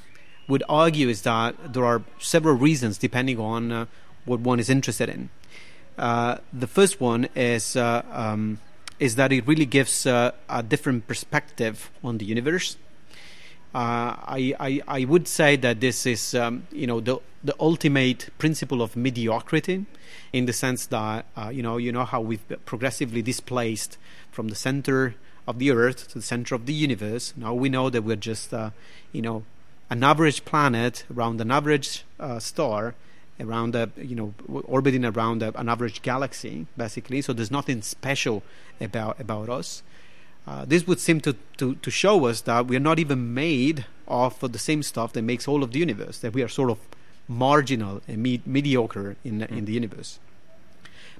would 0.47 0.63
argue 0.69 1.09
is 1.09 1.23
that 1.23 1.73
there 1.73 1.83
are 1.83 2.03
several 2.19 2.55
reasons 2.55 2.97
depending 2.97 3.37
on 3.37 3.71
uh, 3.71 3.85
what 4.23 4.39
one 4.39 4.61
is 4.61 4.69
interested 4.69 5.09
in. 5.09 5.29
Uh, 5.97 6.37
the 6.53 6.67
first 6.67 7.01
one 7.01 7.27
is 7.35 7.75
uh, 7.75 8.03
um, 8.11 8.59
is 9.03 9.15
that 9.15 9.33
it 9.33 9.45
really 9.45 9.65
gives 9.65 10.05
uh, 10.05 10.31
a 10.47 10.63
different 10.63 11.05
perspective 11.07 11.91
on 12.05 12.19
the 12.19 12.25
universe. 12.25 12.77
Uh, 13.75 14.15
I, 14.39 14.55
I 14.59 14.81
I 14.87 15.05
would 15.05 15.27
say 15.27 15.57
that 15.57 15.81
this 15.81 16.05
is 16.05 16.33
um, 16.33 16.67
you 16.71 16.87
know 16.87 17.01
the 17.01 17.17
the 17.43 17.55
ultimate 17.59 18.29
principle 18.37 18.81
of 18.81 18.95
mediocrity, 18.95 19.85
in 20.31 20.45
the 20.45 20.53
sense 20.53 20.85
that 20.87 21.25
uh, 21.35 21.49
you 21.51 21.61
know 21.61 21.75
you 21.77 21.91
know 21.91 22.05
how 22.05 22.21
we've 22.21 22.47
progressively 22.65 23.21
displaced 23.21 23.97
from 24.31 24.47
the 24.47 24.55
center 24.55 25.15
of 25.47 25.59
the 25.59 25.69
Earth 25.71 26.07
to 26.09 26.19
the 26.19 26.27
center 26.33 26.55
of 26.55 26.65
the 26.65 26.73
universe. 26.73 27.33
Now 27.35 27.53
we 27.53 27.67
know 27.67 27.89
that 27.89 28.03
we're 28.03 28.23
just 28.31 28.53
uh, 28.53 28.69
you 29.11 29.21
know 29.21 29.43
an 29.89 30.01
average 30.03 30.45
planet 30.45 31.03
around 31.13 31.41
an 31.41 31.51
average 31.51 32.05
uh, 32.19 32.39
star, 32.39 32.95
around 33.39 33.75
a 33.75 33.89
you 33.97 34.15
know 34.15 34.33
orbiting 34.47 35.05
around 35.05 35.41
a, 35.41 35.57
an 35.59 35.69
average 35.69 36.01
galaxy, 36.01 36.67
basically. 36.77 37.21
So 37.21 37.33
there's 37.33 37.51
nothing 37.51 37.81
special 37.81 38.43
about 38.79 39.19
about 39.19 39.49
us. 39.49 39.83
Uh, 40.45 40.65
this 40.65 40.85
would 40.85 40.99
seem 40.99 41.21
to, 41.21 41.35
to, 41.55 41.75
to 41.75 41.89
show 41.89 42.25
us 42.25 42.41
that 42.41 42.67
we're 42.67 42.79
not 42.79 42.99
even 42.99 43.33
made 43.33 43.85
of 44.09 44.39
the 44.51 44.59
same 44.59 44.83
stuff 44.83 45.13
that 45.13 45.21
makes 45.21 45.47
all 45.47 45.63
of 45.63 45.71
the 45.71 45.79
universe, 45.79 46.19
that 46.19 46.33
we 46.33 46.43
are 46.43 46.49
sort 46.49 46.69
of 46.69 46.79
marginal 47.29 48.01
and 48.09 48.21
me- 48.21 48.41
mediocre 48.45 49.15
in, 49.23 49.43
in 49.43 49.63
the 49.63 49.71
universe. 49.71 50.19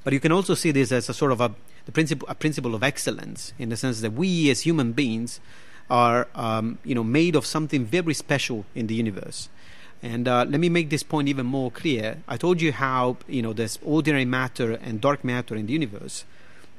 But 0.04 0.12
you 0.12 0.20
can 0.20 0.34
also 0.34 0.56
see 0.56 0.72
this 0.72 0.92
as 0.92 1.08
a 1.08 1.14
sort 1.14 1.32
of 1.32 1.40
a, 1.40 1.56
the 1.86 1.94
principle, 1.94 2.28
a 2.28 2.36
principle 2.36 2.76
of 2.76 2.84
excellence 2.84 3.54
in 3.58 3.70
the 3.70 3.78
sense 3.78 4.02
that 4.02 4.12
we 4.12 4.50
as 4.50 4.62
human 4.62 4.92
beings 4.92 5.40
are 5.90 6.28
um, 6.36 6.80
you 6.84 6.96
know, 6.96 7.04
made 7.04 7.36
of 7.36 7.46
something 7.46 7.86
very 7.86 8.14
special 8.14 8.66
in 8.76 8.88
the 8.88 8.96
universe. 8.96 9.48
And 10.04 10.28
uh, 10.28 10.46
let 10.50 10.60
me 10.60 10.68
make 10.68 10.90
this 10.90 11.02
point 11.02 11.30
even 11.30 11.46
more 11.46 11.72
clear. 11.72 12.22
I 12.28 12.36
told 12.36 12.62
you 12.62 12.74
how 12.74 13.16
you 13.26 13.42
know 13.42 13.54
there's 13.54 13.80
ordinary 13.82 14.26
matter 14.26 14.74
and 14.74 15.00
dark 15.00 15.24
matter 15.24 15.56
in 15.56 15.66
the 15.66 15.74
universe. 15.74 16.26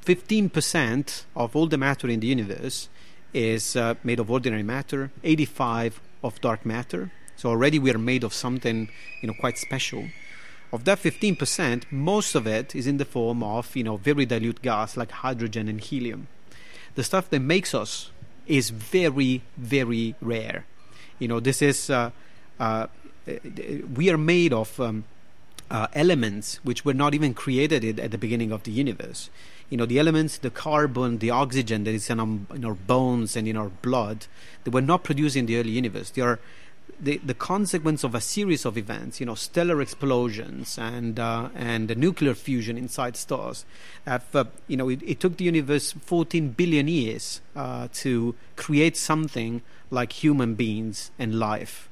15% 0.05 1.25
of 1.35 1.57
all 1.57 1.67
the 1.67 1.79
matter 1.79 2.07
in 2.07 2.21
the 2.21 2.27
universe 2.27 2.91
is 3.33 3.75
uh, 3.75 3.95
made 4.05 4.21
of 4.21 4.31
ordinary 4.31 4.63
matter, 4.63 5.11
85 5.25 6.03
of 6.23 6.39
dark 6.43 6.67
matter. 6.67 7.11
So 7.37 7.49
already 7.49 7.79
we 7.79 7.91
are 7.91 7.99
made 7.99 8.23
of 8.23 8.35
something, 8.35 8.91
you 9.23 9.29
know, 9.29 9.35
quite 9.41 9.57
special. 9.57 10.09
Of 10.71 10.85
that 10.85 10.99
15%, 10.99 11.85
most 11.91 12.35
of 12.35 12.47
it 12.47 12.75
is 12.75 12.87
in 12.87 12.99
the 12.99 13.05
form 13.07 13.43
of, 13.43 13.75
you 13.75 13.85
know, 13.85 13.97
very 13.97 14.27
dilute 14.27 14.61
gas 14.61 14.99
like 14.99 15.11
hydrogen 15.11 15.69
and 15.69 15.81
helium. 15.81 16.29
The 16.97 17.03
stuff 17.03 17.31
that 17.31 17.41
makes 17.41 17.75
us 17.75 18.11
is 18.47 18.69
very, 18.69 19.43
very 19.57 20.15
rare. 20.21 20.67
You 21.19 21.29
know, 21.29 21.41
this 21.41 21.63
is, 21.63 21.89
uh, 21.89 22.11
uh, 22.61 22.89
we 23.27 24.11
are 24.11 24.19
made 24.19 24.53
of 24.53 24.79
um, 24.81 25.05
uh, 25.71 25.87
elements 25.95 26.61
which 26.63 26.85
were 26.85 26.95
not 26.95 27.15
even 27.15 27.35
created 27.35 27.99
at 27.99 28.11
the 28.11 28.19
beginning 28.19 28.53
of 28.53 28.65
the 28.65 28.71
universe. 28.71 29.31
You 29.71 29.79
know 29.79 29.87
the 29.87 29.99
elements 29.99 30.39
the 30.39 30.51
carbon 30.51 31.19
the 31.19 31.31
oxygen 31.31 31.85
that 31.85 31.95
is 31.95 32.11
in 32.11 32.21
our, 32.21 32.55
in 32.55 32.65
our 32.65 32.75
bones 32.75 33.35
and 33.35 33.49
in 33.49 33.57
our 33.57 33.71
blood 33.71 34.27
they 34.65 34.71
were 34.71 34.83
not 34.83 35.05
produced 35.05 35.37
in 35.37 35.47
the 35.47 35.57
early 35.57 35.71
universe. 35.71 36.11
They 36.11 36.23
are 36.23 36.39
the, 37.01 37.17
the 37.25 37.35
consequence 37.35 38.05
of 38.05 38.15
a 38.15 38.21
series 38.21 38.65
of 38.65 38.79
events 38.79 39.19
you 39.19 39.27
know 39.27 39.35
stellar 39.35 39.81
explosions 39.81 40.79
and 40.79 41.19
uh, 41.19 41.49
and 41.55 41.89
the 41.89 41.95
nuclear 41.95 42.35
fusion 42.35 42.77
inside 42.77 43.17
stars. 43.17 43.65
Have 44.07 44.27
uh, 44.37 44.45
you 44.69 44.77
know 44.77 44.91
it, 44.91 45.03
it, 45.03 45.19
took 45.19 45.39
the 45.39 45.45
universe 45.45 45.93
14 45.93 46.51
billion 46.51 46.87
years 46.87 47.41
uh, 47.57 47.89
to 47.95 48.35
create 48.57 48.99
something 48.99 49.63
like 49.91 50.13
human 50.13 50.55
beings 50.55 51.11
and 51.19 51.39
life 51.39 51.89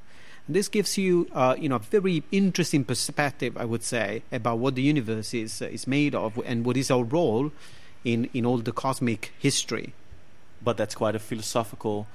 this 0.49 0.68
gives 0.68 0.99
you, 0.99 1.28
uh, 1.32 1.55
you 1.59 1.68
know, 1.68 1.76
a 1.76 1.78
very 1.78 2.24
interesting 2.32 2.84
perspective, 2.84 3.57
I 3.57 3.64
would 3.64 3.82
say, 3.82 4.22
about 4.32 4.59
what 4.59 4.74
the 4.74 4.82
universe 4.82 5.34
is 5.34 5.62
uh, 5.62 5.66
is 5.66 5.86
made 5.86 6.14
of 6.14 6.38
and 6.45 6.64
what 6.64 6.76
is 6.76 6.90
our 6.90 7.05
role 7.05 7.53
in 8.05 8.28
in 8.34 8.45
all 8.45 8.59
the 8.59 8.72
cosmic 8.72 9.32
history. 9.38 9.95
But 10.62 10.76
that's 10.76 10.95
quite 10.95 11.14
a 11.14 11.18
philosophical. 11.18 12.07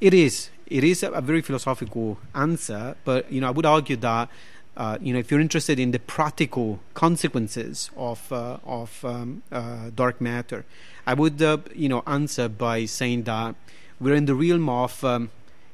It 0.00 0.14
is. 0.14 0.50
It 0.66 0.84
is 0.84 1.02
a, 1.02 1.10
a 1.10 1.20
very 1.20 1.42
philosophical 1.42 2.18
answer, 2.34 2.96
but 3.04 3.30
you 3.32 3.40
know, 3.40 3.48
I 3.48 3.50
would 3.50 3.66
argue 3.66 3.96
that. 3.96 4.28
Uh, 4.76 4.96
you 5.00 5.12
know, 5.12 5.18
if 5.18 5.30
you're 5.30 5.40
interested 5.40 5.78
in 5.78 5.90
the 5.90 5.98
practical 5.98 6.78
consequences 6.94 7.90
of 7.96 8.32
uh, 8.32 8.58
of 8.64 9.04
um, 9.04 9.42
uh, 9.50 9.90
dark 9.94 10.20
matter, 10.20 10.64
I 11.06 11.14
would 11.14 11.42
uh, 11.42 11.58
you 11.74 11.88
know 11.88 12.02
answer 12.06 12.48
by 12.48 12.86
saying 12.86 13.24
that 13.24 13.56
we're 14.00 14.14
in 14.14 14.26
the 14.26 14.34
realm 14.34 14.68
of 14.68 15.04
um, 15.04 15.30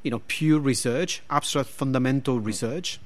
you 0.07 0.11
know 0.11 0.21
pure 0.29 0.57
research, 0.57 1.21
abstract 1.29 1.67
fundamental 1.67 2.39
research, 2.39 2.97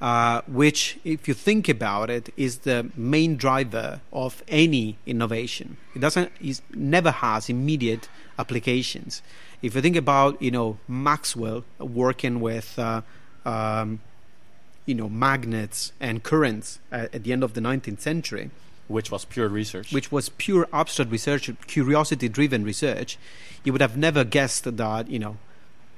uh, 0.00 0.40
which, 0.48 0.98
if 1.04 1.28
you 1.28 1.34
think 1.34 1.68
about 1.68 2.08
it, 2.08 2.32
is 2.38 2.60
the 2.60 2.90
main 2.96 3.36
driver 3.36 4.00
of 4.10 4.42
any 4.48 4.96
innovation. 5.04 5.76
It 5.94 5.98
doesn't, 5.98 6.32
it 6.40 6.62
never 6.74 7.10
has 7.10 7.50
immediate 7.50 8.08
applications. 8.38 9.20
If 9.60 9.74
you 9.74 9.82
think 9.82 9.96
about 9.96 10.40
you 10.40 10.50
know 10.50 10.78
Maxwell 10.88 11.64
working 11.78 12.40
with 12.40 12.78
uh, 12.78 13.02
um, 13.44 14.00
you 14.86 14.94
know 14.94 15.10
magnets 15.10 15.92
and 16.00 16.22
currents 16.22 16.78
at, 16.90 17.14
at 17.14 17.24
the 17.24 17.32
end 17.34 17.44
of 17.44 17.52
the 17.52 17.60
19th 17.60 18.00
century 18.00 18.50
which 18.88 19.10
was 19.10 19.26
pure 19.26 19.48
research. 19.48 19.92
Which 19.92 20.10
was 20.10 20.30
pure 20.30 20.66
abstract 20.72 21.12
research, 21.12 21.48
curiosity 21.68 22.28
driven 22.28 22.64
research. 22.64 23.18
You 23.62 23.70
would 23.72 23.82
have 23.82 23.96
never 23.96 24.24
guessed 24.24 24.64
that, 24.64 25.08
you 25.08 25.20
know, 25.20 25.36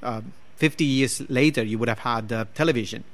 uh, 0.02 0.20
50 0.56 0.84
years 0.84 1.28
later, 1.28 1.62
you 1.62 1.78
would 1.78 1.88
have 1.88 2.00
had 2.00 2.32
uh, 2.32 2.44
television. 2.54 3.04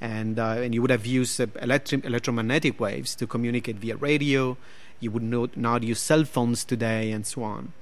And, 0.00 0.38
uh, 0.38 0.56
and 0.58 0.74
you 0.74 0.82
would 0.82 0.90
have 0.90 1.06
used 1.06 1.38
electri- 1.38 2.04
electromagnetic 2.04 2.78
waves 2.78 3.14
to 3.16 3.26
communicate 3.26 3.76
via 3.76 3.96
radio. 3.96 4.56
You 5.00 5.10
would 5.12 5.22
not, 5.22 5.56
not 5.56 5.82
use 5.82 6.00
cell 6.00 6.24
phones 6.24 6.64
today, 6.64 7.10
and 7.10 7.26
so 7.26 7.42
on. 7.42 7.72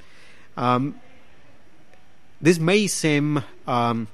Um, 0.57 1.01
this 2.41 2.59
may 2.59 2.87
seem 2.87 3.43
um, 3.67 4.09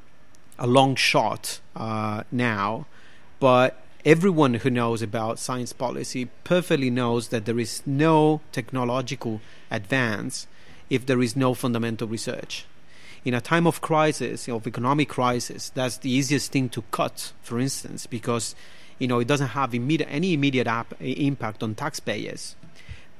a 0.59 0.67
long 0.67 0.97
shot 0.97 1.61
uh, 1.77 2.25
now, 2.33 2.87
but 3.41 3.81
everyone 4.05 4.55
who 4.55 4.71
knows 4.71 5.03
about 5.03 5.39
science 5.39 5.73
policy 5.73 6.29
perfectly 6.45 6.91
knows 6.91 7.29
that 7.29 7.47
there 7.47 7.59
is 7.59 7.83
no 7.87 8.41
technological 8.53 9.41
advance 9.71 10.47
if 10.91 11.07
there 11.07 11.21
is 11.23 11.37
no 11.37 11.55
fundamental 11.55 12.09
research. 12.09 12.65
In 13.25 13.35
a 13.35 13.41
time 13.41 13.67
of 13.67 13.81
crisis, 13.81 14.49
of 14.49 14.67
economic 14.67 15.09
crisis, 15.09 15.71
that's 15.71 15.99
the 15.99 16.11
easiest 16.11 16.53
thing 16.53 16.69
to 16.71 16.83
cut, 16.91 17.33
for 17.43 17.59
instance, 17.59 18.07
because 18.07 18.55
you 18.99 19.09
know 19.09 19.19
it 19.19 19.27
doesn't 19.27 19.49
have 19.49 19.75
immediate, 19.75 20.09
any 20.11 20.33
immediate 20.33 20.67
ap- 20.67 21.01
impact 21.01 21.63
on 21.63 21.75
taxpayers. 21.75 22.57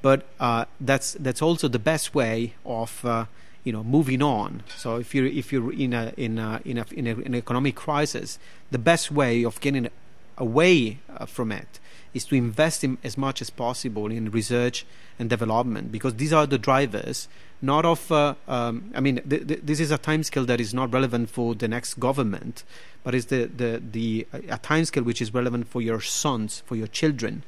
But 0.01 0.25
uh, 0.39 0.65
that's 0.79 1.13
that's 1.13 1.41
also 1.41 1.67
the 1.67 1.79
best 1.79 2.15
way 2.15 2.53
of 2.65 3.03
uh, 3.05 3.25
you 3.63 3.71
know 3.71 3.83
moving 3.83 4.21
on. 4.21 4.63
So 4.77 4.97
if 4.97 5.13
you're 5.13 5.27
if 5.27 5.51
you're 5.51 5.73
in 5.73 5.93
a 5.93 6.13
in 6.15 6.39
a, 6.39 6.61
in, 6.65 6.77
a, 6.77 6.85
in, 6.91 7.07
a, 7.07 7.11
in 7.11 7.27
an 7.27 7.35
economic 7.35 7.75
crisis, 7.75 8.39
the 8.71 8.79
best 8.79 9.11
way 9.11 9.43
of 9.43 9.59
getting 9.59 9.89
away 10.37 10.99
uh, 11.09 11.25
from 11.25 11.51
it 11.51 11.79
is 12.13 12.25
to 12.25 12.35
invest 12.35 12.83
in 12.83 12.97
as 13.03 13.17
much 13.17 13.41
as 13.41 13.49
possible 13.49 14.11
in 14.11 14.31
research 14.31 14.85
and 15.17 15.29
development 15.29 15.91
because 15.91 16.15
these 16.15 16.33
are 16.33 16.45
the 16.45 16.57
drivers 16.57 17.27
not 17.61 17.85
of 17.85 18.11
uh, 18.11 18.35
um, 18.47 18.91
i 18.95 18.99
mean 18.99 19.21
th- 19.29 19.47
th- 19.47 19.59
this 19.63 19.79
is 19.79 19.91
a 19.91 19.97
time 19.97 20.23
scale 20.23 20.45
that 20.45 20.59
is 20.59 20.73
not 20.73 20.91
relevant 20.93 21.29
for 21.29 21.55
the 21.55 21.67
next 21.67 21.95
government 21.95 22.63
but 23.03 23.15
is 23.15 23.27
the, 23.27 23.45
the, 23.45 23.81
the 23.91 24.27
a 24.49 24.57
time 24.57 24.85
scale 24.85 25.03
which 25.03 25.21
is 25.21 25.33
relevant 25.33 25.67
for 25.67 25.81
your 25.81 26.01
sons 26.01 26.63
for 26.65 26.75
your 26.75 26.87
children 26.87 27.43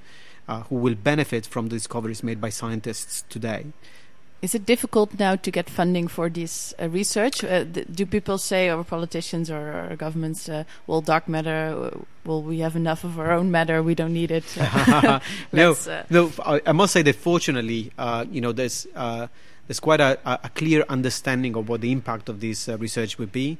uh, 0.47 0.61
who 0.63 0.75
will 0.75 0.95
benefit 0.95 1.45
from 1.45 1.69
the 1.69 1.75
discoveries 1.75 2.23
made 2.23 2.41
by 2.41 2.49
scientists 2.49 3.23
today 3.29 3.65
is 4.41 4.55
it 4.55 4.65
difficult 4.65 5.19
now 5.19 5.35
to 5.35 5.51
get 5.51 5.69
funding 5.69 6.07
for 6.07 6.29
this 6.29 6.73
uh, 6.81 6.89
research? 6.89 7.43
Uh, 7.43 7.63
th- 7.65 7.87
do 7.93 8.05
people 8.05 8.37
say, 8.37 8.71
or 8.71 8.83
politicians 8.83 9.51
or, 9.51 9.91
or 9.91 9.95
governments, 9.95 10.49
uh, 10.49 10.63
well, 10.87 11.01
dark 11.01 11.27
matter, 11.27 11.91
well, 12.25 12.41
we 12.41 12.59
have 12.59 12.75
enough 12.75 13.03
of 13.03 13.19
our 13.19 13.31
own 13.31 13.51
matter, 13.51 13.83
we 13.83 13.93
don't 13.93 14.13
need 14.13 14.31
it? 14.31 14.45
no, 15.51 15.75
no. 16.09 16.31
I, 16.43 16.61
I, 16.65 16.71
must 16.71 16.93
say 16.93 17.03
that 17.03 17.15
fortunately, 17.15 17.91
you 18.31 18.41
know, 18.41 18.51
there's 18.51 18.87
there's 19.67 19.79
quite 19.79 20.01
a, 20.01 20.19
a, 20.25 20.49
clear 20.49 20.83
understanding 20.89 21.55
of 21.55 21.69
what 21.69 21.81
the 21.81 21.91
impact 21.91 22.27
of 22.27 22.41
this 22.41 22.67
research 22.67 23.17
would 23.19 23.31
be. 23.31 23.57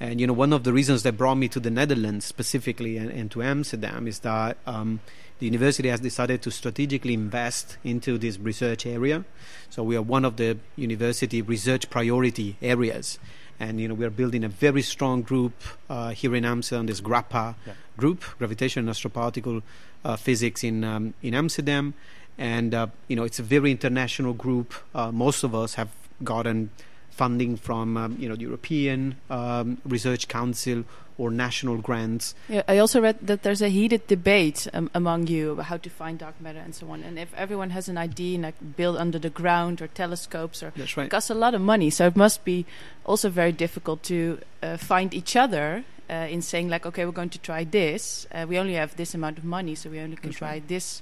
And 0.00 0.20
you 0.20 0.26
know, 0.26 0.32
one 0.32 0.52
of 0.52 0.64
the 0.64 0.72
reasons 0.72 1.02
that 1.04 1.16
brought 1.16 1.36
me 1.36 1.48
to 1.48 1.60
the 1.60 1.70
Netherlands 1.70 2.24
specifically 2.24 2.96
and, 2.96 3.10
and 3.10 3.30
to 3.30 3.42
Amsterdam 3.42 4.08
is 4.08 4.20
that 4.20 4.56
um, 4.66 5.00
the 5.38 5.46
university 5.46 5.88
has 5.88 6.00
decided 6.00 6.42
to 6.42 6.50
strategically 6.50 7.14
invest 7.14 7.76
into 7.84 8.18
this 8.18 8.38
research 8.38 8.86
area. 8.86 9.24
So 9.70 9.82
we 9.82 9.96
are 9.96 10.02
one 10.02 10.24
of 10.24 10.36
the 10.36 10.58
university 10.76 11.42
research 11.42 11.90
priority 11.90 12.56
areas. 12.62 13.18
And 13.60 13.80
you 13.80 13.88
know 13.88 13.94
we 13.94 14.04
are 14.04 14.10
building 14.10 14.44
a 14.44 14.48
very 14.48 14.82
strong 14.82 15.22
group 15.22 15.52
uh, 15.88 16.10
here 16.10 16.34
in 16.34 16.44
Amsterdam. 16.44 16.86
This 16.86 17.00
GRAPPA 17.00 17.54
Yeah. 17.66 17.72
group, 17.96 18.24
gravitational 18.38 18.88
and 18.88 18.94
Astroparticle 18.96 19.62
uh, 20.04 20.16
Physics 20.16 20.64
in 20.64 20.82
um, 20.84 21.14
in 21.22 21.34
Amsterdam, 21.34 21.94
and 22.36 22.74
uh, 22.74 22.86
you 23.08 23.14
know 23.16 23.22
it's 23.24 23.38
a 23.38 23.44
very 23.44 23.70
international 23.70 24.34
group. 24.34 24.74
Uh, 24.94 25.12
most 25.12 25.44
of 25.44 25.54
us 25.54 25.74
have 25.74 25.88
gotten 26.24 26.70
funding 27.10 27.56
from 27.56 27.96
um, 27.96 28.16
you 28.18 28.28
know 28.28 28.34
the 28.34 28.42
European 28.42 29.16
um, 29.30 29.78
Research 29.84 30.26
Council 30.26 30.82
or 31.16 31.30
national 31.30 31.76
grants. 31.78 32.34
Yeah, 32.48 32.62
I 32.66 32.78
also 32.78 33.00
read 33.00 33.18
that 33.22 33.42
there's 33.44 33.62
a 33.62 33.68
heated 33.68 34.06
debate 34.08 34.66
um, 34.74 34.90
among 34.94 35.28
you 35.28 35.52
about 35.52 35.66
how 35.66 35.76
to 35.76 35.88
find 35.90 36.18
dark 36.18 36.40
matter 36.40 36.58
and 36.58 36.74
so 36.74 36.90
on. 36.90 37.02
And 37.04 37.18
if 37.18 37.32
everyone 37.34 37.70
has 37.70 37.88
an 37.88 37.96
idea, 37.96 38.38
like 38.40 38.54
build 38.76 38.96
under 38.96 39.18
the 39.18 39.30
ground 39.30 39.80
or 39.80 39.86
telescopes, 39.86 40.62
or 40.62 40.72
That's 40.76 40.96
right. 40.96 41.06
it 41.06 41.10
costs 41.10 41.30
a 41.30 41.34
lot 41.34 41.54
of 41.54 41.60
money, 41.60 41.90
so 41.90 42.06
it 42.06 42.16
must 42.16 42.44
be 42.44 42.66
also 43.04 43.28
very 43.30 43.52
difficult 43.52 44.02
to 44.04 44.40
uh, 44.62 44.76
find 44.76 45.14
each 45.14 45.36
other 45.36 45.84
uh, 46.10 46.14
in 46.28 46.42
saying 46.42 46.68
like, 46.68 46.84
okay, 46.84 47.04
we're 47.06 47.12
going 47.12 47.30
to 47.30 47.38
try 47.38 47.62
this. 47.64 48.26
Uh, 48.32 48.44
we 48.48 48.58
only 48.58 48.74
have 48.74 48.96
this 48.96 49.14
amount 49.14 49.38
of 49.38 49.44
money, 49.44 49.74
so 49.76 49.88
we 49.90 50.00
only 50.00 50.16
can 50.16 50.30
That's 50.30 50.38
try 50.38 50.48
right. 50.54 50.68
this 50.68 51.00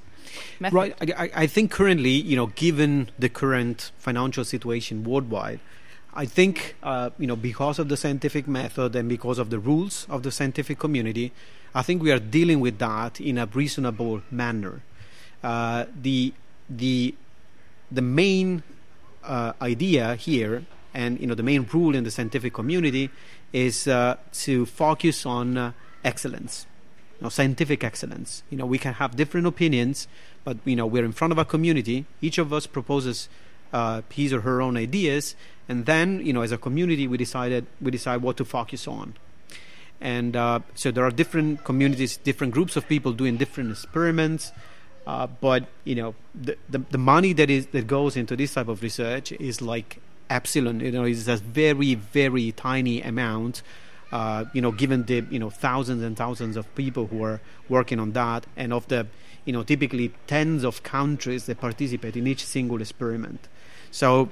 method. 0.60 0.74
Right. 0.76 0.94
I, 1.16 1.24
I- 1.24 1.30
I 1.42 1.46
think 1.46 1.70
currently, 1.70 2.10
you 2.10 2.36
know, 2.36 2.48
given 2.48 3.08
the 3.18 3.28
current 3.28 3.90
financial 3.98 4.44
situation 4.44 5.04
worldwide, 5.04 5.58
I 6.14 6.26
think, 6.26 6.76
uh, 6.82 7.10
you 7.18 7.26
know, 7.26 7.36
because 7.36 7.78
of 7.78 7.88
the 7.88 7.96
scientific 7.96 8.46
method 8.46 8.94
and 8.94 9.08
because 9.08 9.38
of 9.38 9.48
the 9.48 9.58
rules 9.58 10.06
of 10.10 10.22
the 10.22 10.30
scientific 10.30 10.78
community, 10.78 11.32
I 11.74 11.82
think 11.82 12.02
we 12.02 12.12
are 12.12 12.18
dealing 12.18 12.60
with 12.60 12.78
that 12.78 13.20
in 13.20 13.38
a 13.38 13.46
reasonable 13.46 14.22
manner. 14.30 14.82
Uh, 15.42 15.86
the 16.00 16.34
the 16.68 17.14
the 17.90 18.02
main 18.02 18.62
uh, 19.24 19.52
idea 19.60 20.14
here, 20.16 20.64
and 20.92 21.18
you 21.18 21.26
know, 21.26 21.34
the 21.34 21.42
main 21.42 21.66
rule 21.72 21.94
in 21.94 22.04
the 22.04 22.10
scientific 22.10 22.52
community, 22.52 23.10
is 23.52 23.88
uh, 23.88 24.16
to 24.32 24.66
focus 24.66 25.24
on 25.24 25.56
uh, 25.56 25.72
excellence, 26.04 26.66
you 27.18 27.24
know, 27.24 27.30
scientific 27.30 27.82
excellence. 27.82 28.42
You 28.50 28.58
know, 28.58 28.66
we 28.66 28.78
can 28.78 28.94
have 28.94 29.16
different 29.16 29.46
opinions, 29.46 30.08
but 30.44 30.58
you 30.64 30.76
know, 30.76 30.86
we're 30.86 31.04
in 31.04 31.12
front 31.12 31.32
of 31.32 31.38
a 31.38 31.44
community. 31.44 32.04
Each 32.20 32.36
of 32.36 32.52
us 32.52 32.66
proposes 32.66 33.30
uh, 33.72 34.02
his 34.10 34.32
or 34.32 34.42
her 34.42 34.60
own 34.60 34.76
ideas, 34.76 35.34
and 35.72 35.86
then 35.86 36.20
you 36.26 36.34
know, 36.34 36.42
as 36.42 36.52
a 36.52 36.58
community, 36.58 37.08
we 37.08 37.16
decided 37.16 37.66
we 37.80 37.90
decide 37.90 38.20
what 38.20 38.36
to 38.36 38.44
focus 38.44 38.86
on. 38.86 39.14
And 40.02 40.36
uh, 40.36 40.60
so 40.74 40.90
there 40.90 41.04
are 41.06 41.10
different 41.10 41.64
communities, 41.64 42.18
different 42.18 42.52
groups 42.52 42.76
of 42.76 42.86
people 42.86 43.12
doing 43.12 43.38
different 43.38 43.70
experiments. 43.70 44.52
Uh, 45.06 45.26
but 45.26 45.64
you 45.84 45.94
know, 45.94 46.14
the, 46.34 46.58
the 46.68 46.80
the 46.90 46.98
money 46.98 47.32
that 47.32 47.48
is 47.48 47.68
that 47.68 47.86
goes 47.86 48.18
into 48.18 48.36
this 48.36 48.52
type 48.52 48.68
of 48.68 48.82
research 48.82 49.32
is 49.32 49.62
like 49.62 49.98
epsilon. 50.28 50.80
You 50.80 50.92
know, 50.92 51.04
it's 51.04 51.26
a 51.26 51.38
very 51.38 51.94
very 51.94 52.52
tiny 52.52 53.00
amount. 53.00 53.62
Uh, 54.12 54.44
you 54.52 54.60
know, 54.60 54.72
given 54.72 55.04
the 55.04 55.24
you 55.30 55.38
know 55.38 55.48
thousands 55.48 56.02
and 56.02 56.18
thousands 56.18 56.54
of 56.58 56.64
people 56.74 57.06
who 57.06 57.24
are 57.24 57.40
working 57.70 57.98
on 57.98 58.12
that, 58.12 58.44
and 58.58 58.74
of 58.74 58.86
the 58.88 59.06
you 59.46 59.54
know 59.54 59.62
typically 59.62 60.12
tens 60.26 60.64
of 60.64 60.82
countries 60.82 61.46
that 61.46 61.58
participate 61.60 62.14
in 62.14 62.26
each 62.26 62.44
single 62.44 62.82
experiment. 62.82 63.48
So, 63.90 64.30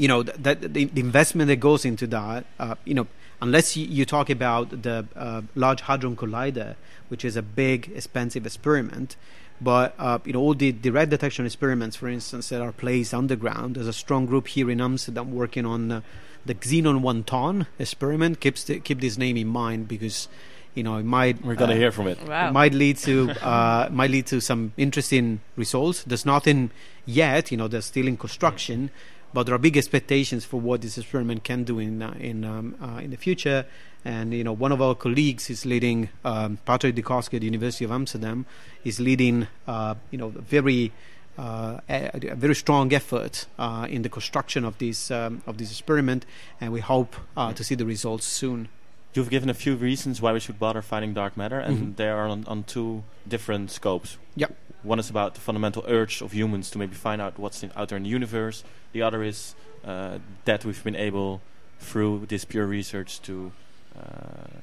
you 0.00 0.08
know 0.08 0.22
that 0.22 0.62
the, 0.62 0.86
the 0.86 1.00
investment 1.00 1.48
that 1.48 1.56
goes 1.56 1.84
into 1.84 2.06
that, 2.06 2.46
uh, 2.58 2.74
you 2.86 2.94
know, 2.94 3.06
unless 3.42 3.76
you, 3.76 3.84
you 3.84 4.06
talk 4.06 4.30
about 4.30 4.82
the 4.82 5.06
uh, 5.14 5.42
Large 5.54 5.82
Hadron 5.82 6.16
Collider, 6.16 6.76
which 7.08 7.22
is 7.22 7.36
a 7.36 7.42
big, 7.42 7.92
expensive 7.94 8.46
experiment, 8.46 9.16
but 9.60 9.94
uh, 9.98 10.18
you 10.24 10.32
know 10.32 10.40
all 10.40 10.54
the 10.54 10.72
direct 10.72 11.10
detection 11.10 11.44
experiments, 11.44 11.96
for 11.96 12.08
instance, 12.08 12.48
that 12.48 12.62
are 12.62 12.72
placed 12.72 13.12
underground. 13.12 13.76
There's 13.76 13.86
a 13.86 13.92
strong 13.92 14.24
group 14.24 14.48
here 14.48 14.70
in 14.70 14.80
Amsterdam 14.80 15.34
working 15.34 15.66
on 15.66 15.92
uh, 15.92 16.00
the 16.46 16.54
Xenon 16.54 17.02
one 17.02 17.22
ton 17.22 17.66
experiment. 17.78 18.40
Keeps 18.40 18.64
the, 18.64 18.80
keep 18.80 19.02
this 19.02 19.18
name 19.18 19.36
in 19.36 19.48
mind 19.48 19.86
because 19.86 20.28
you 20.74 20.82
know 20.82 20.96
it 20.96 21.04
might 21.04 21.44
We're 21.44 21.56
gonna 21.56 21.74
uh, 21.74 21.76
hear 21.76 21.92
from 21.92 22.06
it. 22.06 22.26
Wow. 22.26 22.48
it 22.48 22.52
might 22.52 22.72
lead 22.72 22.96
to 22.98 23.32
uh, 23.42 23.90
might 23.92 24.10
lead 24.10 24.26
to 24.28 24.40
some 24.40 24.72
interesting 24.78 25.42
results. 25.56 26.04
There's 26.04 26.24
nothing 26.24 26.70
yet, 27.04 27.50
you 27.50 27.58
know. 27.58 27.68
They're 27.68 27.82
still 27.82 28.08
in 28.08 28.16
construction, 28.16 28.90
but 29.32 29.46
there 29.46 29.54
are 29.54 29.58
big 29.58 29.76
expectations 29.76 30.44
for 30.44 30.60
what 30.60 30.82
this 30.82 30.98
experiment 30.98 31.44
can 31.44 31.64
do 31.64 31.78
in 31.78 32.02
uh, 32.02 32.14
in 32.18 32.44
um, 32.44 32.76
uh, 32.82 33.00
in 33.00 33.10
the 33.10 33.16
future. 33.16 33.66
And 34.04 34.32
you 34.32 34.44
know, 34.44 34.52
one 34.52 34.72
of 34.72 34.80
our 34.80 34.94
colleagues 34.94 35.50
is 35.50 35.66
leading 35.66 36.08
um, 36.24 36.58
Patrick 36.64 36.94
Decowski 36.94 37.34
at 37.34 37.40
the 37.40 37.46
University 37.46 37.84
of 37.84 37.92
Amsterdam 37.92 38.46
is 38.84 38.98
leading 38.98 39.46
uh, 39.66 39.94
you 40.10 40.18
know 40.18 40.28
very 40.28 40.92
uh, 41.38 41.80
a, 41.88 42.10
a 42.30 42.34
very 42.34 42.54
strong 42.54 42.92
effort 42.92 43.46
uh, 43.58 43.86
in 43.88 44.02
the 44.02 44.08
construction 44.08 44.64
of 44.64 44.78
this 44.78 45.10
um, 45.10 45.42
of 45.46 45.58
this 45.58 45.70
experiment, 45.70 46.26
and 46.60 46.72
we 46.72 46.80
hope 46.80 47.16
uh, 47.36 47.52
to 47.52 47.62
see 47.64 47.74
the 47.74 47.86
results 47.86 48.26
soon. 48.26 48.68
You've 49.12 49.30
given 49.30 49.50
a 49.50 49.54
few 49.54 49.74
reasons 49.74 50.22
why 50.22 50.32
we 50.32 50.40
should 50.40 50.58
bother 50.58 50.82
finding 50.82 51.14
dark 51.14 51.36
matter, 51.36 51.58
and 51.58 51.78
Mhm. 51.78 51.96
they 51.96 52.08
are 52.08 52.28
on, 52.28 52.44
on 52.46 52.62
two 52.64 53.02
different 53.26 53.70
scopes. 53.70 54.18
Yep. 54.36 54.56
One 54.82 54.98
is 55.00 55.10
about 55.10 55.34
the 55.34 55.40
fundamental 55.40 55.84
urge 55.88 56.22
of 56.22 56.32
humans 56.32 56.70
to 56.70 56.78
maybe 56.78 56.94
find 56.94 57.20
out 57.20 57.38
what's 57.38 57.62
in, 57.62 57.70
out 57.76 57.88
there 57.88 57.96
in 57.96 58.04
the 58.04 58.08
universe. 58.08 58.62
The 58.92 59.02
other 59.02 59.22
is 59.22 59.54
uh, 59.84 60.18
that 60.44 60.64
we've 60.64 60.82
been 60.84 60.94
able, 60.96 61.40
through 61.80 62.26
this 62.28 62.44
pure 62.44 62.66
research, 62.66 63.20
to 63.22 63.50
uh, 63.98 64.58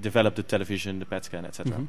develop 0.00 0.34
the 0.36 0.42
television, 0.44 0.98
the 1.00 1.04
PET 1.04 1.24
scan, 1.26 1.44
etc. 1.44 1.72
Mhm. 1.76 1.88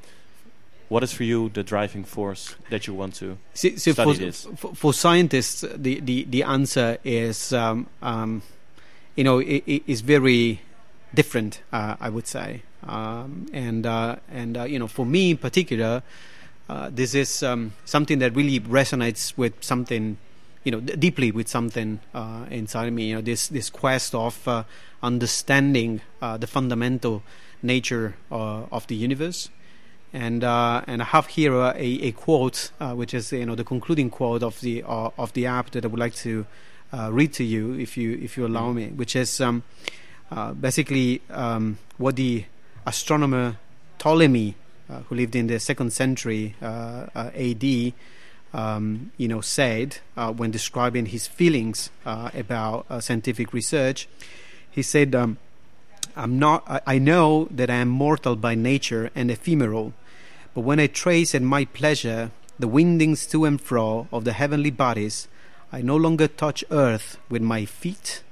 What 0.89 1.03
is 1.03 1.13
for 1.13 1.23
you 1.23 1.47
the 1.49 1.63
driving 1.63 2.03
force 2.03 2.55
that 2.69 2.85
you 2.87 2.93
want 2.93 3.15
to? 3.15 3.37
See, 3.53 3.77
see, 3.77 3.93
study 3.93 4.13
for, 4.13 4.19
this? 4.19 4.47
For, 4.57 4.75
for 4.75 4.93
scientists, 4.93 5.61
the, 5.61 6.01
the, 6.01 6.25
the 6.29 6.43
answer 6.43 6.97
is, 7.05 7.53
um, 7.53 7.87
um, 8.01 8.41
you 9.15 9.23
know, 9.23 9.39
it, 9.39 9.63
it 9.65 9.83
is 9.87 10.01
very 10.01 10.59
different. 11.13 11.61
Uh, 11.71 11.95
I 11.99 12.09
would 12.09 12.27
say, 12.27 12.63
um, 12.83 13.47
and 13.53 13.85
uh, 13.85 14.17
and 14.29 14.57
uh, 14.57 14.63
you 14.63 14.79
know, 14.79 14.87
for 14.87 15.05
me 15.05 15.31
in 15.31 15.37
particular, 15.37 16.03
uh, 16.69 16.89
this 16.91 17.13
is 17.15 17.43
um, 17.43 17.73
something 17.85 18.19
that 18.19 18.35
really 18.35 18.59
resonates 18.59 19.37
with 19.37 19.53
something, 19.63 20.17
you 20.63 20.71
know, 20.71 20.79
d- 20.79 20.95
deeply 20.95 21.31
with 21.31 21.47
something 21.47 21.99
uh, 22.13 22.45
inside 22.49 22.91
me. 22.93 23.09
You 23.09 23.15
know, 23.15 23.21
this 23.21 23.47
this 23.47 23.69
quest 23.69 24.15
of 24.15 24.47
uh, 24.47 24.63
understanding 25.01 26.01
uh, 26.21 26.37
the 26.37 26.47
fundamental 26.47 27.23
nature 27.63 28.15
uh, 28.31 28.63
of 28.71 28.87
the 28.87 28.95
universe 28.95 29.49
and 30.13 30.43
uh, 30.43 30.81
and 30.87 31.01
I 31.01 31.05
have 31.05 31.27
here 31.27 31.53
a, 31.53 31.73
a 31.75 32.11
quote, 32.11 32.71
uh, 32.79 32.93
which 32.93 33.13
is 33.13 33.31
you 33.31 33.45
know 33.45 33.55
the 33.55 33.63
concluding 33.63 34.09
quote 34.09 34.43
of 34.43 34.59
the 34.61 34.83
uh, 34.83 35.09
of 35.17 35.33
the 35.33 35.45
app 35.45 35.71
that 35.71 35.85
I 35.85 35.87
would 35.87 35.99
like 35.99 36.15
to 36.15 36.45
uh, 36.93 37.09
read 37.11 37.33
to 37.33 37.43
you, 37.43 37.73
if 37.73 37.97
you 37.97 38.19
if 38.21 38.37
you 38.37 38.45
allow 38.45 38.71
me, 38.71 38.87
which 38.87 39.15
is 39.15 39.39
um, 39.39 39.63
uh, 40.31 40.53
basically 40.53 41.21
um, 41.29 41.77
what 41.97 42.15
the 42.15 42.45
astronomer 42.85 43.57
Ptolemy, 43.99 44.55
uh, 44.89 45.01
who 45.01 45.15
lived 45.15 45.35
in 45.35 45.47
the 45.47 45.59
second 45.59 45.91
century 45.93 46.55
uh, 46.61 47.07
uh, 47.13 47.31
A.D., 47.33 47.93
um, 48.53 49.11
you 49.17 49.27
know, 49.27 49.39
said 49.39 49.99
when 50.35 50.51
describing 50.51 51.05
his 51.05 51.25
feelings 51.25 51.89
about 52.03 52.85
scientific 53.01 53.53
research. 53.53 54.09
He 54.69 54.81
said. 54.81 55.15
Um, 55.15 55.37
I'm 56.15 56.39
not. 56.39 56.63
I, 56.67 56.81
I 56.85 56.99
know 56.99 57.47
that 57.51 57.69
I 57.69 57.75
am 57.75 57.87
mortal 57.87 58.35
by 58.35 58.55
nature 58.55 59.09
and 59.15 59.31
ephemeral, 59.31 59.93
but 60.53 60.61
when 60.61 60.79
I 60.79 60.87
trace 60.87 61.33
at 61.33 61.41
my 61.41 61.65
pleasure 61.65 62.31
the 62.59 62.67
windings 62.67 63.25
to 63.27 63.45
and 63.45 63.59
fro 63.59 64.07
of 64.11 64.25
the 64.25 64.33
heavenly 64.33 64.71
bodies, 64.71 65.27
I 65.71 65.81
no 65.81 65.95
longer 65.95 66.27
touch 66.27 66.63
earth 66.69 67.17
with 67.29 67.41
my 67.41 67.65
feet. 67.65 68.23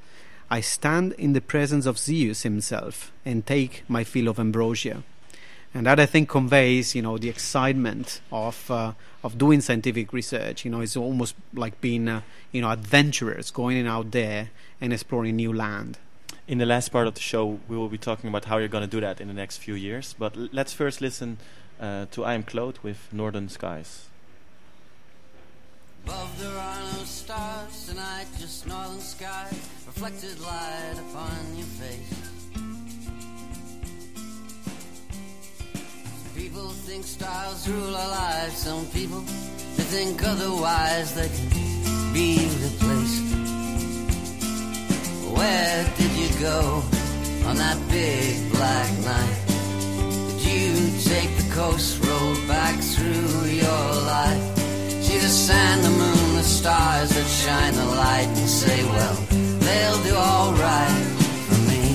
I 0.51 0.61
stand 0.61 1.13
in 1.13 1.33
the 1.33 1.41
presence 1.41 1.85
of 1.85 1.99
Zeus 1.99 2.41
himself 2.41 3.11
and 3.23 3.45
take 3.45 3.83
my 3.87 4.03
fill 4.03 4.27
of 4.27 4.39
ambrosia. 4.39 5.03
And 5.73 5.85
that 5.85 5.99
I 5.99 6.07
think 6.07 6.27
conveys, 6.29 6.95
you 6.95 7.03
know, 7.03 7.19
the 7.19 7.29
excitement 7.29 8.21
of 8.31 8.71
uh, 8.71 8.93
of 9.23 9.37
doing 9.37 9.61
scientific 9.61 10.11
research. 10.11 10.65
You 10.65 10.71
know, 10.71 10.81
it's 10.81 10.97
almost 10.97 11.35
like 11.53 11.79
being, 11.79 12.07
uh, 12.07 12.21
you 12.51 12.61
know, 12.61 12.71
adventurers 12.71 13.51
going 13.51 13.85
out 13.85 14.09
there 14.09 14.49
and 14.81 14.91
exploring 14.91 15.35
new 15.35 15.53
land. 15.53 15.99
In 16.47 16.57
the 16.57 16.65
last 16.65 16.89
part 16.89 17.05
of 17.05 17.13
the 17.13 17.21
show, 17.21 17.59
we 17.67 17.77
will 17.77 17.89
be 17.89 17.99
talking 17.99 18.27
about 18.27 18.45
how 18.45 18.57
you're 18.57 18.67
going 18.67 18.83
to 18.83 18.89
do 18.89 19.01
that 19.01 19.21
in 19.21 19.27
the 19.27 19.33
next 19.35 19.57
few 19.57 19.75
years. 19.75 20.15
But 20.17 20.35
let's 20.35 20.73
first 20.73 21.01
listen 21.01 21.37
uh, 21.79 22.07
to 22.11 22.25
I 22.25 22.33
Am 22.33 22.43
Kloot 22.43 22.81
with 22.81 23.07
Northern 23.13 23.47
Skies. 23.49 24.08
Above 26.05 26.39
there 26.39 26.57
are 26.57 26.79
no 26.93 27.03
stars 27.03 27.85
tonight, 27.87 28.25
just 28.39 28.67
northern 28.67 28.99
sky, 28.99 29.47
reflected 29.85 30.39
light 30.39 30.95
upon 31.09 31.55
your 31.55 31.67
face. 31.79 32.13
Some 36.23 36.33
people 36.35 36.69
think 36.69 37.05
stars 37.05 37.67
rule 37.67 37.95
our 37.95 38.09
lives, 38.09 38.57
some 38.57 38.85
people 38.87 39.21
they 39.21 39.83
think 39.83 40.23
otherwise, 40.23 41.15
they 41.15 41.29
can 41.29 41.49
be 42.13 42.47
replaced. 42.63 43.35
Where 45.37 45.85
did 45.97 46.11
you 46.11 46.29
go 46.39 46.83
on 47.47 47.55
that 47.57 47.77
big 47.89 48.51
black 48.51 48.91
night? 48.99 49.39
Did 50.27 50.41
you 50.43 50.99
take 51.03 51.31
the 51.37 51.49
coast 51.53 52.03
stars 56.59 57.09
that 57.11 57.25
shine 57.25 57.73
the 57.73 57.85
light 57.85 58.27
and 58.27 58.49
say, 58.49 58.83
well, 58.83 59.15
they'll 59.63 60.03
do 60.03 60.13
alright 60.13 61.05
for 61.47 61.59
me. 61.69 61.85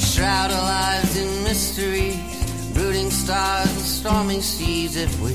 Shroud 0.00 0.50
our 0.52 0.62
lives 0.62 1.18
in 1.18 1.44
mysteries, 1.44 2.72
brooding 2.72 3.10
stars 3.10 3.68
and 3.68 3.86
stormy 3.98 4.40
seas 4.40 4.96
if 4.96 5.12
we 5.20 5.32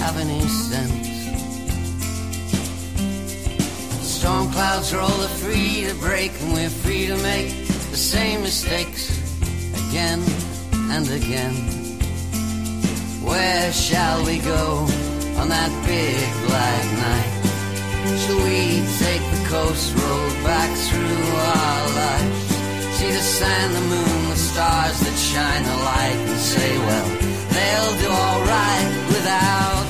have 0.00 0.16
any 0.18 0.40
sense. 0.48 1.06
Storm 4.02 4.50
clouds 4.50 4.92
roll 4.92 5.20
are 5.26 5.36
free 5.44 5.86
to 5.86 5.94
break 6.00 6.32
and 6.40 6.54
we're 6.54 6.68
free 6.68 7.06
to 7.06 7.16
make 7.18 7.50
the 7.92 8.02
same 8.14 8.42
mistakes 8.42 9.02
again 9.88 10.20
and 10.90 11.08
again. 11.12 11.73
Where 13.24 13.72
shall 13.72 14.24
we 14.24 14.38
go 14.38 14.86
on 15.40 15.48
that 15.48 15.72
big 15.86 16.24
black 16.46 16.84
night? 17.06 17.32
Shall 18.20 18.40
we 18.48 18.84
take 19.00 19.24
the 19.34 19.42
coast 19.48 19.94
road 19.96 20.34
back 20.44 20.70
through 20.86 21.24
our 21.56 21.82
lives? 22.00 22.40
See 22.96 23.10
the 23.10 23.26
sand, 23.38 23.74
the 23.74 23.80
moon, 23.80 24.28
the 24.30 24.36
stars 24.36 25.00
that 25.00 25.16
shine 25.30 25.64
the 25.64 25.78
light 25.90 26.20
and 26.30 26.38
say, 26.38 26.70
well, 26.78 27.08
they'll 27.54 27.94
do 28.04 28.10
alright 28.12 28.88
without 29.08 29.83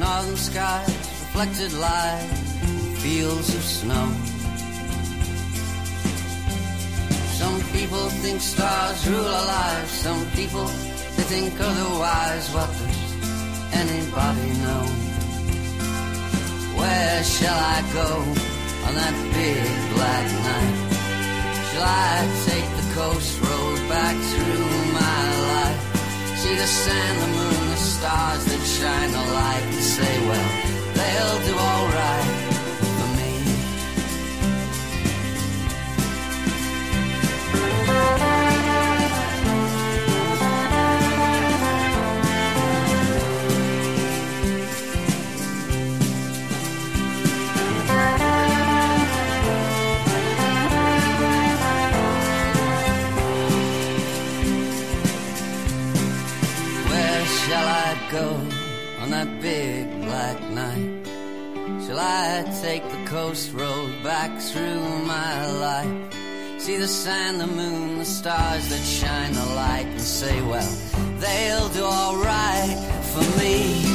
northern 0.00 0.36
skies, 0.36 0.88
reflected 0.88 1.72
light, 1.74 2.28
fields 3.02 3.54
of 3.54 3.62
snow. 3.62 4.06
Some 7.40 7.58
people 7.76 8.04
think 8.22 8.40
stars 8.40 9.06
rule 9.08 9.28
our 9.36 9.46
lives, 9.46 9.90
some 10.06 10.22
people 10.38 10.66
they 11.16 11.26
think 11.32 11.52
otherwise. 11.60 12.44
What 12.56 12.70
does 12.78 13.10
anybody 13.82 14.48
know? 14.64 14.84
Where 16.80 17.22
shall 17.22 17.60
I 17.76 17.78
go 18.00 18.10
on 18.86 18.92
that 19.00 19.16
big 19.36 19.68
black 19.94 20.26
night? 20.48 20.76
Shall 21.68 21.86
I 22.08 22.16
take 22.48 22.68
the 22.80 22.86
coast 22.98 23.32
road 23.44 23.78
back 23.94 24.16
through 24.30 24.70
my 25.00 25.22
life? 25.52 25.80
See 26.40 26.56
the 26.56 26.70
sand, 26.82 27.16
the 27.22 27.28
moon, 27.36 27.59
stars 28.00 28.44
that 28.46 28.64
shine 28.64 29.12
the 29.12 29.24
light 29.36 29.62
and 29.62 29.84
say, 29.94 30.14
well, 30.26 30.50
they'll 30.94 31.40
do 31.46 31.54
alright 31.58 32.49
I 62.02 62.44
take 62.62 62.82
the 62.90 63.04
coast 63.04 63.52
road 63.52 63.92
back 64.02 64.40
through 64.40 64.80
my 65.04 65.46
life? 65.46 66.14
See 66.58 66.76
the 66.78 66.88
sand, 66.88 67.40
the 67.40 67.46
moon, 67.46 67.98
the 67.98 68.04
stars 68.06 68.68
that 68.70 68.82
shine 68.82 69.34
the 69.34 69.44
light 69.54 69.86
and 69.86 70.00
say, 70.00 70.40
well, 70.40 70.72
they'll 71.18 71.68
do 71.68 71.84
alright 71.84 72.78
for 73.12 73.38
me. 73.38 73.89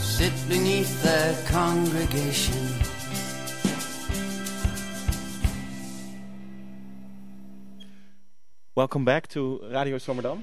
Sit 0.00 0.32
beneath 0.48 1.04
their 1.04 1.40
congregation. 1.46 2.68
Welcome 8.74 9.04
back 9.04 9.28
to 9.28 9.60
Radio 9.70 9.98
Swammerdam, 9.98 10.42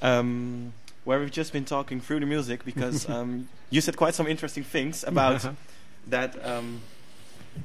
um, 0.00 0.72
where 1.04 1.20
we've 1.20 1.30
just 1.30 1.52
been 1.52 1.66
talking 1.66 2.00
through 2.00 2.20
the 2.20 2.26
music 2.26 2.64
because 2.64 3.06
um, 3.10 3.50
you 3.68 3.82
said 3.82 3.98
quite 3.98 4.14
some 4.14 4.26
interesting 4.26 4.64
things 4.64 5.04
about 5.04 5.46
that. 6.06 6.42
Um, 6.46 6.80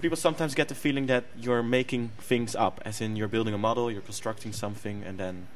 people 0.01 0.17
sometimes 0.17 0.53
get 0.53 0.67
the 0.67 0.75
feeling 0.75 1.05
that 1.05 1.23
you're 1.39 1.63
making 1.63 2.11
things 2.17 2.57
up, 2.57 2.81
as 2.83 2.99
in 2.99 3.15
you're 3.15 3.29
building 3.29 3.53
a 3.53 3.57
model, 3.57 3.89
you're 3.89 4.01
constructing 4.01 4.51
something, 4.51 5.01
and 5.03 5.17
then 5.17 5.47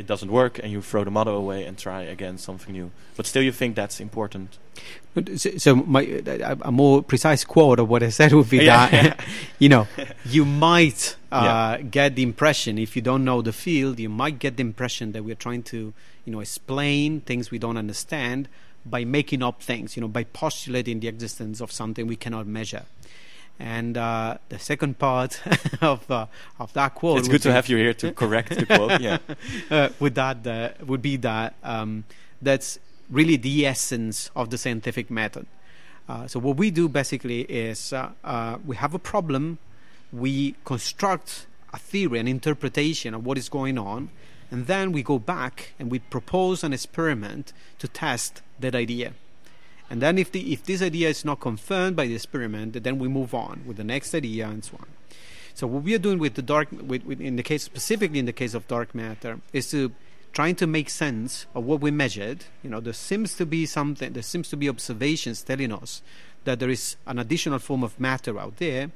it 0.00 0.06
doesn't 0.06 0.32
work, 0.32 0.58
and 0.62 0.68
you 0.72 0.80
throw 0.82 1.04
the 1.04 1.10
model 1.10 1.36
away 1.36 1.60
and 1.66 1.76
try 1.78 2.00
again 2.16 2.38
something 2.38 2.72
new. 2.72 2.90
But 3.16 3.26
still, 3.26 3.42
you 3.48 3.52
think 3.52 3.76
that's 3.76 4.00
important. 4.00 4.58
But 5.14 5.24
So, 5.42 5.50
so 5.64 5.70
my, 5.76 6.02
a 6.02 6.56
a 6.70 6.72
more 6.72 7.02
precise 7.12 7.42
quote 7.54 7.78
of 7.82 7.86
what 7.92 8.02
I 8.02 8.10
said 8.10 8.32
would 8.32 8.50
be 8.50 8.58
Yeah. 8.64 8.88
that, 8.90 9.20
you 9.62 9.68
know, 9.68 9.84
you 10.36 10.44
might 10.44 11.16
uh, 11.30 11.42
Yeah. 11.46 11.82
get 11.98 12.14
the 12.16 12.22
impression, 12.22 12.78
if 12.78 12.96
you 12.96 13.02
don't 13.10 13.24
know 13.24 13.42
the 13.42 13.52
field, 13.52 13.94
you 14.00 14.08
might 14.22 14.38
get 14.44 14.52
the 14.56 14.62
impression 14.70 15.12
that 15.12 15.22
we're 15.26 15.42
trying 15.46 15.62
to, 15.74 15.78
you 16.24 16.32
know, 16.32 16.40
explain 16.40 17.20
things 17.28 17.50
we 17.54 17.58
don't 17.58 17.76
understand 17.76 18.48
by 18.86 19.04
making 19.04 19.42
up 19.42 19.62
things, 19.62 19.96
you 19.96 20.00
know, 20.02 20.08
by 20.08 20.24
postulating 20.42 21.00
the 21.00 21.08
existence 21.08 21.60
of 21.64 21.70
something 21.70 22.06
we 22.06 22.16
cannot 22.16 22.46
measure. 22.46 22.84
And 23.60 23.98
uh, 23.98 24.38
the 24.48 24.58
second 24.58 24.98
part 24.98 25.38
of 25.82 26.10
uh, 26.10 26.26
of 26.58 26.72
that 26.72 26.94
quote, 26.94 27.18
it's 27.18 27.28
good 27.28 27.42
to 27.42 27.52
have 27.52 27.68
you 27.68 27.76
here 27.76 27.92
to 27.92 28.10
correct 28.10 28.56
the 28.56 28.64
quote. 28.64 29.00
Yeah, 29.02 29.18
uh, 29.70 29.90
with 30.00 30.14
that 30.14 30.46
uh, 30.46 30.70
would 30.86 31.02
be 31.02 31.16
that 31.18 31.54
um, 31.62 32.04
that's 32.40 32.78
really 33.10 33.36
the 33.36 33.66
essence 33.66 34.30
of 34.34 34.48
the 34.48 34.56
scientific 34.56 35.10
method. 35.10 35.46
Uh, 36.08 36.26
so 36.26 36.40
what 36.40 36.56
we 36.56 36.70
do 36.70 36.88
basically 36.88 37.42
is 37.42 37.92
uh, 37.92 38.10
uh, 38.24 38.56
we 38.64 38.76
have 38.76 38.94
a 38.94 38.98
problem, 38.98 39.58
we 40.12 40.56
construct 40.64 41.46
a 41.72 41.78
theory, 41.78 42.18
an 42.18 42.26
interpretation 42.26 43.14
of 43.14 43.24
what 43.24 43.38
is 43.38 43.48
going 43.48 43.78
on, 43.78 44.10
and 44.50 44.66
then 44.66 44.90
we 44.90 45.02
go 45.02 45.18
back 45.18 45.72
and 45.78 45.90
we 45.90 45.98
propose 45.98 46.64
an 46.64 46.72
experiment 46.72 47.52
to 47.78 47.86
test 47.86 48.42
that 48.58 48.74
idea. 48.74 49.12
And 49.90 50.00
then 50.00 50.18
if 50.18 50.30
the 50.30 50.52
if 50.52 50.64
this 50.64 50.80
idea 50.80 51.08
is 51.08 51.24
not 51.24 51.40
confirmed 51.40 51.96
by 51.96 52.06
the 52.06 52.14
experiment, 52.14 52.82
then 52.82 52.98
we 52.98 53.08
move 53.08 53.34
on 53.34 53.62
with 53.66 53.76
the 53.76 53.84
next 53.84 54.14
idea 54.14 54.48
and 54.48 54.64
so 54.64 54.76
on. 54.80 54.86
So 55.52 55.66
what 55.66 55.82
we 55.82 55.94
are 55.94 55.98
doing 55.98 56.20
with 56.20 56.34
the 56.34 56.42
dark, 56.42 56.68
with, 56.70 57.04
with 57.04 57.20
in 57.20 57.34
the 57.36 57.42
case 57.42 57.64
specifically 57.64 58.20
in 58.20 58.26
the 58.26 58.32
case 58.32 58.54
of 58.54 58.68
dark 58.68 58.94
matter, 58.94 59.40
is 59.52 59.70
to 59.72 59.92
trying 60.32 60.54
to 60.54 60.66
make 60.66 60.88
sense 60.88 61.46
of 61.54 61.64
what 61.64 61.80
we 61.80 61.90
measured. 61.90 62.44
You 62.62 62.70
know, 62.70 62.80
there 62.80 62.92
seems 62.92 63.34
to 63.34 63.44
be 63.44 63.66
something, 63.66 64.12
there 64.12 64.22
seems 64.22 64.48
to 64.50 64.56
be 64.56 64.68
observations 64.68 65.42
telling 65.42 65.72
us 65.72 66.02
that 66.44 66.60
there 66.60 66.70
is 66.70 66.96
an 67.06 67.18
additional 67.18 67.58
form 67.58 67.82
of 67.82 67.98
matter 67.98 68.38
out 68.38 68.58
there, 68.58 68.92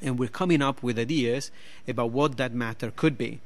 and 0.00 0.18
we're 0.18 0.28
coming 0.28 0.62
up 0.62 0.82
with 0.82 0.98
ideas 0.98 1.50
about 1.86 2.10
what 2.10 2.36
that 2.38 2.54
matter 2.54 2.90
could 2.90 3.18
be. 3.18 3.40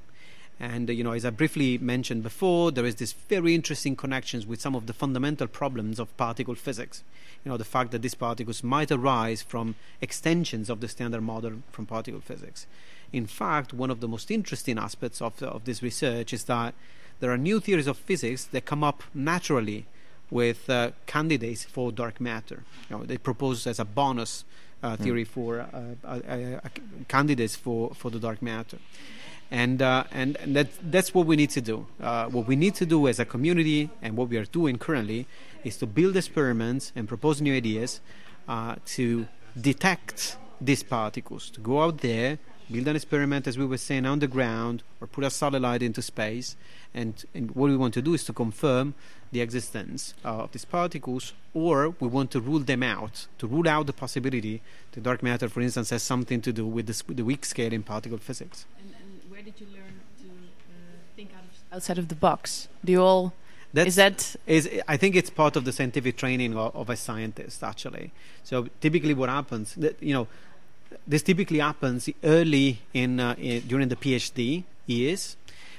And 0.59 0.89
uh, 0.89 0.93
you 0.93 1.05
know, 1.05 1.13
as 1.13 1.25
I 1.25 1.31
briefly 1.31 1.79
mentioned 1.79 2.23
before, 2.23 2.71
there 2.71 2.87
is 2.87 2.97
this 2.97 3.13
very 3.13 3.55
interesting 3.55 3.95
connections 3.95 4.47
with 4.47 4.61
some 4.61 4.75
of 4.75 4.87
the 4.87 4.93
fundamental 4.93 5.47
problems 5.47 5.99
of 5.99 6.17
particle 6.17 6.55
physics. 6.55 7.03
You 7.45 7.51
know, 7.51 7.57
the 7.57 7.65
fact 7.65 7.91
that 7.91 8.03
these 8.03 8.15
particles 8.15 8.65
might 8.65 8.91
arise 8.91 9.43
from 9.43 9.75
extensions 10.01 10.71
of 10.71 10.81
the 10.81 10.89
standard 10.89 11.21
model 11.21 11.63
from 11.71 11.87
particle 11.87 12.21
physics. 12.21 12.67
In 13.13 13.27
fact, 13.27 13.73
one 13.73 13.91
of 13.91 14.01
the 14.01 14.09
most 14.09 14.31
interesting 14.31 14.79
aspects 14.79 15.21
of, 15.21 15.41
of 15.43 15.65
this 15.65 15.83
research 15.83 16.33
is 16.33 16.45
that 16.45 16.75
there 17.21 17.31
are 17.31 17.39
new 17.39 17.61
theories 17.61 17.87
of 17.87 17.97
physics 17.97 18.45
that 18.45 18.65
come 18.65 18.83
up 18.83 19.03
naturally 19.15 19.87
with 20.31 20.69
uh, 20.69 20.91
candidates 21.07 21.65
for 21.65 21.93
dark 21.93 22.21
matter. 22.21 22.65
You 22.91 22.99
know, 22.99 23.05
they 23.05 23.17
propose 23.17 23.67
as 23.67 23.79
a 23.79 23.85
bonus 23.85 24.45
uh, 24.83 24.97
theory 24.97 25.25
for 25.25 25.61
uh, 25.61 25.95
uh, 26.05 26.21
uh, 26.29 26.69
candidates 27.09 27.57
for, 27.57 27.95
for 27.95 28.11
the 28.11 28.19
dark 28.19 28.43
matter. 28.43 28.79
And, 29.51 29.81
uh, 29.81 30.05
and, 30.11 30.37
and 30.37 30.57
that, 30.57 30.69
that's 30.83 31.15
what 31.15 31.27
we 31.27 31.37
need 31.37 31.51
to 31.51 31.61
do. 31.61 31.87
Uh, 32.01 32.27
what 32.27 32.47
we 32.47 32.57
need 32.57 32.75
to 32.77 32.87
do 32.87 33.07
as 33.07 33.19
a 33.21 33.25
community 33.25 33.91
and 34.03 34.17
what 34.17 34.29
we 34.29 34.37
are 34.39 34.45
doing 34.45 34.77
currently 34.77 35.27
is 35.65 35.77
to 35.79 35.87
build 35.87 36.17
experiments 36.17 36.93
and 36.97 37.07
propose 37.07 37.41
new 37.41 37.55
ideas 37.55 38.01
uh, 38.49 38.77
to 38.87 39.27
detect 39.61 40.37
these 40.61 40.83
particles, 40.83 41.51
to 41.51 41.61
go 41.61 41.83
out 41.83 41.99
there, 41.99 42.39
build 42.71 42.89
an 42.89 42.97
experiment, 42.97 43.47
as 43.47 43.57
we 43.57 43.65
were 43.65 43.77
saying, 43.77 44.07
on 44.07 44.19
the 44.19 44.27
ground, 44.27 44.83
or 45.01 45.07
put 45.07 45.25
a 45.25 45.31
satellite 45.31 45.83
into 45.83 46.03
space. 46.03 46.57
And, 46.95 47.25
and 47.35 47.51
what 47.53 47.71
we 47.71 47.77
want 47.77 47.95
to 47.95 48.03
do 48.03 48.15
is 48.15 48.25
to 48.25 48.33
confirm 48.33 48.95
the 49.31 49.41
existence 49.41 50.15
uh, 50.25 50.43
of 50.45 50.53
these 50.53 50.65
particles, 50.65 51.33
or 51.53 51.91
we 52.01 52.09
want 52.09 52.31
to 52.33 52.41
rule 52.41 52.61
them 52.61 52.83
out, 52.83 53.27
to 53.39 53.47
rule 53.47 53.69
out 53.69 53.87
the 53.87 53.93
possibility 53.93 54.63
that 54.93 55.03
dark 55.03 55.23
matter, 55.23 55.49
for 55.49 55.61
instance, 55.61 55.91
has 55.91 56.03
something 56.03 56.41
to 56.41 56.53
do 56.53 56.67
with, 56.67 56.87
this, 56.87 57.07
with 57.07 57.17
the 57.17 57.25
weak 57.25 57.45
scale 57.45 57.73
in 57.73 57.83
particle 57.83 58.19
physics. 58.19 58.67
And, 59.47 59.55
and 59.55 59.59
did 59.59 59.61
you 59.61 59.77
learn 59.77 60.01
to 60.19 60.25
uh, 60.25 60.97
think 61.15 61.31
out 61.37 61.45
of 61.45 61.77
outside 61.77 61.99
of 61.99 62.09
the 62.09 62.15
box? 62.15 62.69
Do 62.85 62.93
you 62.93 63.03
all 63.03 63.33
That's, 63.73 63.89
is 63.89 63.97
that 63.97 64.37
is 64.47 64.69
I 64.89 64.97
think 64.97 65.17
it's 65.17 65.31
part 65.31 65.57
of 65.57 65.65
the 65.65 65.73
scientific 65.73 66.17
training 66.17 66.57
of, 66.57 66.75
of 66.75 66.91
a 66.91 66.97
scientist 66.97 67.63
actually. 67.63 68.13
So 68.45 68.69
typically, 68.81 69.15
what 69.15 69.29
happens, 69.29 69.75
that, 69.75 70.03
you 70.03 70.15
know, 70.15 70.29
this 71.07 71.23
typically 71.23 71.59
happens 71.59 72.09
early 72.23 72.81
in, 72.93 73.21
uh, 73.21 73.35
in 73.39 73.67
during 73.67 73.89
the 73.89 73.97
PhD 73.97 74.65
years, 74.87 75.37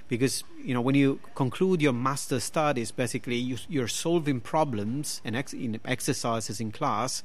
because 0.10 0.44
you 0.64 0.74
know 0.74 0.82
when 0.82 0.96
you 0.96 1.20
conclude 1.36 1.82
your 1.82 1.94
master's 1.94 2.44
studies, 2.44 2.92
basically 2.92 3.36
you, 3.36 3.58
you're 3.70 3.88
solving 3.88 4.40
problems 4.42 5.22
and 5.24 5.36
ex- 5.36 5.54
in 5.54 5.80
exercises 5.86 6.60
in 6.60 6.72
class 6.72 7.24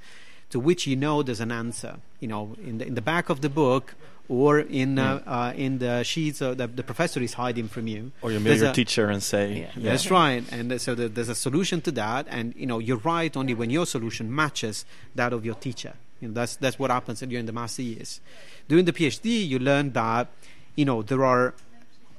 to 0.50 0.60
which 0.60 0.86
you 0.86 0.96
know 0.96 1.22
there's 1.22 1.40
an 1.40 1.52
answer. 1.52 1.96
You 2.20 2.28
know, 2.28 2.56
in 2.64 2.78
the 2.78 2.86
in 2.86 2.94
the 2.94 3.02
back 3.02 3.30
of 3.30 3.40
the 3.40 3.48
book 3.48 3.94
or 4.28 4.60
in 4.60 4.98
uh, 4.98 5.20
uh, 5.26 5.52
in 5.56 5.78
the 5.78 6.02
sheets 6.04 6.40
uh, 6.40 6.54
that 6.54 6.76
the 6.76 6.82
professor 6.82 7.20
is 7.20 7.34
hiding 7.34 7.68
from 7.68 7.86
you. 7.86 8.12
Or 8.22 8.30
you 8.32 8.38
mail 8.40 8.50
There's 8.50 8.60
your 8.62 8.70
a- 8.70 8.74
teacher 8.74 9.08
and 9.08 9.22
say, 9.22 9.68
Yeah. 9.76 9.90
That's 9.90 10.10
right, 10.10 10.44
and 10.52 10.80
so 10.80 10.94
the, 10.94 11.08
there's 11.08 11.28
a 11.28 11.34
solution 11.34 11.80
to 11.82 11.90
that, 11.92 12.26
and 12.30 12.54
you 12.56 12.66
know 12.66 12.78
you're 12.78 12.98
right 13.04 13.36
only 13.36 13.54
when 13.54 13.70
your 13.70 13.86
solution 13.86 14.34
matches 14.34 14.84
that 15.14 15.32
of 15.32 15.44
your 15.44 15.54
teacher. 15.56 15.94
You 16.20 16.28
know, 16.28 16.34
that's 16.34 16.56
that's 16.56 16.78
what 16.78 16.90
happens 16.90 17.20
during 17.20 17.46
the 17.46 17.52
master 17.52 17.82
years. 17.82 18.20
During 18.68 18.84
the 18.84 18.92
PhD, 18.92 19.46
you 19.46 19.58
learn 19.58 19.92
that 19.92 20.28
you 20.76 20.84
know 20.84 21.02
there 21.02 21.24
are 21.24 21.54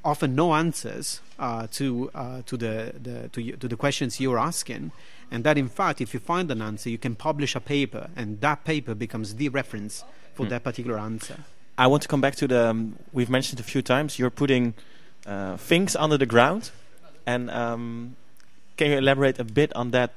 often 0.05 0.35
no 0.35 0.53
answers 0.53 1.21
uh, 1.39 1.65
to 1.71 2.11
uh, 2.13 2.41
to 2.45 2.57
the, 2.57 2.93
the 3.01 3.29
to, 3.29 3.41
y- 3.41 3.55
to 3.57 3.67
the 3.69 3.77
questions 3.77 4.19
you're 4.19 4.37
asking, 4.37 4.91
and 5.31 5.45
that 5.45 5.57
in 5.57 5.69
fact, 5.69 6.01
if 6.01 6.13
you 6.13 6.19
find 6.19 6.51
an 6.51 6.61
answer, 6.61 6.89
you 6.89 6.97
can 6.97 7.15
publish 7.15 7.55
a 7.55 7.61
paper, 7.61 8.09
and 8.15 8.41
that 8.41 8.65
paper 8.65 8.93
becomes 8.93 9.35
the 9.35 9.47
reference 9.49 10.03
for 10.35 10.45
that 10.47 10.63
particular 10.63 10.97
answer. 10.99 11.45
I 11.77 11.87
want 11.87 12.03
to 12.03 12.07
come 12.07 12.21
back 12.21 12.35
to 12.35 12.47
the. 12.47 12.69
Um, 12.69 12.97
we've 13.11 13.29
mentioned 13.29 13.59
a 13.59 13.63
few 13.63 13.81
times 13.81 14.19
you're 14.19 14.29
putting 14.29 14.73
uh, 15.25 15.57
things 15.57 15.95
under 15.95 16.17
the 16.17 16.25
ground, 16.25 16.71
and 17.25 17.49
um, 17.49 18.15
can 18.77 18.91
you 18.91 18.97
elaborate 18.97 19.39
a 19.39 19.43
bit 19.43 19.75
on 19.75 19.91
that? 19.91 20.11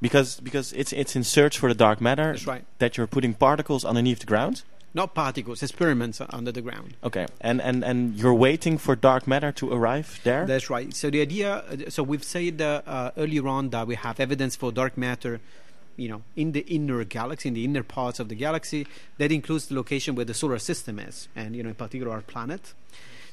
Because 0.00 0.40
because 0.40 0.72
it's 0.74 0.92
it's 0.92 1.16
in 1.16 1.24
search 1.24 1.58
for 1.58 1.68
the 1.68 1.74
dark 1.74 2.00
matter 2.00 2.32
That's 2.32 2.46
right. 2.46 2.64
that 2.78 2.96
you're 2.96 3.06
putting 3.06 3.32
particles 3.32 3.84
underneath 3.84 4.20
the 4.20 4.26
ground. 4.26 4.62
Not 4.96 5.12
particles, 5.12 5.60
experiments 5.62 6.20
under 6.30 6.52
the 6.52 6.60
ground. 6.60 6.94
Okay, 7.02 7.26
and 7.40 7.60
and 7.62 7.82
and 7.82 8.14
you're 8.14 8.34
waiting 8.34 8.78
for 8.78 8.94
dark 8.94 9.26
matter 9.26 9.50
to 9.52 9.72
arrive 9.72 10.20
there. 10.22 10.44
That's 10.46 10.68
right. 10.68 10.94
So 10.94 11.10
the 11.10 11.22
idea, 11.22 11.64
so 11.88 12.02
we've 12.02 12.22
said 12.22 12.60
uh, 12.60 12.82
uh, 12.86 13.10
earlier 13.16 13.48
on 13.48 13.70
that 13.70 13.86
we 13.86 13.94
have 13.96 14.20
evidence 14.20 14.54
for 14.54 14.70
dark 14.70 14.96
matter, 14.98 15.40
you 15.96 16.08
know, 16.08 16.22
in 16.36 16.52
the 16.52 16.60
inner 16.60 17.02
galaxy, 17.04 17.48
in 17.48 17.54
the 17.54 17.64
inner 17.64 17.82
parts 17.82 18.20
of 18.20 18.28
the 18.28 18.34
galaxy. 18.34 18.86
That 19.18 19.30
includes 19.32 19.66
the 19.66 19.74
location 19.74 20.14
where 20.14 20.24
the 20.24 20.34
solar 20.34 20.58
system 20.58 20.98
is, 20.98 21.28
and 21.36 21.54
you 21.56 21.62
know, 21.62 21.70
in 21.70 21.74
particular, 21.74 22.12
our 22.12 22.22
planet. 22.22 22.74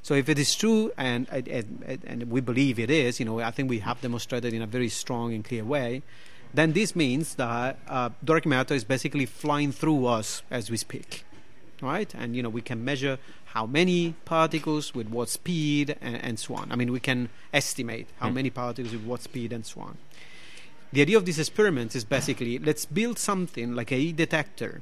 So 0.03 0.15
if 0.15 0.29
it 0.29 0.39
is 0.39 0.55
true, 0.55 0.91
and 0.97 1.27
and, 1.29 2.01
and 2.05 2.29
we 2.31 2.41
believe 2.41 2.79
it 2.79 2.89
is, 2.89 3.19
you 3.19 3.25
know, 3.25 3.39
I 3.39 3.51
think 3.51 3.69
we 3.69 3.79
have 3.79 4.01
demonstrated 4.01 4.53
in 4.53 4.61
a 4.61 4.67
very 4.67 4.89
strong 4.89 5.33
and 5.33 5.43
clear 5.45 5.63
way. 5.63 6.01
Then 6.53 6.73
this 6.73 6.95
means 6.95 7.35
that 7.35 7.79
uh, 7.87 8.09
dark 8.23 8.45
matter 8.45 8.73
is 8.73 8.83
basically 8.83 9.25
flying 9.25 9.71
through 9.71 10.05
us 10.07 10.43
as 10.51 10.69
we 10.69 10.77
speak 10.77 11.23
right? 11.81 12.13
And 12.13 12.35
you 12.35 12.43
know 12.43 12.49
we 12.49 12.61
can 12.61 12.85
measure 12.85 13.17
how 13.45 13.65
many 13.65 14.13
particles 14.23 14.93
with 14.93 15.09
what 15.09 15.29
speed 15.29 15.95
and, 15.99 16.15
and 16.15 16.39
so 16.39 16.55
on. 16.55 16.71
I 16.71 16.75
mean 16.75 16.91
we 16.91 16.99
can 16.99 17.29
estimate 17.51 18.07
how 18.19 18.27
Hmm. 18.29 18.35
many 18.35 18.49
particles 18.51 18.93
with 18.93 19.03
what 19.03 19.21
speed 19.23 19.51
and 19.51 19.65
so 19.65 19.81
on. 19.81 19.97
The 20.93 21.01
idea 21.01 21.17
of 21.17 21.25
this 21.25 21.39
experiment 21.39 21.95
is 21.95 22.03
basically 22.03 22.59
let's 22.59 22.85
build 22.85 23.17
something 23.17 23.75
like 23.75 23.91
a 23.91 24.11
detector 24.11 24.81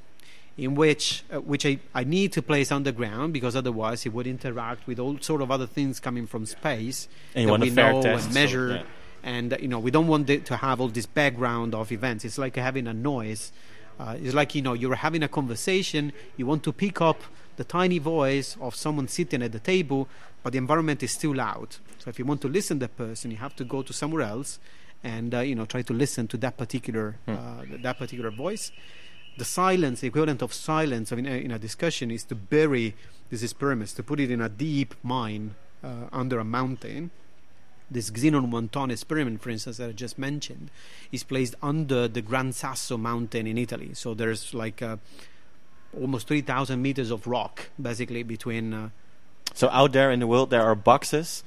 in 0.57 0.75
which 0.75 1.23
uh, 1.31 1.39
which 1.39 1.65
I, 1.65 1.79
I 1.93 2.03
need 2.03 2.33
to 2.33 2.41
place 2.41 2.71
on 2.71 2.83
the 2.83 2.91
ground 2.91 3.31
because 3.33 3.55
otherwise 3.55 4.05
it 4.05 4.13
would 4.13 4.27
interact 4.27 4.87
with 4.87 4.99
all 4.99 5.17
sort 5.19 5.41
of 5.41 5.51
other 5.51 5.67
things 5.67 5.99
coming 5.99 6.27
from 6.27 6.45
space 6.45 7.07
and 7.35 7.49
that 7.49 7.59
we 7.59 7.69
know 7.69 8.01
test, 8.01 8.25
and 8.25 8.33
so, 8.33 8.39
measure. 8.39 8.69
yeah. 8.69 8.83
and 9.23 9.57
you 9.61 9.67
know 9.67 9.79
we 9.79 9.91
don't 9.91 10.07
want 10.07 10.29
it 10.29 10.45
to 10.45 10.57
have 10.57 10.81
all 10.81 10.89
this 10.89 11.05
background 11.05 11.73
of 11.75 11.91
events. 11.91 12.25
It's 12.25 12.37
like 12.37 12.55
having 12.55 12.87
a 12.87 12.93
noise. 12.93 13.51
Uh, 13.99 14.15
it's 14.17 14.33
like 14.33 14.55
you 14.55 14.61
know 14.61 14.73
you're 14.73 14.95
having 14.95 15.23
a 15.23 15.27
conversation. 15.27 16.11
You 16.37 16.45
want 16.45 16.63
to 16.63 16.73
pick 16.73 17.01
up 17.01 17.21
the 17.55 17.63
tiny 17.63 17.99
voice 17.99 18.57
of 18.61 18.73
someone 18.73 19.07
sitting 19.07 19.43
at 19.43 19.51
the 19.51 19.59
table 19.59 20.07
but 20.41 20.53
the 20.53 20.57
environment 20.57 21.03
is 21.03 21.11
still 21.11 21.35
loud. 21.35 21.75
So 21.97 22.09
if 22.09 22.17
you 22.17 22.23
want 22.23 22.41
to 22.41 22.47
listen 22.47 22.79
to 22.79 22.87
that 22.87 22.97
person 22.97 23.31
you 23.31 23.37
have 23.37 23.55
to 23.57 23.63
go 23.63 23.81
to 23.81 23.93
somewhere 23.93 24.23
else 24.23 24.59
and 25.03 25.33
uh, 25.33 25.39
you 25.39 25.55
know 25.55 25.65
try 25.65 25.81
to 25.81 25.93
listen 25.93 26.27
to 26.27 26.37
that 26.37 26.57
particular 26.57 27.15
Hmm. 27.25 27.31
uh, 27.33 27.63
that 27.83 27.97
particular 27.97 28.31
voice 28.31 28.71
the 29.37 29.45
silence 29.45 30.01
the 30.01 30.07
equivalent 30.07 30.41
of 30.41 30.53
silence 30.53 31.11
in 31.11 31.25
a, 31.25 31.37
in 31.45 31.51
a 31.51 31.59
discussion 31.59 32.11
is 32.11 32.23
to 32.25 32.35
bury 32.35 32.95
these 33.29 33.43
experiments 33.43 33.93
to 33.93 34.03
put 34.03 34.19
it 34.19 34.29
in 34.31 34.41
a 34.41 34.49
deep 34.49 34.95
mine 35.03 35.55
uh, 35.83 36.07
under 36.11 36.39
a 36.39 36.43
mountain 36.43 37.11
this 37.91 38.11
Xenon 38.11 38.51
1 38.51 38.69
ton 38.69 38.91
experiment, 38.91 39.41
for 39.41 39.49
instance, 39.49 39.77
that 39.77 39.89
I 39.89 39.93
just 39.93 40.19
mentioned, 40.19 40.69
is 41.11 41.23
placed 41.23 41.55
under 41.59 42.07
the 42.07 42.21
Gran 42.21 42.53
Sasso 42.53 42.97
mountain 42.97 43.47
in 43.47 43.57
Italy. 43.57 43.95
So 43.95 44.13
there's 44.13 44.53
like 44.53 44.83
uh, 44.83 44.97
almost 45.99 46.27
3,000 46.27 46.79
meters 46.79 47.09
of 47.09 47.25
rock, 47.25 47.71
basically, 47.81 48.21
between. 48.21 48.73
Uh, 48.75 48.89
So 49.55 49.69
out 49.71 49.91
there 49.91 50.11
in 50.11 50.19
the 50.19 50.27
world, 50.27 50.51
there 50.51 50.61
are 50.61 50.75
boxes 50.75 51.43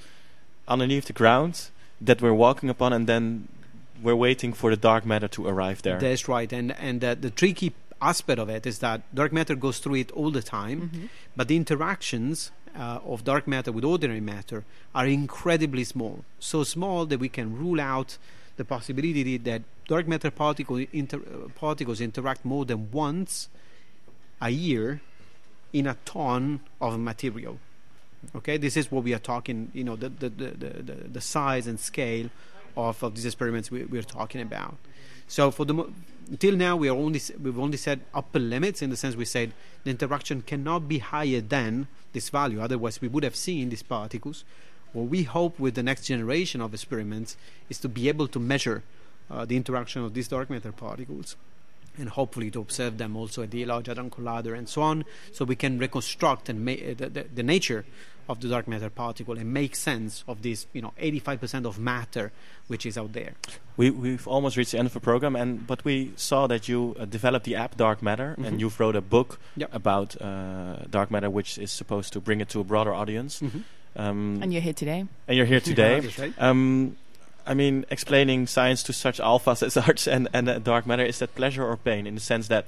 underneath 0.66 1.04
the 1.04 1.12
ground 1.12 1.70
that 2.06 2.20
we're 2.22 2.34
walking 2.46 2.68
upon, 2.68 2.92
and 2.92 3.06
then 3.06 3.48
we're 4.02 4.16
waiting 4.16 4.52
for 4.52 4.70
the 4.70 4.76
dark 4.76 5.06
matter 5.06 5.28
to 5.28 5.46
arrive 5.46 5.82
there. 5.82 5.98
That's 5.98 6.26
right. 6.28 6.52
And, 6.52 6.72
and 6.78 7.02
uh, 7.04 7.14
the 7.14 7.30
tricky 7.30 7.72
aspect 8.00 8.38
of 8.40 8.48
it 8.48 8.66
is 8.66 8.80
that 8.80 9.02
dark 9.14 9.32
matter 9.32 9.54
goes 9.54 9.78
through 9.78 9.94
it 10.04 10.10
all 10.12 10.30
the 10.32 10.42
time, 10.42 10.78
Mhm. 10.92 11.08
but 11.36 11.46
the 11.48 11.56
interactions 11.56 12.50
uh, 12.74 12.98
of 13.04 13.22
dark 13.22 13.46
matter 13.46 13.70
with 13.70 13.84
ordinary 13.84 14.20
matter 14.20 14.64
are 14.94 15.06
incredibly 15.06 15.84
small. 15.84 16.24
So 16.40 16.64
small 16.64 17.04
that 17.06 17.20
we 17.20 17.28
can 17.28 17.56
rule 17.56 17.80
out 17.80 18.16
the 18.56 18.64
possibility 18.64 19.36
that 19.36 19.62
dark 19.86 20.08
matter 20.08 20.30
particle 20.30 20.78
inter- 20.92 21.18
uh, 21.20 21.48
particles 21.54 22.00
interact 22.00 22.44
more 22.44 22.64
than 22.64 22.90
once 22.90 23.48
a 24.40 24.48
year 24.50 25.00
in 25.72 25.86
a 25.86 25.96
ton 26.06 26.60
of 26.80 26.98
material. 26.98 27.58
Okay, 28.36 28.56
this 28.56 28.76
is 28.76 28.90
what 28.90 29.04
we 29.04 29.14
are 29.14 29.18
talking. 29.18 29.70
You 29.74 29.84
know, 29.84 29.96
the 29.96 30.08
the, 30.08 30.28
the, 30.28 30.50
the, 30.50 30.92
the, 31.12 31.20
size 31.20 31.66
and 31.66 31.78
scale 31.78 32.30
of, 32.76 33.02
of 33.02 33.14
these 33.14 33.26
experiments 33.26 33.70
we, 33.70 33.84
we're 33.84 34.02
talking 34.02 34.40
about. 34.40 34.76
So 35.28 35.50
for 35.50 35.64
the 35.64 35.90
until 36.30 36.56
now, 36.56 36.76
we 36.76 36.88
are 36.88 36.96
only 36.96 37.20
we've 37.42 37.58
only 37.58 37.76
said 37.76 38.00
upper 38.14 38.38
limits 38.38 38.80
in 38.80 38.90
the 38.90 38.96
sense 38.96 39.16
we 39.16 39.24
said 39.24 39.52
the 39.84 39.90
interaction 39.90 40.42
cannot 40.42 40.88
be 40.88 40.98
higher 40.98 41.40
than 41.40 41.88
this 42.12 42.28
value. 42.28 42.60
Otherwise, 42.60 43.00
we 43.00 43.08
would 43.08 43.24
have 43.24 43.36
seen 43.36 43.68
these 43.68 43.82
particles. 43.82 44.44
What 44.92 45.08
we 45.08 45.22
hope 45.24 45.58
with 45.58 45.74
the 45.74 45.82
next 45.82 46.04
generation 46.06 46.60
of 46.60 46.74
experiments 46.74 47.36
is 47.68 47.78
to 47.78 47.88
be 47.88 48.08
able 48.08 48.28
to 48.28 48.38
measure 48.38 48.82
uh, 49.30 49.44
the 49.44 49.56
interaction 49.56 50.04
of 50.04 50.14
these 50.14 50.28
dark 50.28 50.50
matter 50.50 50.72
particles 50.72 51.36
and 51.98 52.08
hopefully 52.08 52.50
to 52.50 52.60
observe 52.60 52.98
them 52.98 53.16
also 53.16 53.42
at 53.42 53.50
the 53.50 53.64
Large 53.64 53.86
Hadron 53.86 54.10
Collider 54.10 54.56
and 54.56 54.68
so 54.68 54.82
on, 54.82 55.04
so 55.32 55.44
we 55.44 55.56
can 55.56 55.78
reconstruct 55.78 56.48
and 56.48 56.64
ma- 56.64 56.72
the, 56.72 57.08
the, 57.10 57.26
the 57.34 57.42
nature 57.42 57.84
of 58.28 58.40
the 58.40 58.48
dark 58.48 58.66
matter 58.68 58.88
particle 58.90 59.36
and 59.38 59.52
make 59.52 59.74
sense 59.76 60.24
of 60.28 60.42
this, 60.42 60.66
you 60.72 60.80
know, 60.82 60.92
85% 61.00 61.66
of 61.66 61.78
matter 61.78 62.32
which 62.68 62.86
is 62.86 62.96
out 62.96 63.12
there. 63.12 63.32
We, 63.76 63.90
we've 63.90 64.26
almost 64.28 64.56
reached 64.56 64.72
the 64.72 64.78
end 64.78 64.86
of 64.86 64.92
the 64.94 65.00
program, 65.00 65.34
and 65.36 65.66
but 65.66 65.84
we 65.84 66.12
saw 66.16 66.46
that 66.46 66.68
you 66.68 66.94
uh, 66.98 67.04
developed 67.04 67.44
the 67.44 67.56
app 67.56 67.76
Dark 67.76 68.02
Matter, 68.02 68.34
Mhm. 68.38 68.46
and 68.46 68.60
you've 68.60 68.78
wrote 68.80 68.96
a 68.96 69.00
book 69.00 69.38
Yep. 69.56 69.74
about 69.74 70.20
uh, 70.22 70.76
dark 70.90 71.10
matter, 71.10 71.28
which 71.28 71.58
is 71.58 71.70
supposed 71.70 72.12
to 72.14 72.20
bring 72.20 72.40
it 72.40 72.48
to 72.50 72.60
a 72.60 72.64
broader 72.64 72.94
audience. 72.94 73.42
Um, 73.96 74.38
And 74.42 74.52
you're 74.52 74.62
here 74.62 74.72
today. 74.72 75.04
and 75.28 75.36
you're 75.36 75.46
here 75.46 75.60
today. 75.60 76.00
That's 76.16 76.32
um, 76.38 76.96
I 77.46 77.54
mean, 77.54 77.84
explaining 77.90 78.46
science 78.46 78.82
to 78.84 78.92
such 78.92 79.18
alphas 79.18 79.62
as 79.62 79.76
Arch 79.76 80.06
and, 80.06 80.28
and 80.32 80.48
uh, 80.48 80.58
dark 80.60 80.86
matter, 80.86 81.04
is 81.04 81.18
that 81.18 81.34
pleasure 81.34 81.64
or 81.66 81.76
pain? 81.76 82.06
In 82.06 82.14
the 82.14 82.20
sense 82.20 82.46
that, 82.48 82.66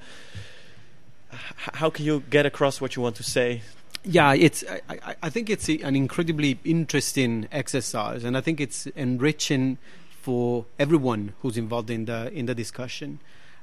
h- 1.32 1.38
how 1.74 1.90
can 1.90 2.04
you 2.04 2.22
get 2.28 2.44
across 2.46 2.80
what 2.80 2.96
you 2.96 3.02
want 3.02 3.16
to 3.16 3.22
say? 3.22 3.62
Yeah, 4.04 4.34
it's. 4.34 4.62
I, 4.68 4.80
I, 4.90 5.16
I 5.24 5.30
think 5.30 5.48
it's 5.48 5.68
an 5.68 5.96
incredibly 5.96 6.58
interesting 6.64 7.48
exercise, 7.50 8.22
and 8.24 8.36
I 8.36 8.40
think 8.42 8.60
it's 8.60 8.86
enriching 8.88 9.78
for 10.20 10.66
everyone 10.78 11.32
who's 11.40 11.56
involved 11.56 11.90
in 11.90 12.04
the 12.04 12.30
in 12.32 12.46
the 12.46 12.54
discussion. 12.54 13.20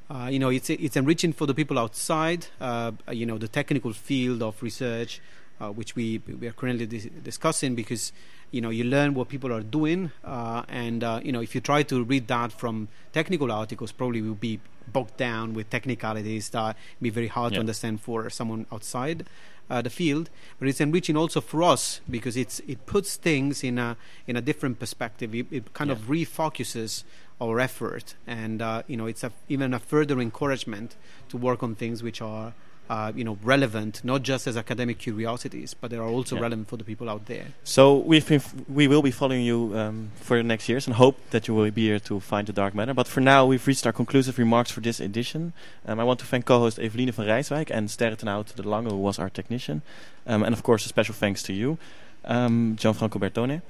Uh, 0.10 0.28
you 0.32 0.40
know, 0.40 0.50
it's 0.50 0.70
it's 0.72 0.96
enriching 0.98 1.32
for 1.32 1.46
the 1.46 1.54
people 1.54 1.78
outside. 1.78 2.48
Uh, 2.60 2.92
you 3.12 3.26
know, 3.26 3.38
the 3.38 3.48
technical 3.48 3.94
field 3.94 4.42
of 4.42 4.62
research, 4.64 5.22
uh, 5.60 5.70
which 5.70 5.96
we 5.96 6.22
we 6.40 6.48
are 6.48 6.54
currently 6.54 6.88
dis- 6.88 7.08
discussing, 7.24 7.76
because 7.76 8.12
you 8.50 8.62
know 8.62 8.72
you 8.72 8.84
learn 8.84 9.14
what 9.14 9.30
people 9.30 9.54
are 9.54 9.62
doing, 9.62 10.12
uh, 10.24 10.64
and 10.70 11.04
uh, 11.04 11.20
you 11.24 11.32
know 11.32 11.42
if 11.42 11.54
you 11.54 11.62
try 11.62 11.84
to 11.84 12.04
read 12.04 12.28
that 12.30 12.52
from 12.52 12.88
technical 13.14 13.52
articles, 13.52 13.92
probably 13.92 14.22
will 14.24 14.34
be 14.34 14.60
bogged 14.92 15.16
down 15.18 15.54
with 15.54 15.70
technicalities 15.70 16.50
that 16.50 16.76
be 17.00 17.12
very 17.12 17.28
hard 17.28 17.52
Yeah. 17.54 17.58
to 17.58 17.60
understand 17.62 18.02
for 18.02 18.30
someone 18.32 18.66
outside 18.72 19.26
uh, 19.72 19.82
the 19.82 19.90
field. 19.90 20.30
But 20.60 20.68
it's 20.68 20.82
enriching 20.82 21.18
also 21.18 21.42
for 21.42 21.64
us 21.64 22.02
because 22.10 22.36
it's 22.36 22.60
it 22.68 22.86
puts 22.86 23.16
things 23.16 23.64
in 23.64 23.80
a 23.80 23.98
in 24.28 24.36
a 24.36 24.42
different 24.42 24.78
perspective. 24.80 25.34
It, 25.34 25.48
it 25.50 25.74
kind 25.74 25.90
of 25.90 26.00
refocuses 26.10 27.04
our 27.40 27.60
effort, 27.60 28.16
and 28.28 28.62
uh, 28.62 28.84
you 28.88 28.98
know 28.98 29.08
it's 29.08 29.24
a, 29.24 29.32
even 29.50 29.74
a 29.74 29.80
further 29.80 30.20
encouragement 30.20 30.96
to 31.30 31.38
work 31.38 31.64
on 31.64 31.74
things 31.76 32.04
which 32.04 32.22
are. 32.22 32.54
Uh, 32.92 33.10
you 33.16 33.24
know, 33.24 33.38
relevant 33.54 34.02
not 34.04 34.22
just 34.22 34.48
as 34.48 34.56
academic 34.58 34.98
curiosities, 35.00 35.74
but 35.82 35.90
they 35.92 35.98
are 35.98 36.10
also 36.18 36.36
Yeah. 36.36 36.42
relevant 36.42 36.68
for 36.68 36.78
the 36.78 36.84
people 36.84 37.08
out 37.10 37.26
there. 37.26 37.46
So 37.64 37.84
we've 38.10 38.28
been 38.28 38.42
f- 38.42 38.54
we 38.68 38.86
will 38.92 39.02
be 39.02 39.12
following 39.12 39.46
you 39.46 39.60
um, 39.82 40.10
for 40.28 40.36
the 40.36 40.44
next 40.44 40.68
years 40.68 40.88
and 40.88 40.96
hope 40.98 41.16
that 41.30 41.48
you 41.48 41.56
will 41.58 41.72
be 41.72 41.84
here 41.88 42.00
to 42.02 42.20
find 42.20 42.46
the 42.48 42.54
dark 42.54 42.74
matter. 42.76 42.94
But 42.94 43.08
for 43.08 43.22
now, 43.22 43.46
we've 43.50 43.66
reached 43.66 43.86
our 43.86 43.94
conclusive 43.94 44.38
remarks 44.38 44.72
for 44.72 44.82
this 44.82 45.00
edition. 45.00 45.54
Um, 45.88 46.00
I 46.02 46.04
want 46.04 46.20
to 46.20 46.26
thank 46.26 46.44
co-host 46.46 46.80
Eveline 46.80 47.14
van 47.14 47.26
Rijswijk 47.28 47.72
and 47.72 47.90
Sterre 47.90 48.16
ten 48.18 48.28
Hout 48.28 48.54
de 48.58 48.64
Lange, 48.64 48.90
who 48.90 48.98
was 48.98 49.20
our 49.20 49.30
technician, 49.32 49.82
um, 50.28 50.44
and 50.44 50.54
of 50.54 50.62
course 50.62 50.86
a 50.86 50.90
special 50.90 51.16
thanks 51.16 51.42
to 51.44 51.54
you, 51.54 51.78
um, 52.26 52.76
Gianfranco 52.78 53.20
Bertone. 53.20 53.62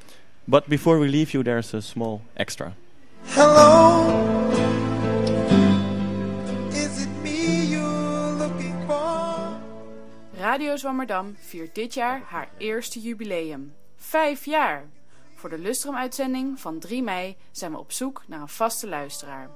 But 0.47 0.67
before 0.67 0.97
we 0.99 1.07
leave 1.07 1.33
you, 1.35 1.43
there's 1.43 1.75
a 1.75 1.81
small 1.81 2.21
extra. 2.35 2.73
Hello, 3.35 4.70
Radio 10.41 10.75
Zwammerdam 10.75 11.35
viert 11.39 11.75
dit 11.75 11.93
jaar 11.93 12.21
haar 12.25 12.49
eerste 12.57 12.99
jubileum. 12.99 13.75
Vijf 13.95 14.45
jaar! 14.45 14.89
Voor 15.35 15.49
de 15.49 15.57
Lustrum-uitzending 15.57 16.59
van 16.59 16.79
3 16.79 17.03
mei 17.03 17.37
zijn 17.51 17.71
we 17.71 17.77
op 17.77 17.91
zoek 17.91 18.23
naar 18.27 18.41
een 18.41 18.47
vaste 18.47 18.87
luisteraar. 18.87 19.49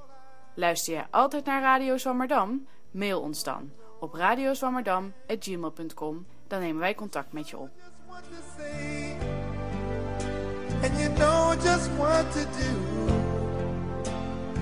Luister 0.54 0.92
jij 0.92 1.06
altijd 1.10 1.44
naar 1.44 1.62
Radio 1.62 1.96
Zwammerdam? 1.96 2.66
Mail 2.90 3.20
ons 3.20 3.42
dan 3.42 3.70
op 4.00 4.14
radiozwammerdam.gmail.com. 4.14 6.26
Dan 6.46 6.60
nemen 6.60 6.80
wij 6.80 6.94
contact 6.94 7.32
met 7.32 7.48
je 7.48 7.58
op. 7.58 7.70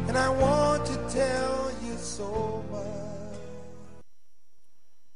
And 0.07 0.17
I 0.17 0.29
want 0.41 0.87
to 0.87 0.95
tell 1.09 1.73
you 1.83 1.99
so 1.99 2.63
much. 2.71 3.04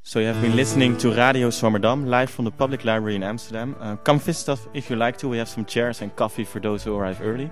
So 0.09 0.21
you 0.21 0.27
have 0.29 0.41
been 0.41 0.57
listening 0.57 0.97
to 1.01 1.11
Radio 1.11 1.51
Swammerdam, 1.51 2.07
live 2.07 2.31
from 2.31 2.47
the 2.47 2.51
Public 2.51 2.83
Library 2.83 3.17
in 3.17 3.23
Amsterdam. 3.23 3.77
Uh, 3.79 3.97
come 3.97 4.19
visit 4.19 4.49
us 4.49 4.67
if 4.73 4.89
you 4.89 4.97
like 4.97 5.19
to. 5.19 5.29
We 5.29 5.37
have 5.37 5.51
some 5.51 5.67
chairs 5.67 6.01
and 6.01 6.17
coffee 6.17 6.45
for 6.45 6.61
those 6.61 6.83
who 6.83 6.97
arrive 6.97 7.21
early. 7.21 7.51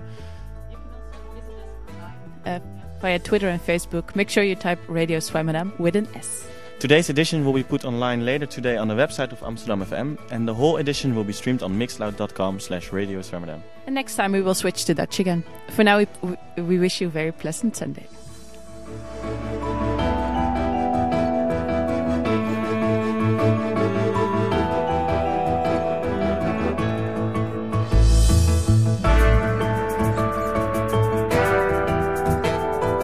Uh, 2.47 2.59
via 2.99 3.19
Twitter 3.19 3.47
and 3.47 3.61
Facebook. 3.61 4.15
Make 4.15 4.31
sure 4.31 4.43
you 4.43 4.55
type 4.55 4.79
Radio 4.87 5.19
Swammerdam 5.19 5.77
with 5.77 5.95
an 5.95 6.07
S. 6.15 6.47
Today's 6.79 7.11
edition 7.11 7.45
will 7.45 7.53
be 7.53 7.61
put 7.61 7.85
online 7.85 8.25
later 8.25 8.47
today 8.47 8.75
on 8.75 8.87
the 8.87 8.95
website 8.95 9.31
of 9.31 9.43
Amsterdam 9.43 9.85
FM, 9.85 10.17
and 10.31 10.47
the 10.47 10.55
whole 10.55 10.77
edition 10.77 11.13
will 11.13 11.23
be 11.23 11.33
streamed 11.33 11.61
on 11.61 11.77
mixcloud.com 11.77 12.59
slash 12.59 12.91
Radio 12.91 13.19
Swammerdam. 13.19 13.61
And 13.85 13.93
next 13.93 14.15
time 14.15 14.31
we 14.31 14.41
will 14.41 14.55
switch 14.55 14.85
to 14.85 14.95
Dutch 14.95 15.19
again. 15.19 15.43
For 15.75 15.83
now, 15.83 15.99
we, 15.99 16.07
we 16.57 16.79
wish 16.79 17.01
you 17.01 17.07
a 17.07 17.11
very 17.11 17.31
pleasant 17.31 17.75
Sunday. 17.75 18.07